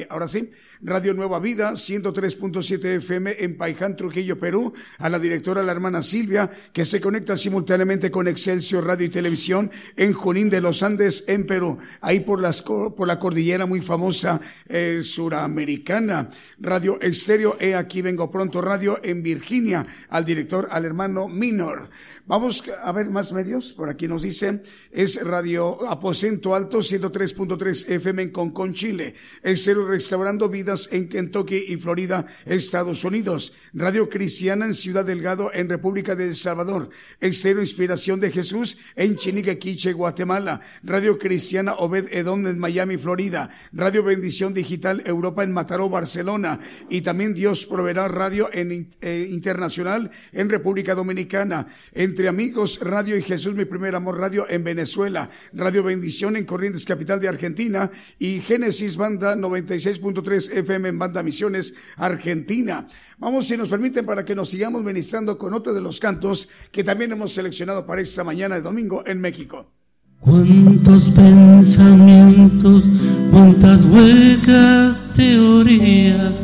Ahora 0.09 0.27
sí, 0.27 0.49
Radio 0.85 1.13
Nueva 1.13 1.39
Vida, 1.39 1.71
103.7 1.71 2.97
FM 2.97 3.37
en 3.39 3.57
Paiján, 3.57 3.95
Trujillo, 3.95 4.37
Perú, 4.37 4.73
a 4.97 5.07
la 5.07 5.17
directora, 5.17 5.63
la 5.63 5.71
hermana 5.71 6.01
Silvia, 6.01 6.51
que 6.73 6.83
se 6.83 6.99
conecta 6.99 7.37
simultáneamente 7.37 8.11
con 8.11 8.27
Excelsior 8.27 8.85
Radio 8.85 9.05
y 9.05 9.09
Televisión 9.09 9.71
en 9.95 10.11
Junín 10.11 10.49
de 10.49 10.59
los 10.59 10.83
Andes, 10.83 11.23
en 11.27 11.45
Perú, 11.45 11.77
ahí 12.01 12.19
por, 12.19 12.41
las, 12.41 12.61
por 12.63 13.07
la 13.07 13.17
cordillera 13.17 13.65
muy 13.65 13.79
famosa 13.79 14.41
eh, 14.67 14.99
suramericana. 15.03 16.29
Radio 16.59 16.99
Estéreo, 16.99 17.55
he 17.61 17.75
aquí 17.75 18.01
vengo 18.01 18.29
pronto, 18.29 18.61
radio 18.61 18.99
en 19.03 19.23
Virginia, 19.23 19.85
al 20.09 20.25
director, 20.25 20.67
al 20.69 20.83
hermano 20.83 21.29
Minor. 21.29 21.89
Vamos 22.25 22.63
a 22.81 22.91
ver 22.91 23.09
más 23.09 23.31
medios, 23.31 23.73
por 23.73 23.89
aquí 23.89 24.07
nos 24.07 24.21
dicen, 24.21 24.63
es 24.91 25.23
Radio 25.23 25.89
Aposento 25.89 26.55
Alto, 26.55 26.79
103.3 26.79 27.89
FM 27.89 28.21
en 28.23 28.31
Concón, 28.31 28.73
Chile, 28.73 29.15
Estéreo 29.41 29.87
Restaurando 29.87 30.49
Vida 30.49 30.72
en 30.91 31.07
Kentucky 31.07 31.65
y 31.67 31.77
Florida, 31.77 32.25
Estados 32.45 33.03
Unidos. 33.03 33.53
Radio 33.73 34.09
Cristiana 34.09 34.65
en 34.65 34.73
Ciudad 34.73 35.05
Delgado, 35.05 35.51
en 35.53 35.69
República 35.69 36.15
de 36.15 36.25
El 36.25 36.35
Salvador. 36.35 36.89
Exero 37.19 37.61
Inspiración 37.61 38.19
de 38.19 38.31
Jesús 38.31 38.77
en 38.95 39.15
Chiniquequiche, 39.15 39.93
Guatemala. 39.93 40.61
Radio 40.83 41.17
Cristiana 41.17 41.75
Obed 41.75 42.11
Edom 42.11 42.47
en 42.47 42.57
Miami, 42.57 42.97
Florida. 42.97 43.49
Radio 43.71 44.03
Bendición 44.03 44.53
Digital 44.53 45.03
Europa 45.05 45.43
en 45.43 45.51
Mataró, 45.51 45.89
Barcelona. 45.89 46.59
Y 46.89 47.01
también 47.01 47.33
Dios 47.33 47.65
Proveerá 47.65 48.07
Radio 48.07 48.49
en, 48.51 48.89
eh, 49.01 49.27
Internacional 49.29 50.11
en 50.31 50.49
República 50.49 50.95
Dominicana. 50.95 51.67
Entre 51.93 52.27
Amigos 52.27 52.79
Radio 52.81 53.17
y 53.17 53.21
Jesús, 53.21 53.53
mi 53.53 53.65
primer 53.65 53.95
amor 53.95 54.17
radio 54.17 54.49
en 54.49 54.63
Venezuela. 54.63 55.29
Radio 55.53 55.83
Bendición 55.83 56.35
en 56.35 56.45
Corrientes, 56.45 56.85
capital 56.85 57.19
de 57.19 57.27
Argentina. 57.27 57.91
Y 58.17 58.39
Génesis 58.39 58.97
Banda 58.97 59.35
96.3 59.35 60.62
FM 60.63 60.89
en 60.89 60.99
Banda 60.99 61.23
Misiones, 61.23 61.73
Argentina. 61.95 62.87
Vamos, 63.19 63.47
si 63.47 63.55
nos 63.55 63.69
permiten, 63.69 64.05
para 64.05 64.25
que 64.25 64.35
nos 64.35 64.49
sigamos 64.49 64.83
ministrando 64.83 65.37
con 65.37 65.53
otro 65.53 65.73
de 65.73 65.81
los 65.81 65.99
cantos 65.99 66.49
que 66.71 66.83
también 66.83 67.11
hemos 67.11 67.31
seleccionado 67.31 67.85
para 67.85 68.01
esta 68.01 68.23
mañana 68.23 68.55
de 68.55 68.61
domingo 68.61 69.03
en 69.05 69.21
México. 69.21 69.71
Cuántos 70.19 71.09
pensamientos, 71.11 72.89
cuántas 73.29 73.85
huecas 73.85 74.97
teorías. 75.13 76.41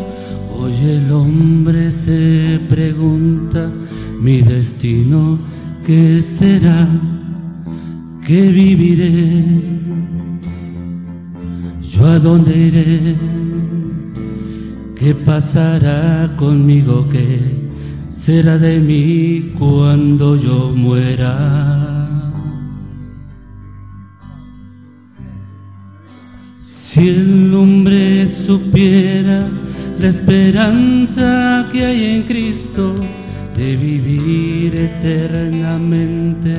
Hoy 0.54 0.74
el 0.84 1.12
hombre 1.12 1.92
se 1.92 2.60
pregunta, 2.68 3.72
mi 4.20 4.42
destino, 4.42 5.40
¿qué 5.86 6.22
será? 6.22 6.88
¿Qué 8.28 8.42
viviré? 8.52 9.80
¿Yo 11.82 12.06
a 12.06 12.20
dónde 12.20 12.58
iré? 12.58 13.16
¿Qué 15.00 15.16
pasará 15.16 16.30
conmigo? 16.36 17.08
¿Qué 17.10 17.40
será 18.10 18.58
de 18.58 18.80
mí 18.80 19.54
cuando 19.58 20.36
yo 20.36 20.74
muera? 20.76 22.30
Si 26.62 27.08
el 27.08 27.54
hombre 27.54 28.30
supiera 28.30 29.50
la 30.00 30.08
esperanza 30.10 31.70
que 31.72 31.86
hay 31.86 32.04
en 32.16 32.24
Cristo, 32.24 32.94
de 33.56 33.78
vivir 33.78 34.78
eternamente, 34.78 36.56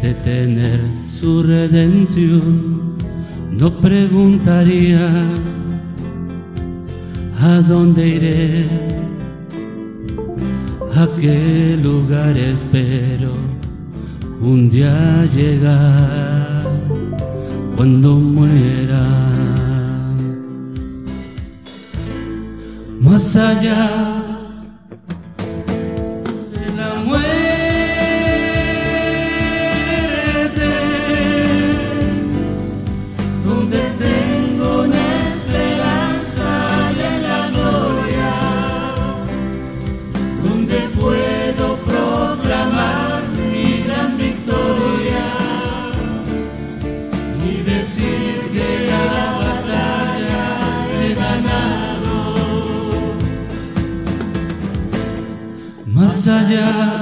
de 0.00 0.14
tener 0.22 0.80
su 1.10 1.42
redención, 1.42 2.94
no 3.50 3.72
preguntaría 3.80 5.34
a 7.42 7.62
dónde 7.62 8.06
iré, 8.06 8.64
a 10.94 11.08
qué 11.18 11.78
lugar 11.82 12.36
espero 12.36 13.32
un 14.42 14.68
día 14.68 15.24
llegar 15.34 16.62
cuando 17.76 18.16
muera. 18.16 19.06
Más 23.00 23.34
allá 23.36 24.19
Más 56.50 56.99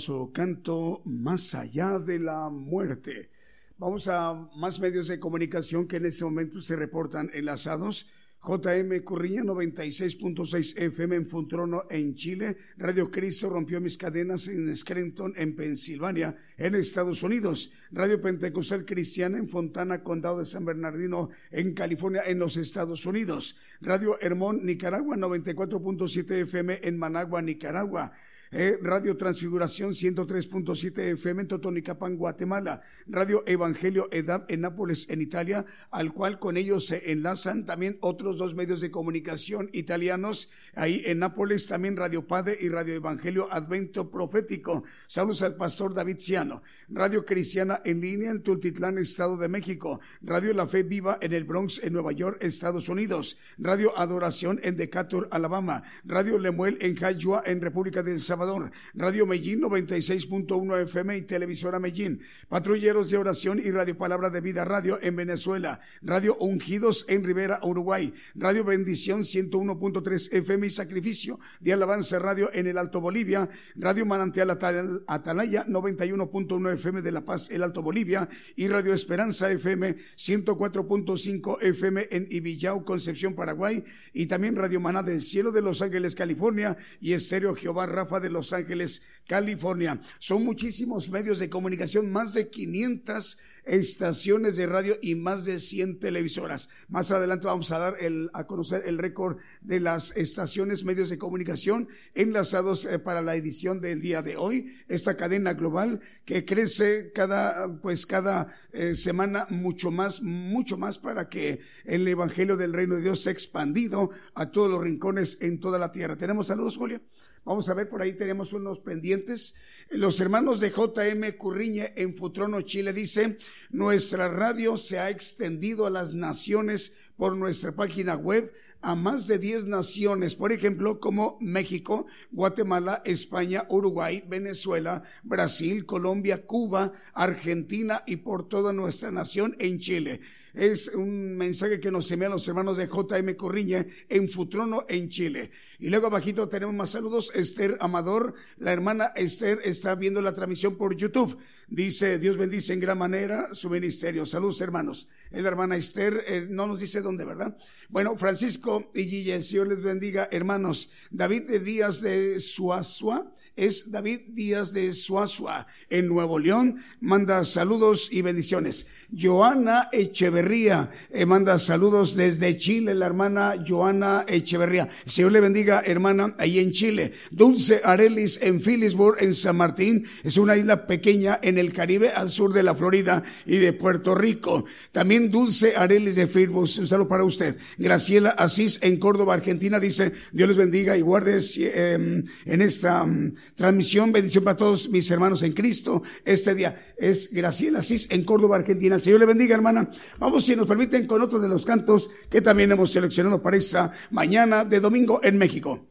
hermoso 0.00 0.32
canto 0.32 1.02
más 1.04 1.54
allá 1.54 1.98
de 1.98 2.18
la 2.18 2.48
muerte. 2.48 3.28
Vamos 3.76 4.08
a 4.08 4.48
más 4.56 4.80
medios 4.80 5.08
de 5.08 5.20
comunicación 5.20 5.86
que 5.86 5.96
en 5.96 6.06
este 6.06 6.24
momento 6.24 6.60
se 6.62 6.74
reportan 6.74 7.30
enlazados. 7.34 8.08
JM 8.42 9.02
Curriña 9.04 9.42
96.6 9.42 10.78
FM 10.78 11.16
en 11.16 11.28
Funtrono 11.28 11.84
en 11.90 12.14
Chile. 12.14 12.56
Radio 12.78 13.10
Cristo 13.10 13.50
rompió 13.50 13.78
mis 13.82 13.98
cadenas 13.98 14.48
en 14.48 14.74
Scranton 14.74 15.34
en 15.36 15.54
Pensilvania 15.54 16.34
en 16.56 16.74
Estados 16.76 17.22
Unidos. 17.22 17.70
Radio 17.90 18.22
Pentecostal 18.22 18.86
Cristiana 18.86 19.36
en 19.36 19.50
Fontana, 19.50 20.02
Condado 20.02 20.38
de 20.38 20.46
San 20.46 20.64
Bernardino 20.64 21.28
en 21.50 21.74
California 21.74 22.22
en 22.24 22.38
los 22.38 22.56
Estados 22.56 23.04
Unidos. 23.04 23.58
Radio 23.82 24.18
Hermón 24.22 24.64
Nicaragua 24.64 25.16
94.7 25.18 26.44
FM 26.44 26.80
en 26.84 26.98
Managua, 26.98 27.42
Nicaragua. 27.42 28.12
Eh, 28.52 28.80
Radio 28.82 29.16
Transfiguración 29.16 29.92
103.7 29.92 31.12
FM 31.12 31.42
en 31.42 31.48
Totonicapán, 31.48 32.16
Guatemala. 32.16 32.82
Radio 33.06 33.44
Evangelio 33.46 34.08
Edad 34.10 34.44
en 34.48 34.62
Nápoles, 34.62 35.08
en 35.08 35.22
Italia, 35.22 35.66
al 35.92 36.12
cual 36.12 36.40
con 36.40 36.56
ellos 36.56 36.88
se 36.88 37.12
enlazan 37.12 37.64
también 37.64 37.98
otros 38.00 38.38
dos 38.38 38.56
medios 38.56 38.80
de 38.80 38.90
comunicación 38.90 39.70
italianos. 39.72 40.50
Ahí 40.74 41.00
en 41.06 41.20
Nápoles 41.20 41.68
también 41.68 41.96
Radio 41.96 42.26
Padre 42.26 42.58
y 42.60 42.68
Radio 42.68 42.94
Evangelio 42.94 43.46
Advento 43.52 44.10
Profético. 44.10 44.82
Saludos 45.06 45.42
al 45.42 45.54
pastor 45.54 45.94
David 45.94 46.16
Ciano. 46.18 46.64
Radio 46.88 47.24
Cristiana 47.24 47.82
en 47.84 48.00
línea 48.00 48.32
en 48.32 48.42
Tultitlán, 48.42 48.98
Estado 48.98 49.36
de 49.36 49.46
México. 49.46 50.00
Radio 50.22 50.52
La 50.54 50.66
Fe 50.66 50.82
Viva 50.82 51.18
en 51.20 51.34
el 51.34 51.44
Bronx, 51.44 51.80
en 51.84 51.92
Nueva 51.92 52.10
York, 52.10 52.38
Estados 52.40 52.88
Unidos. 52.88 53.38
Radio 53.58 53.96
Adoración 53.96 54.58
en 54.64 54.76
Decatur, 54.76 55.28
Alabama. 55.30 55.84
Radio 56.04 56.36
Lemuel 56.36 56.78
en 56.80 56.96
Jayua, 56.96 57.44
en 57.46 57.60
República 57.60 58.02
del. 58.02 58.18
Salvador, 58.40 58.70
Radio 58.94 59.26
Medellín 59.26 59.60
96.1 59.60 60.82
FM 60.84 61.18
y 61.18 61.22
Televisora 61.22 61.78
Medellín, 61.78 62.22
Patrulleros 62.48 63.10
de 63.10 63.18
Oración 63.18 63.58
y 63.62 63.70
Radio 63.70 63.98
Palabra 63.98 64.30
de 64.30 64.40
Vida 64.40 64.64
Radio 64.64 64.98
en 65.02 65.14
Venezuela, 65.14 65.80
Radio 66.00 66.36
Ungidos 66.40 67.04
en 67.10 67.22
Rivera, 67.22 67.60
Uruguay, 67.62 68.14
Radio 68.34 68.64
Bendición 68.64 69.24
101.3 69.24 70.32
FM 70.32 70.66
y 70.68 70.70
Sacrificio 70.70 71.38
de 71.60 71.74
Alabanza 71.74 72.18
Radio 72.18 72.48
en 72.54 72.66
el 72.66 72.78
Alto 72.78 72.98
Bolivia, 73.02 73.46
Radio 73.76 74.06
Manantial 74.06 74.48
Atal- 74.48 75.04
Atalaya 75.06 75.66
91.1 75.66 76.72
FM 76.72 77.02
de 77.02 77.12
La 77.12 77.20
Paz, 77.26 77.50
el 77.50 77.62
Alto 77.62 77.82
Bolivia. 77.82 78.26
Y 78.56 78.68
Radio 78.68 78.94
Esperanza 78.94 79.52
FM 79.52 79.96
104.5 80.16 81.58
FM 81.60 82.08
en 82.10 82.26
Ibillau, 82.30 82.84
Concepción, 82.86 83.34
Paraguay. 83.34 83.84
Y 84.14 84.26
también 84.26 84.56
Radio 84.56 84.80
Maná 84.80 85.02
del 85.02 85.20
Cielo 85.20 85.52
de 85.52 85.60
Los 85.60 85.82
Ángeles, 85.82 86.14
California. 86.14 86.76
Y 87.00 87.12
Estéreo 87.12 87.54
Jehová 87.54 87.84
Rafa 87.86 88.20
de 88.20 88.29
Los 88.30 88.52
Ángeles, 88.52 89.02
California. 89.26 90.00
Son 90.18 90.44
muchísimos 90.44 91.10
medios 91.10 91.38
de 91.38 91.50
comunicación, 91.50 92.10
más 92.10 92.34
de 92.34 92.50
500 92.50 93.38
estaciones 93.64 94.56
de 94.56 94.66
radio 94.66 94.96
y 95.00 95.14
más 95.14 95.44
de 95.44 95.60
100 95.60 96.00
televisoras. 96.00 96.68
Más 96.88 97.10
adelante 97.10 97.46
vamos 97.46 97.70
a 97.70 97.78
dar 97.78 97.96
el, 98.00 98.30
a 98.32 98.46
conocer 98.46 98.82
el 98.86 98.98
récord 98.98 99.38
de 99.60 99.80
las 99.80 100.16
estaciones, 100.16 100.84
medios 100.84 101.08
de 101.08 101.18
comunicación 101.18 101.88
enlazados 102.14 102.84
eh, 102.84 102.98
para 102.98 103.22
la 103.22 103.36
edición 103.36 103.80
del 103.80 104.00
día 104.00 104.22
de 104.22 104.36
hoy. 104.36 104.74
Esta 104.88 105.16
cadena 105.16 105.54
global 105.54 106.00
que 106.24 106.44
crece 106.44 107.12
cada, 107.12 107.80
pues 107.80 108.06
cada 108.06 108.48
eh, 108.72 108.94
semana 108.94 109.46
mucho 109.50 109.90
más, 109.90 110.22
mucho 110.22 110.76
más 110.76 110.98
para 110.98 111.28
que 111.28 111.60
el 111.84 112.06
evangelio 112.08 112.56
del 112.56 112.72
reino 112.72 112.96
de 112.96 113.02
Dios 113.02 113.20
sea 113.20 113.32
expandido 113.32 114.10
a 114.34 114.50
todos 114.50 114.70
los 114.70 114.82
rincones 114.82 115.38
en 115.40 115.60
toda 115.60 115.78
la 115.78 115.92
tierra. 115.92 116.16
¿Tenemos 116.16 116.48
saludos, 116.48 116.76
Julio? 116.76 117.00
Vamos 117.44 117.70
a 117.70 117.74
ver, 117.74 117.88
por 117.88 118.02
ahí 118.02 118.12
tenemos 118.12 118.52
unos 118.52 118.80
pendientes. 118.80 119.54
Los 119.90 120.20
hermanos 120.20 120.60
de 120.60 120.70
JM 120.70 121.36
Curriñe 121.38 121.94
en 121.96 122.14
Futrono, 122.14 122.60
Chile, 122.62 122.92
dice, 122.92 123.38
nuestra 123.70 124.28
radio 124.28 124.76
se 124.76 124.98
ha 124.98 125.08
extendido 125.08 125.86
a 125.86 125.90
las 125.90 126.12
naciones 126.12 126.94
por 127.16 127.36
nuestra 127.36 127.72
página 127.72 128.14
web 128.14 128.52
a 128.82 128.94
más 128.94 129.26
de 129.26 129.38
10 129.38 129.66
naciones, 129.66 130.34
por 130.34 130.52
ejemplo, 130.52 131.00
como 131.00 131.38
México, 131.40 132.06
Guatemala, 132.30 133.02
España, 133.04 133.66
Uruguay, 133.68 134.24
Venezuela, 134.26 135.02
Brasil, 135.22 135.84
Colombia, 135.86 136.46
Cuba, 136.46 136.92
Argentina 137.12 138.02
y 138.06 138.16
por 138.16 138.48
toda 138.48 138.72
nuestra 138.72 139.10
nación 139.10 139.56
en 139.58 139.78
Chile. 139.78 140.20
Es 140.54 140.88
un 140.88 141.36
mensaje 141.36 141.80
que 141.80 141.90
nos 141.90 142.10
envían 142.10 142.32
los 142.32 142.46
hermanos 142.48 142.76
de 142.76 142.86
JM 142.86 143.34
Corriña 143.36 143.86
en 144.08 144.28
Futrono, 144.28 144.84
en 144.88 145.08
Chile. 145.08 145.50
Y 145.78 145.88
luego 145.88 146.06
abajito 146.08 146.48
tenemos 146.48 146.74
más 146.74 146.90
saludos. 146.90 147.32
Esther 147.34 147.76
Amador, 147.80 148.34
la 148.58 148.72
hermana 148.72 149.12
Esther 149.14 149.60
está 149.64 149.94
viendo 149.94 150.20
la 150.20 150.34
transmisión 150.34 150.76
por 150.76 150.96
YouTube. 150.96 151.38
Dice, 151.68 152.18
Dios 152.18 152.36
bendice 152.36 152.72
en 152.72 152.80
gran 152.80 152.98
manera 152.98 153.50
su 153.52 153.70
ministerio. 153.70 154.26
Saludos 154.26 154.60
hermanos. 154.60 155.08
Es 155.30 155.42
la 155.42 155.50
hermana 155.50 155.76
Esther, 155.76 156.24
eh, 156.26 156.46
no 156.48 156.66
nos 156.66 156.80
dice 156.80 157.00
dónde, 157.00 157.24
¿verdad? 157.24 157.56
Bueno, 157.88 158.16
Francisco 158.16 158.90
y 158.94 159.02
Guille, 159.04 159.40
Señor 159.42 159.68
les 159.68 159.82
bendiga, 159.82 160.28
hermanos. 160.32 160.90
David 161.10 161.42
de 161.42 161.60
Díaz 161.60 162.00
de 162.00 162.40
Suazua 162.40 163.32
es 163.56 163.90
David 163.90 164.20
Díaz 164.28 164.72
de 164.72 164.92
Suazua, 164.92 165.66
en 165.88 166.08
Nuevo 166.08 166.38
León. 166.38 166.82
Manda 167.00 167.44
saludos 167.44 168.08
y 168.10 168.22
bendiciones. 168.22 168.86
Joana 169.16 169.88
Echeverría 169.92 170.90
eh, 171.10 171.26
manda 171.26 171.58
saludos 171.58 172.14
desde 172.14 172.56
Chile, 172.56 172.94
la 172.94 173.06
hermana 173.06 173.54
Joana 173.66 174.24
Echeverría. 174.28 174.88
Señor 175.04 175.32
le 175.32 175.40
bendiga, 175.40 175.82
hermana, 175.84 176.34
ahí 176.38 176.58
en 176.58 176.72
Chile. 176.72 177.12
Dulce 177.30 177.80
Arelis 177.84 178.38
en 178.42 178.60
Phillipsburg, 178.60 179.22
en 179.22 179.34
San 179.34 179.56
Martín. 179.56 180.06
Es 180.22 180.36
una 180.36 180.56
isla 180.56 180.86
pequeña 180.86 181.38
en 181.42 181.58
el 181.58 181.72
Caribe, 181.72 182.10
al 182.10 182.30
sur 182.30 182.52
de 182.52 182.62
la 182.62 182.74
Florida 182.74 183.22
y 183.46 183.56
de 183.56 183.72
Puerto 183.72 184.14
Rico. 184.14 184.64
También 184.92 185.30
Dulce 185.30 185.76
Arelis 185.76 186.16
de 186.16 186.26
Phillipsburg. 186.26 186.70
Un 186.80 186.88
saludo 186.88 187.08
para 187.08 187.24
usted. 187.24 187.56
Graciela 187.78 188.30
Asís 188.30 188.78
en 188.82 188.98
Córdoba, 188.98 189.34
Argentina, 189.34 189.80
dice, 189.80 190.12
Dios 190.32 190.48
les 190.48 190.56
bendiga 190.56 190.96
y 190.96 191.00
guarde 191.00 191.40
eh, 191.58 192.24
en 192.44 192.62
esta 192.62 193.02
um, 193.02 193.32
transmisión. 193.54 194.12
Bendición 194.12 194.44
para 194.44 194.56
todos 194.56 194.88
mis 194.88 195.10
hermanos 195.10 195.42
en 195.42 195.52
Cristo. 195.52 196.02
Este 196.24 196.54
día 196.54 196.94
es 196.96 197.32
Graciela 197.32 197.80
Asís 197.80 198.08
en 198.10 198.24
Córdoba, 198.24 198.56
Argentina. 198.56 198.98
Señor 198.98 199.20
le 199.20 199.26
bendiga, 199.26 199.54
hermana. 199.54 199.90
Vamos, 200.18 200.44
si 200.44 200.56
nos 200.56 200.66
permiten, 200.66 201.06
con 201.06 201.22
otro 201.22 201.38
de 201.38 201.48
los 201.48 201.64
cantos 201.64 202.10
que 202.30 202.40
también 202.40 202.72
hemos 202.72 202.90
seleccionado 202.90 203.42
para 203.42 203.56
esta 203.56 203.92
mañana 204.10 204.64
de 204.64 204.80
domingo 204.80 205.20
en 205.22 205.38
México. 205.38 205.86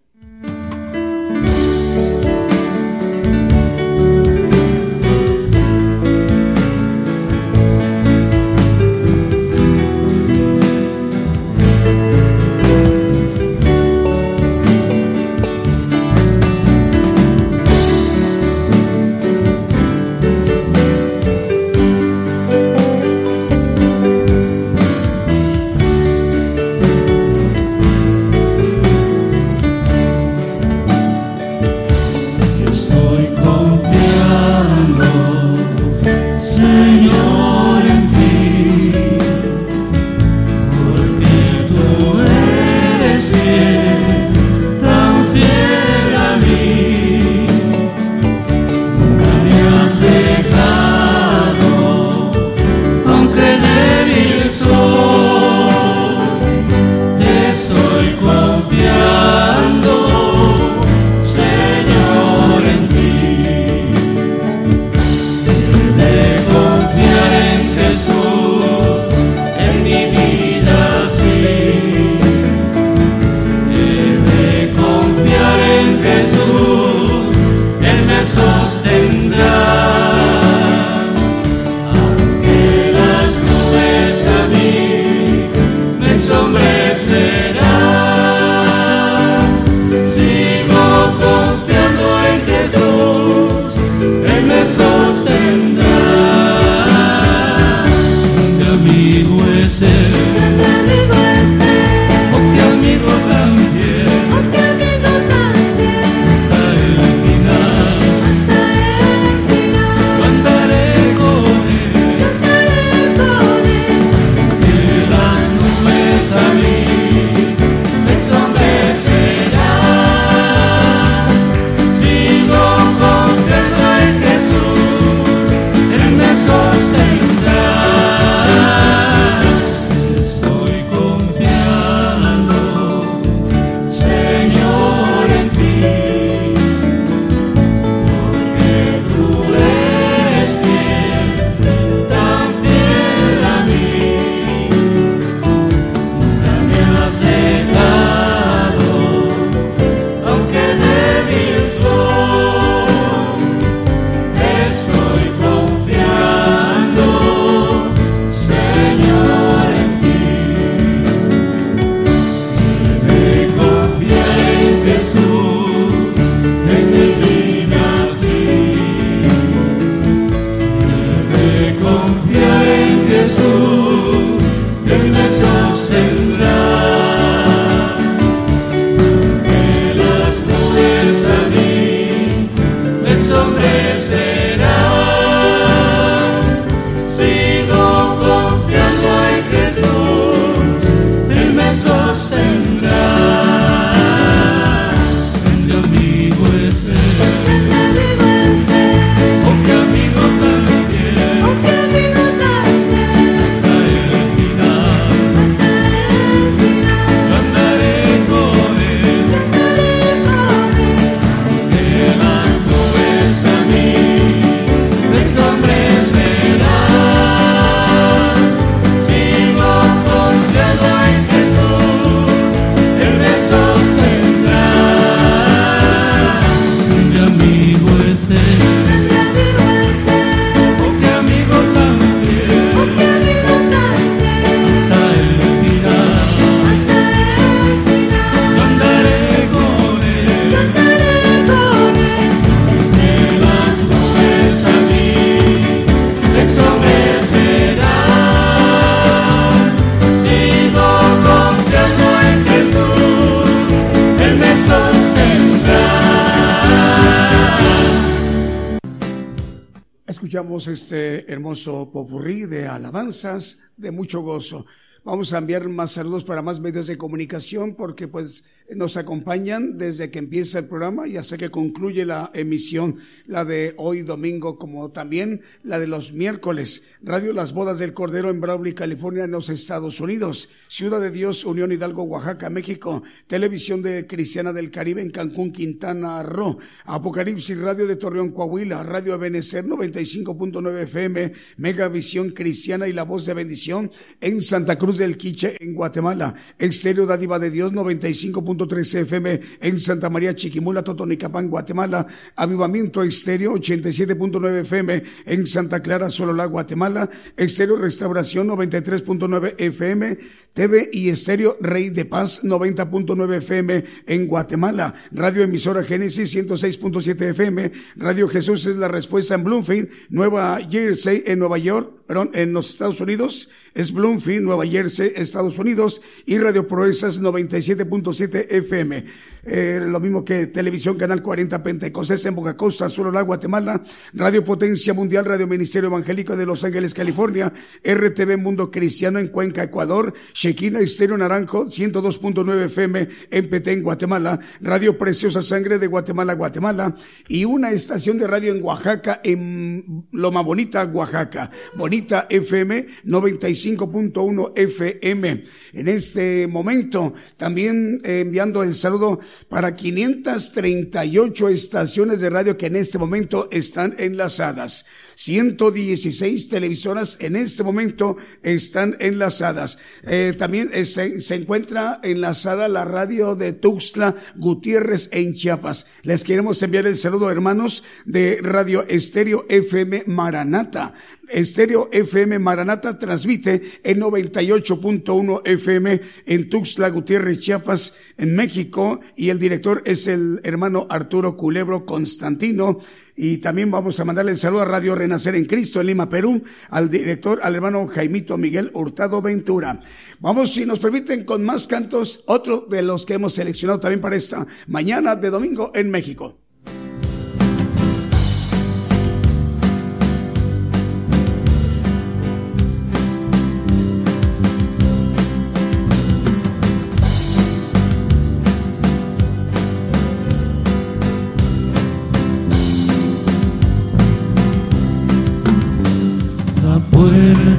Este 260.67 261.31
hermoso 261.31 261.91
popurrí 261.91 262.45
de 262.45 262.67
alabanzas 262.67 263.59
de 263.77 263.91
mucho 263.91 264.21
gozo. 264.21 264.65
Vamos 265.03 265.31
a 265.31 265.37
enviar 265.37 265.67
más 265.69 265.91
saludos 265.91 266.23
para 266.23 266.41
más 266.41 266.59
medios 266.59 266.87
de 266.87 266.97
comunicación 266.97 267.75
porque 267.75 268.07
pues 268.07 268.43
nos 268.75 268.97
acompañan 268.97 269.77
desde 269.77 270.11
que 270.11 270.19
empieza 270.19 270.59
el 270.59 270.67
programa 270.67 271.07
y 271.07 271.17
hasta 271.17 271.37
que 271.37 271.49
concluye 271.49 272.05
la 272.05 272.29
emisión, 272.33 272.97
la 273.25 273.45
de 273.45 273.73
hoy 273.77 274.01
domingo, 274.01 274.59
también 274.89 275.41
la 275.63 275.79
de 275.79 275.87
los 275.87 276.13
miércoles. 276.13 276.83
Radio 277.01 277.33
Las 277.33 277.53
Bodas 277.53 277.79
del 277.79 277.93
Cordero 277.93 278.29
en 278.29 278.41
Brawley, 278.41 278.73
California, 278.73 279.23
en 279.23 279.31
los 279.31 279.49
Estados 279.49 279.99
Unidos. 279.99 280.49
Ciudad 280.67 280.99
de 280.99 281.11
Dios, 281.11 281.45
Unión 281.45 281.71
Hidalgo, 281.71 282.03
Oaxaca, 282.03 282.49
México. 282.49 283.03
Televisión 283.27 283.81
de 283.81 284.05
Cristiana 284.07 284.53
del 284.53 284.71
Caribe 284.71 285.01
en 285.01 285.11
Cancún, 285.11 285.53
Quintana 285.53 286.21
Roo. 286.23 286.59
Apocalipsis 286.85 287.59
Radio 287.59 287.87
de 287.87 287.95
Torreón, 287.95 288.31
Coahuila. 288.31 288.83
Radio 288.83 289.15
Ebenecer 289.15 289.65
95.9 289.65 290.83
FM. 290.83 291.33
Megavisión 291.57 292.31
Cristiana 292.31 292.87
y 292.87 292.93
la 292.93 293.03
Voz 293.03 293.25
de 293.25 293.33
Bendición 293.33 293.91
en 294.19 294.41
Santa 294.41 294.77
Cruz 294.77 294.97
del 294.97 295.17
Quiche, 295.17 295.55
en 295.59 295.73
Guatemala. 295.73 296.33
Exterior 296.57 297.07
Dádiva 297.07 297.39
de 297.39 297.51
Dios 297.51 297.71
95. 297.71 298.39
13 298.67 299.01
FM 299.01 299.39
en 299.61 299.79
Santa 299.79 300.09
María 300.09 300.35
Chiquimula, 300.35 300.83
Totonicapán, 300.83 301.49
Guatemala. 301.49 302.05
Avivamiento 302.35 303.03
Estéreo 303.03 303.53
87.9 303.53 304.61
FM 304.61 304.78
en 305.25 305.47
Santa 305.47 305.81
Clara, 305.81 306.09
Sololá, 306.09 306.45
Guatemala. 306.45 307.09
Estéreo 307.37 307.77
Restauración 307.77 308.47
93.9 308.47 309.55
FM. 309.57 310.17
TV 310.53 310.89
y 310.91 311.09
Estéreo 311.09 311.57
Rey 311.61 311.89
de 311.89 312.05
Paz 312.05 312.43
90.9 312.43 313.37
FM 313.37 313.85
en 314.07 314.27
Guatemala. 314.27 314.95
Radio 315.11 315.43
Emisora 315.43 315.83
Génesis 315.83 316.35
106.7 316.35 317.29
FM. 317.29 317.71
Radio 317.95 318.27
Jesús 318.27 318.65
es 318.65 318.75
la 318.75 318.87
respuesta 318.87 319.35
en 319.35 319.43
Bloomfield, 319.43 319.89
Nueva 320.09 320.59
Jersey, 320.69 321.23
en 321.25 321.39
Nueva 321.39 321.57
York, 321.57 321.98
en 322.09 322.53
los 322.53 322.71
Estados 322.71 323.01
Unidos. 323.01 323.51
Es 323.75 323.93
Bloomfield, 323.93 324.43
Nueva 324.43 324.65
Jersey, 324.65 325.13
Estados 325.15 325.59
Unidos. 325.59 326.01
Y 326.25 326.39
Radio 326.39 326.67
Proezas 326.67 327.21
97.7 327.21 328.47
FM. 328.49 329.05
Eh, 329.43 329.79
lo 329.87 329.99
mismo 329.99 330.25
que 330.25 330.47
Televisión 330.47 330.97
Canal 330.97 331.21
40 331.21 331.63
Pentecostés 331.63 332.25
en 332.25 332.35
Boca 332.35 332.57
Costa, 332.57 332.89
Sololá, 332.89 333.21
Guatemala. 333.21 333.83
Radio 334.13 334.43
Potencia 334.43 334.93
Mundial, 334.93 335.25
Radio 335.25 335.45
Ministerio 335.45 335.89
Evangélico 335.89 336.35
de 336.35 336.47
Los 336.47 336.63
Ángeles, 336.63 336.95
California. 336.95 337.53
RTV 337.83 338.37
Mundo 338.37 338.71
Cristiano 338.71 339.19
en 339.19 339.27
Cuenca, 339.27 339.61
Ecuador. 339.61 340.13
Shequina 340.33 340.79
Estéreo 340.79 341.17
Naranjo 341.17 341.67
102.9 341.67 342.65
FM 342.65 343.09
en 343.29 343.49
Petén, 343.49 343.83
Guatemala. 343.83 344.39
Radio 344.61 344.97
Preciosa 344.97 345.43
Sangre 345.43 345.77
de 345.77 345.85
Guatemala, 345.85 346.33
Guatemala. 346.33 346.95
Y 347.27 347.45
una 347.45 347.69
estación 347.69 348.17
de 348.17 348.25
radio 348.25 348.51
en 348.51 348.63
Oaxaca, 348.63 349.21
en 349.23 350.07
Loma 350.11 350.41
Bonita, 350.41 350.83
Oaxaca. 350.85 351.51
Bonita 351.75 351.98
FM 352.07 352.87
95.1 353.05 354.51
FM. 354.55 355.43
En 355.73 355.87
este 355.87 356.47
momento 356.47 357.13
también 357.37 358.01
eh, 358.03 358.21
enviando 358.21 358.63
el 358.63 358.75
saludo 358.75 359.19
para 359.47 359.75
538 359.75 361.49
estaciones 361.49 362.19
de 362.21 362.29
radio 362.29 362.57
que 362.57 362.67
en 362.67 362.75
este 362.75 362.97
momento 362.97 363.47
están 363.51 363.95
enlazadas. 363.99 364.85
116 365.19 366.47
televisoras 366.47 367.17
en 367.19 367.35
este 367.35 367.61
momento 367.61 368.15
están 368.41 368.95
enlazadas. 369.01 369.77
Eh, 370.03 370.33
también 370.37 370.69
eh, 370.73 370.85
se, 370.85 371.19
se, 371.19 371.35
encuentra 371.35 371.99
enlazada 372.03 372.69
la 372.69 372.85
radio 372.85 373.35
de 373.35 373.51
Tuxtla 373.51 374.15
Gutiérrez 374.37 375.09
en 375.11 375.33
Chiapas. 375.33 375.87
Les 376.03 376.23
queremos 376.23 376.63
enviar 376.63 376.87
el 376.87 376.95
saludo, 376.95 377.29
hermanos, 377.29 377.83
de 378.05 378.39
Radio 378.41 378.87
Estéreo 378.87 379.45
FM 379.49 380.05
Maranata. 380.07 380.93
Estéreo 381.29 381.89
FM 381.91 382.39
Maranata 382.39 382.97
transmite 382.97 383.61
en 383.83 383.99
98.1 383.99 385.41
FM 385.45 386.01
en 386.25 386.49
Tuxtla 386.49 386.89
Gutiérrez, 386.89 387.39
Chiapas, 387.39 387.95
en 388.17 388.35
México, 388.35 389.01
y 389.15 389.29
el 389.29 389.37
director 389.37 389.83
es 389.85 390.07
el 390.07 390.39
hermano 390.43 390.87
Arturo 390.89 391.37
Culebro 391.37 391.85
Constantino. 391.85 392.79
Y 393.21 393.39
también 393.39 393.69
vamos 393.69 393.99
a 393.99 394.05
mandarle 394.05 394.31
el 394.31 394.37
saludo 394.37 394.61
a 394.61 394.65
Radio 394.65 394.95
Renacer 394.95 395.35
en 395.35 395.43
Cristo 395.43 395.81
en 395.81 395.87
Lima, 395.87 396.07
Perú, 396.07 396.41
al 396.69 396.89
director, 396.89 397.41
al 397.43 397.53
hermano 397.53 397.85
Jaimito 397.85 398.37
Miguel 398.37 398.71
Hurtado 398.73 399.21
Ventura. 399.21 399.81
Vamos, 400.21 400.53
si 400.53 400.65
nos 400.65 400.79
permiten, 400.79 401.25
con 401.25 401.43
más 401.43 401.67
cantos, 401.67 402.23
otro 402.27 402.65
de 402.69 402.81
los 402.81 403.05
que 403.05 403.15
hemos 403.15 403.33
seleccionado 403.33 403.81
también 403.81 403.99
para 403.99 404.15
esta 404.15 404.47
mañana 404.67 405.17
de 405.17 405.31
domingo 405.31 405.73
en 405.75 405.91
México. 405.91 406.37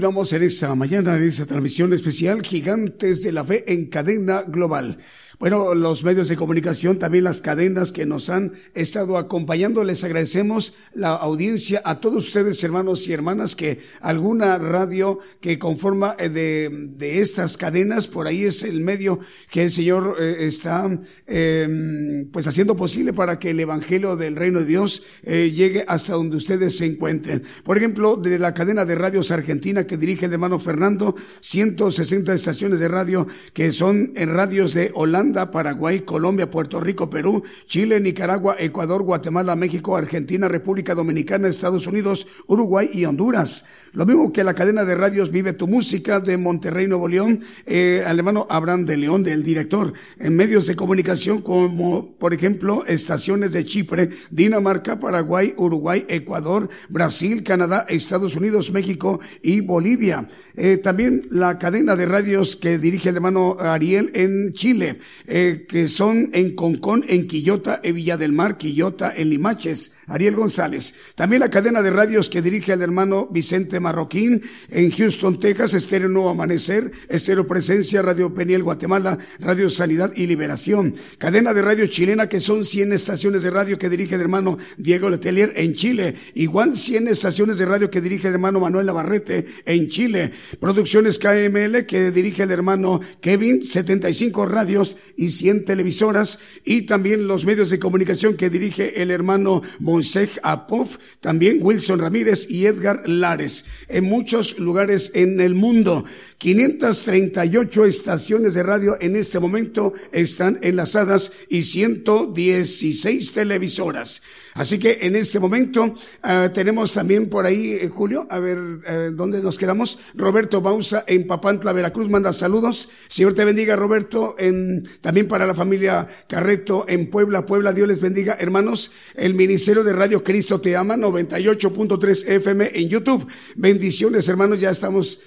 Continuamos 0.00 0.32
en 0.32 0.42
esta 0.44 0.74
mañana, 0.74 1.14
en 1.16 1.24
esta 1.24 1.44
transmisión 1.44 1.92
especial 1.92 2.40
Gigantes 2.40 3.22
de 3.22 3.32
la 3.32 3.44
Fe 3.44 3.70
en 3.70 3.84
cadena 3.90 4.40
global. 4.40 4.96
Bueno, 5.40 5.74
los 5.74 6.04
medios 6.04 6.28
de 6.28 6.36
comunicación, 6.36 6.98
también 6.98 7.24
las 7.24 7.40
cadenas 7.40 7.92
que 7.92 8.04
nos 8.04 8.28
han 8.28 8.52
estado 8.74 9.16
acompañando, 9.16 9.82
les 9.84 10.04
agradecemos 10.04 10.74
la 10.92 11.12
audiencia 11.12 11.80
a 11.82 11.98
todos 11.98 12.26
ustedes, 12.26 12.62
hermanos 12.62 13.08
y 13.08 13.14
hermanas, 13.14 13.56
que 13.56 13.78
alguna 14.02 14.58
radio 14.58 15.18
que 15.40 15.58
conforma 15.58 16.14
eh, 16.18 16.28
de, 16.28 16.68
de 16.94 17.22
estas 17.22 17.56
cadenas, 17.56 18.06
por 18.06 18.26
ahí 18.26 18.44
es 18.44 18.64
el 18.64 18.82
medio 18.82 19.20
que 19.50 19.62
el 19.62 19.70
Señor 19.70 20.18
eh, 20.20 20.36
está 20.40 21.00
eh, 21.26 22.26
pues 22.30 22.46
haciendo 22.46 22.76
posible 22.76 23.14
para 23.14 23.38
que 23.38 23.48
el 23.48 23.60
Evangelio 23.60 24.16
del 24.16 24.36
Reino 24.36 24.60
de 24.60 24.66
Dios 24.66 25.02
eh, 25.22 25.52
llegue 25.52 25.86
hasta 25.88 26.12
donde 26.12 26.36
ustedes 26.36 26.76
se 26.76 26.84
encuentren. 26.84 27.44
Por 27.64 27.78
ejemplo, 27.78 28.16
de 28.16 28.38
la 28.38 28.52
cadena 28.52 28.84
de 28.84 28.94
radios 28.94 29.30
argentina 29.30 29.86
que 29.86 29.96
dirige 29.96 30.26
el 30.26 30.34
hermano 30.34 30.58
Fernando, 30.58 31.16
160 31.40 32.34
estaciones 32.34 32.78
de 32.78 32.88
radio 32.88 33.26
que 33.54 33.72
son 33.72 34.12
en 34.16 34.34
radios 34.34 34.74
de 34.74 34.90
Holanda, 34.94 35.29
Paraguay, 35.32 36.00
Colombia, 36.00 36.50
Puerto 36.50 36.80
Rico, 36.80 37.08
Perú, 37.08 37.42
Chile, 37.66 38.00
Nicaragua, 38.00 38.56
Ecuador, 38.58 39.02
Guatemala, 39.02 39.56
México, 39.56 39.96
Argentina, 39.96 40.48
República 40.48 40.94
Dominicana, 40.94 41.48
Estados 41.48 41.86
Unidos, 41.86 42.26
Uruguay 42.46 42.90
y 42.92 43.04
Honduras. 43.04 43.64
Lo 43.92 44.06
mismo 44.06 44.32
que 44.32 44.44
la 44.44 44.54
cadena 44.54 44.84
de 44.84 44.94
radios 44.94 45.30
Vive 45.30 45.52
tu 45.52 45.66
Música 45.66 46.20
de 46.20 46.36
Monterrey, 46.36 46.86
Nuevo 46.86 47.08
León, 47.08 47.40
eh, 47.66 48.04
Abraham 48.48 48.84
de 48.84 48.96
León, 48.96 49.22
del 49.22 49.42
director, 49.42 49.92
en 50.18 50.36
medios 50.36 50.66
de 50.66 50.76
comunicación 50.76 51.42
como, 51.42 52.16
por 52.16 52.34
ejemplo, 52.34 52.84
estaciones 52.86 53.52
de 53.52 53.64
Chipre, 53.64 54.10
Dinamarca, 54.30 54.98
Paraguay, 54.98 55.54
Uruguay, 55.56 56.04
Ecuador, 56.08 56.68
Brasil, 56.88 57.42
Canadá, 57.42 57.86
Estados 57.88 58.36
Unidos, 58.36 58.70
México 58.70 59.20
y 59.42 59.60
Bolivia. 59.60 60.28
Eh, 60.54 60.76
también 60.76 61.26
la 61.30 61.58
cadena 61.58 61.96
de 61.96 62.06
radios 62.06 62.56
que 62.56 62.78
dirige 62.78 63.08
el 63.08 63.16
hermano 63.16 63.56
Ariel 63.58 64.10
en 64.14 64.52
Chile, 64.52 65.00
eh, 65.26 65.66
que 65.68 65.88
son 65.88 66.30
en 66.32 66.54
Concón, 66.54 67.04
en 67.08 67.26
Quillota, 67.26 67.80
en 67.82 67.94
Villa 67.94 68.16
del 68.16 68.32
Mar, 68.32 68.56
Quillota, 68.56 69.12
en 69.16 69.30
Limaches, 69.30 69.92
Ariel 70.06 70.36
González. 70.36 70.94
También 71.14 71.40
la 71.40 71.50
cadena 71.50 71.82
de 71.82 71.90
radios 71.90 72.30
que 72.30 72.42
dirige 72.42 72.72
el 72.72 72.82
hermano 72.82 73.28
Vicente 73.30 73.80
Marroquín 73.80 74.42
en 74.68 74.90
Houston, 74.90 75.38
Texas, 75.38 75.74
Estéreo 75.74 76.08
Nuevo 76.08 76.30
Amanecer, 76.30 76.90
Estéreo 77.08 77.46
Presencia, 77.46 78.02
Radio 78.02 78.32
Peniel 78.34 78.62
Guatemala, 78.62 79.18
Radio 79.38 79.70
Sanidad 79.70 80.12
y 80.16 80.26
Liberación. 80.26 80.94
Cadena 81.18 81.52
de 81.54 81.62
radio 81.62 81.86
chilena 81.86 82.28
que 82.28 82.40
son 82.40 82.64
100 82.64 82.92
estaciones 82.92 83.42
de 83.42 83.50
radio 83.50 83.78
que 83.78 83.88
dirige 83.88 84.14
el 84.14 84.20
hermano 84.22 84.58
Diego 84.76 85.10
Letelier 85.10 85.52
en 85.56 85.74
Chile. 85.74 86.14
Igual 86.34 86.76
100 86.76 87.08
estaciones 87.08 87.58
de 87.58 87.66
radio 87.66 87.90
que 87.90 88.00
dirige 88.00 88.28
el 88.28 88.34
hermano 88.34 88.60
Manuel 88.60 88.86
Navarrete 88.86 89.46
en 89.64 89.88
Chile. 89.88 90.32
Producciones 90.58 91.18
KML 91.18 91.86
que 91.86 92.10
dirige 92.10 92.44
el 92.44 92.50
hermano 92.50 93.00
Kevin, 93.20 93.62
75 93.62 94.46
radios 94.46 94.96
y 95.16 95.30
100 95.30 95.64
televisoras. 95.64 96.38
Y 96.64 96.82
también 96.82 97.26
los 97.26 97.46
medios 97.46 97.70
de 97.70 97.78
comunicación 97.78 98.36
que 98.36 98.50
dirige 98.50 99.02
el 99.02 99.10
hermano 99.10 99.62
Moisés 99.78 100.40
Apov, 100.42 100.88
también 101.20 101.58
Wilson 101.60 102.00
Ramírez 102.00 102.46
y 102.48 102.66
Edgar 102.66 103.08
Lares 103.08 103.64
en 103.88 104.04
muchos 104.04 104.58
lugares 104.58 105.10
en 105.14 105.40
el 105.40 105.54
mundo. 105.54 106.04
538 106.40 107.84
estaciones 107.84 108.54
de 108.54 108.62
radio 108.62 108.96
en 108.98 109.14
este 109.14 109.38
momento 109.38 109.92
están 110.10 110.58
enlazadas 110.62 111.32
y 111.50 111.64
116 111.64 113.34
televisoras. 113.34 114.22
Así 114.54 114.78
que 114.78 115.00
en 115.02 115.16
este 115.16 115.38
momento 115.38 115.84
uh, 115.84 116.48
tenemos 116.54 116.94
también 116.94 117.28
por 117.28 117.44
ahí, 117.44 117.74
eh, 117.74 117.88
Julio, 117.88 118.26
a 118.30 118.38
ver, 118.38 118.58
eh, 118.86 119.10
¿dónde 119.12 119.42
nos 119.42 119.58
quedamos? 119.58 119.98
Roberto 120.14 120.60
Bausa 120.62 121.04
en 121.06 121.26
Papantla, 121.26 121.72
Veracruz, 121.72 122.08
manda 122.08 122.32
saludos. 122.32 122.88
Señor 123.08 123.34
te 123.34 123.44
bendiga, 123.44 123.76
Roberto, 123.76 124.34
en, 124.38 124.88
también 125.02 125.28
para 125.28 125.46
la 125.46 125.54
familia 125.54 126.08
Carreto 126.26 126.86
en 126.88 127.10
Puebla, 127.10 127.44
Puebla, 127.44 127.74
Dios 127.74 127.86
les 127.86 128.00
bendiga. 128.00 128.38
Hermanos, 128.40 128.90
el 129.14 129.34
Ministerio 129.34 129.84
de 129.84 129.92
Radio 129.92 130.24
Cristo 130.24 130.58
te 130.60 130.74
ama, 130.74 130.96
98.3 130.96 132.28
FM 132.28 132.70
en 132.74 132.88
YouTube. 132.88 133.28
Bendiciones, 133.56 134.26
hermanos, 134.26 134.58
ya 134.58 134.70
estamos, 134.70 135.20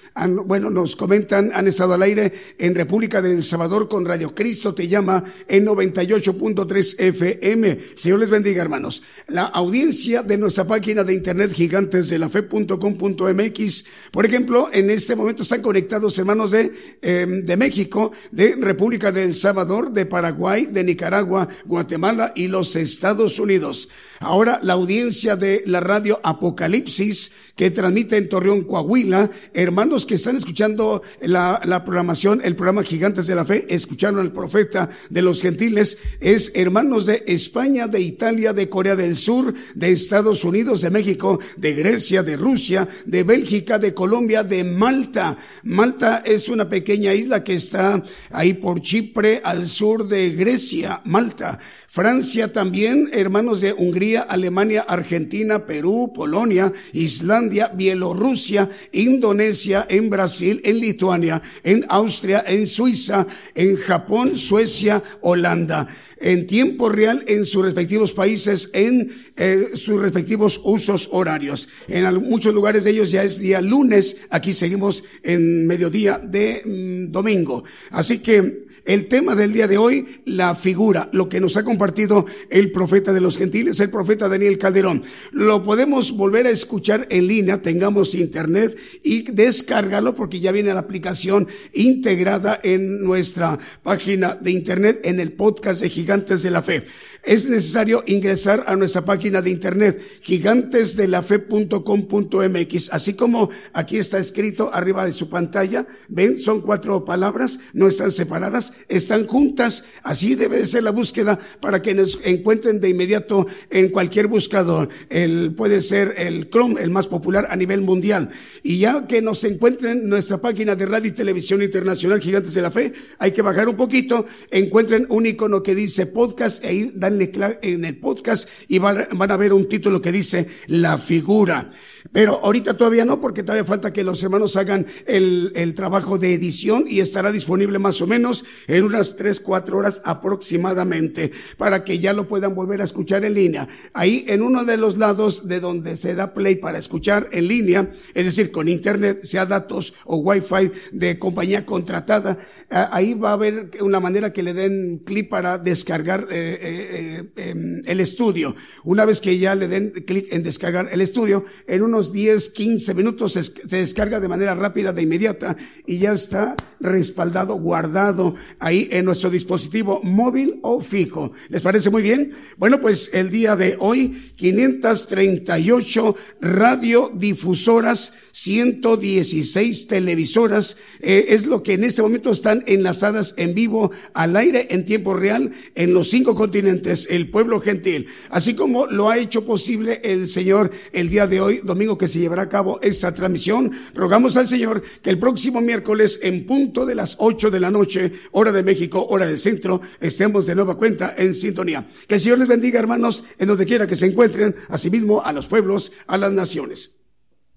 bueno, 0.45 0.71
nos 0.71 0.95
comentan, 1.03 1.51
han 1.53 1.67
estado 1.67 1.95
al 1.95 2.01
aire 2.01 2.31
en 2.57 2.75
República 2.75 3.21
de 3.21 3.33
El 3.33 3.43
Salvador 3.43 3.89
con 3.89 4.05
Radio 4.05 4.33
Cristo 4.33 4.73
te 4.73 4.87
llama 4.87 5.25
en 5.49 5.65
98.3 5.65 6.95
FM. 6.97 7.79
Señor 7.93 8.19
les 8.19 8.29
bendiga, 8.29 8.61
hermanos 8.61 9.03
la 9.27 9.43
audiencia 9.43 10.23
de 10.23 10.37
nuestra 10.37 10.65
página 10.65 11.03
de 11.03 11.13
internet 11.13 11.51
gigantesdelafe.com.mx. 11.51 13.85
Por 14.11 14.25
ejemplo, 14.25 14.69
en 14.71 14.89
este 14.89 15.17
momento 15.17 15.43
están 15.43 15.61
conectados 15.61 16.17
hermanos 16.17 16.51
de, 16.51 16.71
eh, 17.01 17.27
de 17.43 17.57
México, 17.57 18.13
de 18.31 18.55
República 18.55 19.11
de 19.11 19.25
El 19.25 19.33
Salvador, 19.33 19.91
de 19.91 20.05
Paraguay, 20.05 20.67
de 20.67 20.85
Nicaragua, 20.85 21.49
Guatemala 21.65 22.31
y 22.33 22.47
los 22.47 22.77
Estados 22.77 23.39
Unidos. 23.39 23.89
Ahora 24.19 24.61
la 24.63 24.73
audiencia 24.73 25.35
de 25.35 25.63
la 25.65 25.81
radio 25.81 26.21
Apocalipsis 26.23 27.31
que 27.55 27.71
transmite 27.71 28.17
en 28.17 28.29
Torreón, 28.29 28.63
Coahuila, 28.63 29.29
hermanos 29.53 30.05
que 30.05 30.15
están 30.15 30.37
escuchando 30.37 30.92
la, 31.21 31.83
programación, 31.85 32.41
el 32.43 32.55
programa 32.55 32.83
Gigantes 32.83 33.27
de 33.27 33.35
la 33.35 33.45
Fe, 33.45 33.65
escucharon 33.69 34.19
al 34.19 34.31
profeta 34.31 34.89
de 35.09 35.21
los 35.21 35.41
gentiles, 35.41 35.97
es 36.19 36.51
hermanos 36.55 37.05
de 37.05 37.23
España, 37.27 37.87
de 37.87 38.01
Italia, 38.01 38.53
de 38.53 38.69
Corea 38.69 38.95
del 38.95 39.15
Sur, 39.15 39.53
de 39.75 39.91
Estados 39.91 40.43
Unidos, 40.43 40.81
de 40.81 40.89
México, 40.89 41.39
de 41.57 41.73
Grecia, 41.73 42.23
de 42.23 42.37
Rusia, 42.37 42.87
de 43.05 43.23
Bélgica, 43.23 43.79
de 43.79 43.93
Colombia, 43.93 44.43
de 44.43 44.63
Malta. 44.63 45.37
Malta 45.63 46.23
es 46.25 46.49
una 46.49 46.69
pequeña 46.69 47.13
isla 47.13 47.43
que 47.43 47.55
está 47.55 48.03
ahí 48.31 48.53
por 48.53 48.81
Chipre, 48.81 49.41
al 49.43 49.67
sur 49.67 50.07
de 50.07 50.31
Grecia, 50.31 51.01
Malta. 51.05 51.59
Francia 51.87 52.51
también, 52.51 53.09
hermanos 53.13 53.61
de 53.61 53.71
Hungría, 53.71 54.21
Alemania, 54.21 54.83
Argentina, 54.87 55.67
Perú, 55.67 56.11
Polonia, 56.13 56.73
Islandia, 56.91 57.67
Bielorrusia, 57.67 58.69
Indonesia, 58.91 59.85
en 59.87 60.09
Brasil, 60.09 60.59
en 60.63 60.79
Lituania, 60.83 61.41
en 61.63 61.85
Austria, 61.89 62.43
en 62.47 62.67
Suiza, 62.67 63.25
en 63.55 63.77
Japón, 63.77 64.37
Suecia, 64.37 65.01
Holanda 65.21 65.87
en 66.23 66.47
tiempo 66.47 66.89
real 66.89 67.23
en 67.27 67.45
sus 67.45 67.63
respectivos 67.63 68.13
países, 68.13 68.69
en 68.73 69.11
eh, 69.35 69.71
sus 69.73 70.01
respectivos 70.01 70.59
usos 70.63 71.09
horarios. 71.11 71.67
En 71.87 72.11
muchos 72.23 72.53
lugares 72.53 72.85
de 72.85 72.91
ellos 72.91 73.11
ya 73.11 73.23
es 73.23 73.39
día 73.39 73.61
lunes, 73.61 74.17
aquí 74.29 74.53
seguimos 74.53 75.03
en 75.21 75.67
mediodía 75.67 76.17
de 76.17 76.61
mm, 76.65 77.11
domingo. 77.11 77.65
Así 77.91 78.19
que 78.19 78.67
el 78.85 79.07
tema 79.07 79.35
del 79.35 79.53
día 79.53 79.67
de 79.67 79.77
hoy, 79.77 80.21
la 80.25 80.55
figura, 80.55 81.09
lo 81.13 81.29
que 81.29 81.39
nos 81.39 81.57
ha 81.57 81.63
compartido 81.63 82.25
el 82.49 82.71
profeta 82.71 83.13
de 83.13 83.21
los 83.21 83.37
gentiles, 83.37 83.79
el 83.79 83.89
profeta 83.89 84.27
Daniel 84.27 84.57
Calderón. 84.57 85.03
Lo 85.31 85.63
podemos 85.63 86.11
volver 86.11 86.47
a 86.47 86.51
escuchar 86.51 87.07
en 87.09 87.27
línea, 87.27 87.61
tengamos 87.61 88.15
internet 88.15 88.75
y 89.03 89.31
descargarlo 89.31 90.15
porque 90.15 90.39
ya 90.39 90.51
viene 90.51 90.73
la 90.73 90.81
aplicación 90.81 91.47
integrada 91.73 92.59
en 92.63 93.01
nuestra 93.01 93.59
página 93.83 94.35
de 94.35 94.51
internet 94.51 95.01
en 95.03 95.19
el 95.19 95.33
podcast 95.33 95.81
de 95.81 95.89
Gigantes 95.89 96.43
de 96.43 96.51
la 96.51 96.61
Fe 96.61 96.85
es 97.23 97.47
necesario 97.47 98.03
ingresar 98.05 98.65
a 98.67 98.75
nuestra 98.75 99.05
página 99.05 99.41
de 99.41 99.49
internet 99.49 100.01
gigantesdelafe.com.mx, 100.21 102.89
así 102.91 103.13
como 103.13 103.49
aquí 103.71 103.97
está 103.97 104.17
escrito 104.17 104.69
arriba 104.73 105.05
de 105.05 105.13
su 105.13 105.29
pantalla, 105.29 105.87
ven, 106.09 106.37
son 106.37 106.59
cuatro 106.61 107.05
palabras, 107.05 107.61
no 107.71 107.87
están 107.87 108.11
separadas, 108.11 108.72
están 108.87 109.27
juntas, 109.27 109.85
así 110.03 110.35
debe 110.35 110.57
de 110.57 110.67
ser 110.67 110.83
la 110.83 110.91
búsqueda 110.91 111.39
para 111.59 111.81
que 111.81 111.93
nos 111.93 112.19
encuentren 112.23 112.79
de 112.79 112.89
inmediato 112.89 113.47
en 113.69 113.89
cualquier 113.89 114.27
buscador. 114.27 114.89
El, 115.09 115.53
puede 115.55 115.81
ser 115.81 116.15
el 116.17 116.49
Chrome, 116.49 116.81
el 116.81 116.91
más 116.91 117.07
popular 117.07 117.47
a 117.49 117.55
nivel 117.55 117.81
mundial. 117.81 118.29
Y 118.61 118.79
ya 118.79 119.07
que 119.07 119.21
nos 119.21 119.43
encuentren 119.43 120.07
nuestra 120.07 120.37
página 120.37 120.75
de 120.75 120.85
radio 120.85 121.09
y 121.09 121.13
televisión 121.13 121.61
internacional 121.61 122.19
Gigantes 122.19 122.53
de 122.53 122.61
la 122.61 122.71
Fe, 122.71 122.93
hay 123.17 123.31
que 123.31 123.41
bajar 123.41 123.67
un 123.67 123.75
poquito, 123.75 124.25
encuentren 124.51 125.07
un 125.09 125.25
icono 125.25 125.63
que 125.63 125.75
dice 125.75 126.05
podcast 126.05 126.63
e 126.63 126.73
ir, 126.73 126.93
dan 126.95 127.19
en 127.61 127.85
el 127.85 127.97
podcast 127.97 128.49
y 128.67 128.79
van, 128.79 129.07
a 129.19 129.37
ver 129.37 129.53
un 129.53 129.67
título 129.67 130.01
que 130.01 130.11
dice 130.11 130.47
La 130.67 130.97
figura. 130.97 131.69
Pero 132.11 132.39
ahorita 132.43 132.75
todavía 132.75 133.05
no, 133.05 133.19
porque 133.19 133.43
todavía 133.43 133.63
falta 133.63 133.93
que 133.93 134.03
los 134.03 134.21
hermanos 134.23 134.55
hagan 134.55 134.85
el, 135.07 135.51
el 135.55 135.73
trabajo 135.73 136.17
de 136.17 136.33
edición 136.33 136.85
y 136.87 136.99
estará 136.99 137.31
disponible 137.31 137.79
más 137.79 138.01
o 138.01 138.07
menos 138.07 138.45
en 138.67 138.83
unas 138.83 139.15
3, 139.15 139.39
4 139.39 139.77
horas 139.77 140.01
aproximadamente, 140.05 141.31
para 141.57 141.83
que 141.83 141.99
ya 141.99 142.13
lo 142.13 142.27
puedan 142.27 142.55
volver 142.55 142.81
a 142.81 142.85
escuchar 142.85 143.25
en 143.25 143.33
línea. 143.33 143.67
Ahí 143.93 144.25
en 144.27 144.41
uno 144.41 144.63
de 144.63 144.77
los 144.77 144.97
lados 144.97 145.47
de 145.47 145.59
donde 145.59 145.95
se 145.95 146.15
da 146.15 146.33
play 146.33 146.55
para 146.55 146.77
escuchar 146.77 147.29
en 147.31 147.47
línea, 147.47 147.91
es 148.13 148.25
decir, 148.25 148.51
con 148.51 148.67
internet, 148.67 149.23
sea 149.23 149.45
datos 149.45 149.93
o 150.05 150.17
wifi 150.17 150.71
de 150.91 151.19
compañía 151.19 151.65
contratada, 151.65 152.39
ahí 152.69 153.13
va 153.13 153.31
a 153.31 153.33
haber 153.33 153.71
una 153.81 153.99
manera 153.99 154.33
que 154.33 154.43
le 154.43 154.53
den 154.53 154.99
clic 154.99 155.29
para 155.29 155.57
descargar 155.57 156.27
eh, 156.31 156.59
eh, 156.61 157.31
eh, 157.37 157.49
em, 157.49 157.81
el 157.85 157.99
estudio. 157.99 158.55
Una 158.83 159.05
vez 159.05 159.21
que 159.21 159.37
ya 159.37 159.55
le 159.55 159.67
den 159.67 159.91
clic 159.91 160.27
en 160.31 160.43
descargar 160.43 160.89
el 160.91 161.01
estudio, 161.01 161.45
en 161.67 161.81
unos 161.81 162.11
10, 162.11 162.49
15 162.49 162.93
minutos 162.93 163.33
se, 163.33 163.43
se 163.43 163.77
descarga 163.77 164.19
de 164.19 164.27
manera 164.27 164.55
rápida, 164.55 164.93
de 164.93 165.01
inmediata, 165.01 165.55
y 165.85 165.97
ya 165.97 166.13
está 166.13 166.55
respaldado, 166.79 167.55
guardado 167.55 168.35
ahí 168.59 168.87
en 168.91 169.05
nuestro 169.05 169.29
dispositivo 169.29 170.01
móvil 170.03 170.59
o 170.61 170.81
fijo. 170.81 171.31
¿Les 171.49 171.61
parece 171.61 171.89
muy 171.89 172.01
bien? 172.01 172.33
Bueno, 172.57 172.79
pues 172.79 173.11
el 173.13 173.29
día 173.29 173.55
de 173.55 173.75
hoy, 173.79 174.31
538 174.35 176.15
radiodifusoras, 176.41 178.13
116 178.31 179.87
televisoras, 179.87 180.77
eh, 180.99 181.25
es 181.29 181.45
lo 181.45 181.63
que 181.63 181.73
en 181.73 181.83
este 181.83 182.01
momento 182.01 182.31
están 182.31 182.63
enlazadas 182.67 183.33
en 183.37 183.53
vivo 183.53 183.91
al 184.13 184.35
aire 184.35 184.67
en 184.71 184.85
tiempo 184.85 185.13
real 185.13 185.51
en 185.75 185.93
los 185.93 186.09
cinco 186.09 186.35
continentes, 186.35 187.07
el 187.09 187.29
pueblo 187.29 187.59
gentil, 187.61 188.07
así 188.29 188.53
como 188.55 188.87
lo 188.87 189.09
ha 189.09 189.17
hecho 189.17 189.45
posible 189.45 190.01
el 190.03 190.27
Señor 190.27 190.71
el 190.91 191.09
día 191.09 191.27
de 191.27 191.41
hoy, 191.41 191.61
domingo 191.63 191.97
que 191.97 192.07
se 192.07 192.19
llevará 192.19 192.43
a 192.43 192.49
cabo 192.49 192.79
esta 192.81 193.13
transmisión. 193.13 193.71
Rogamos 193.93 194.37
al 194.37 194.47
Señor 194.47 194.83
que 195.01 195.09
el 195.09 195.19
próximo 195.19 195.61
miércoles 195.61 196.19
en 196.21 196.45
punto 196.45 196.85
de 196.85 196.95
las 196.95 197.15
ocho 197.19 197.51
de 197.51 197.59
la 197.59 197.71
noche, 197.71 198.11
de 198.51 198.63
México, 198.63 199.05
hora 199.09 199.25
del 199.25 199.37
centro, 199.37 199.81
estemos 199.99 200.45
de 200.45 200.55
nueva 200.55 200.75
cuenta 200.77 201.15
en 201.17 201.35
sintonía. 201.35 201.87
Que 202.07 202.15
el 202.15 202.21
Señor 202.21 202.39
les 202.39 202.47
bendiga, 202.47 202.79
hermanos, 202.79 203.23
en 203.37 203.47
donde 203.47 203.65
quiera 203.65 203.87
que 203.87 203.95
se 203.95 204.07
encuentren, 204.07 204.55
asimismo 204.69 205.23
a 205.23 205.31
los 205.31 205.47
pueblos, 205.47 205.91
a 206.07 206.17
las 206.17 206.31
naciones. 206.31 206.99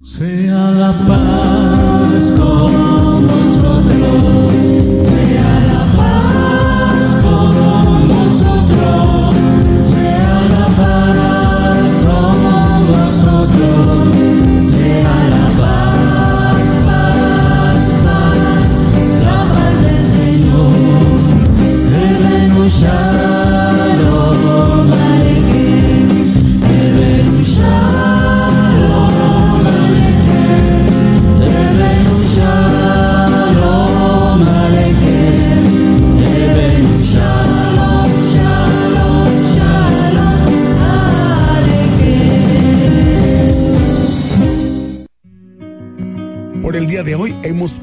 Sea 0.02 0.70
la 0.72 0.92
paz 1.06 2.34
con 2.36 3.26
nosotros, 3.26 4.75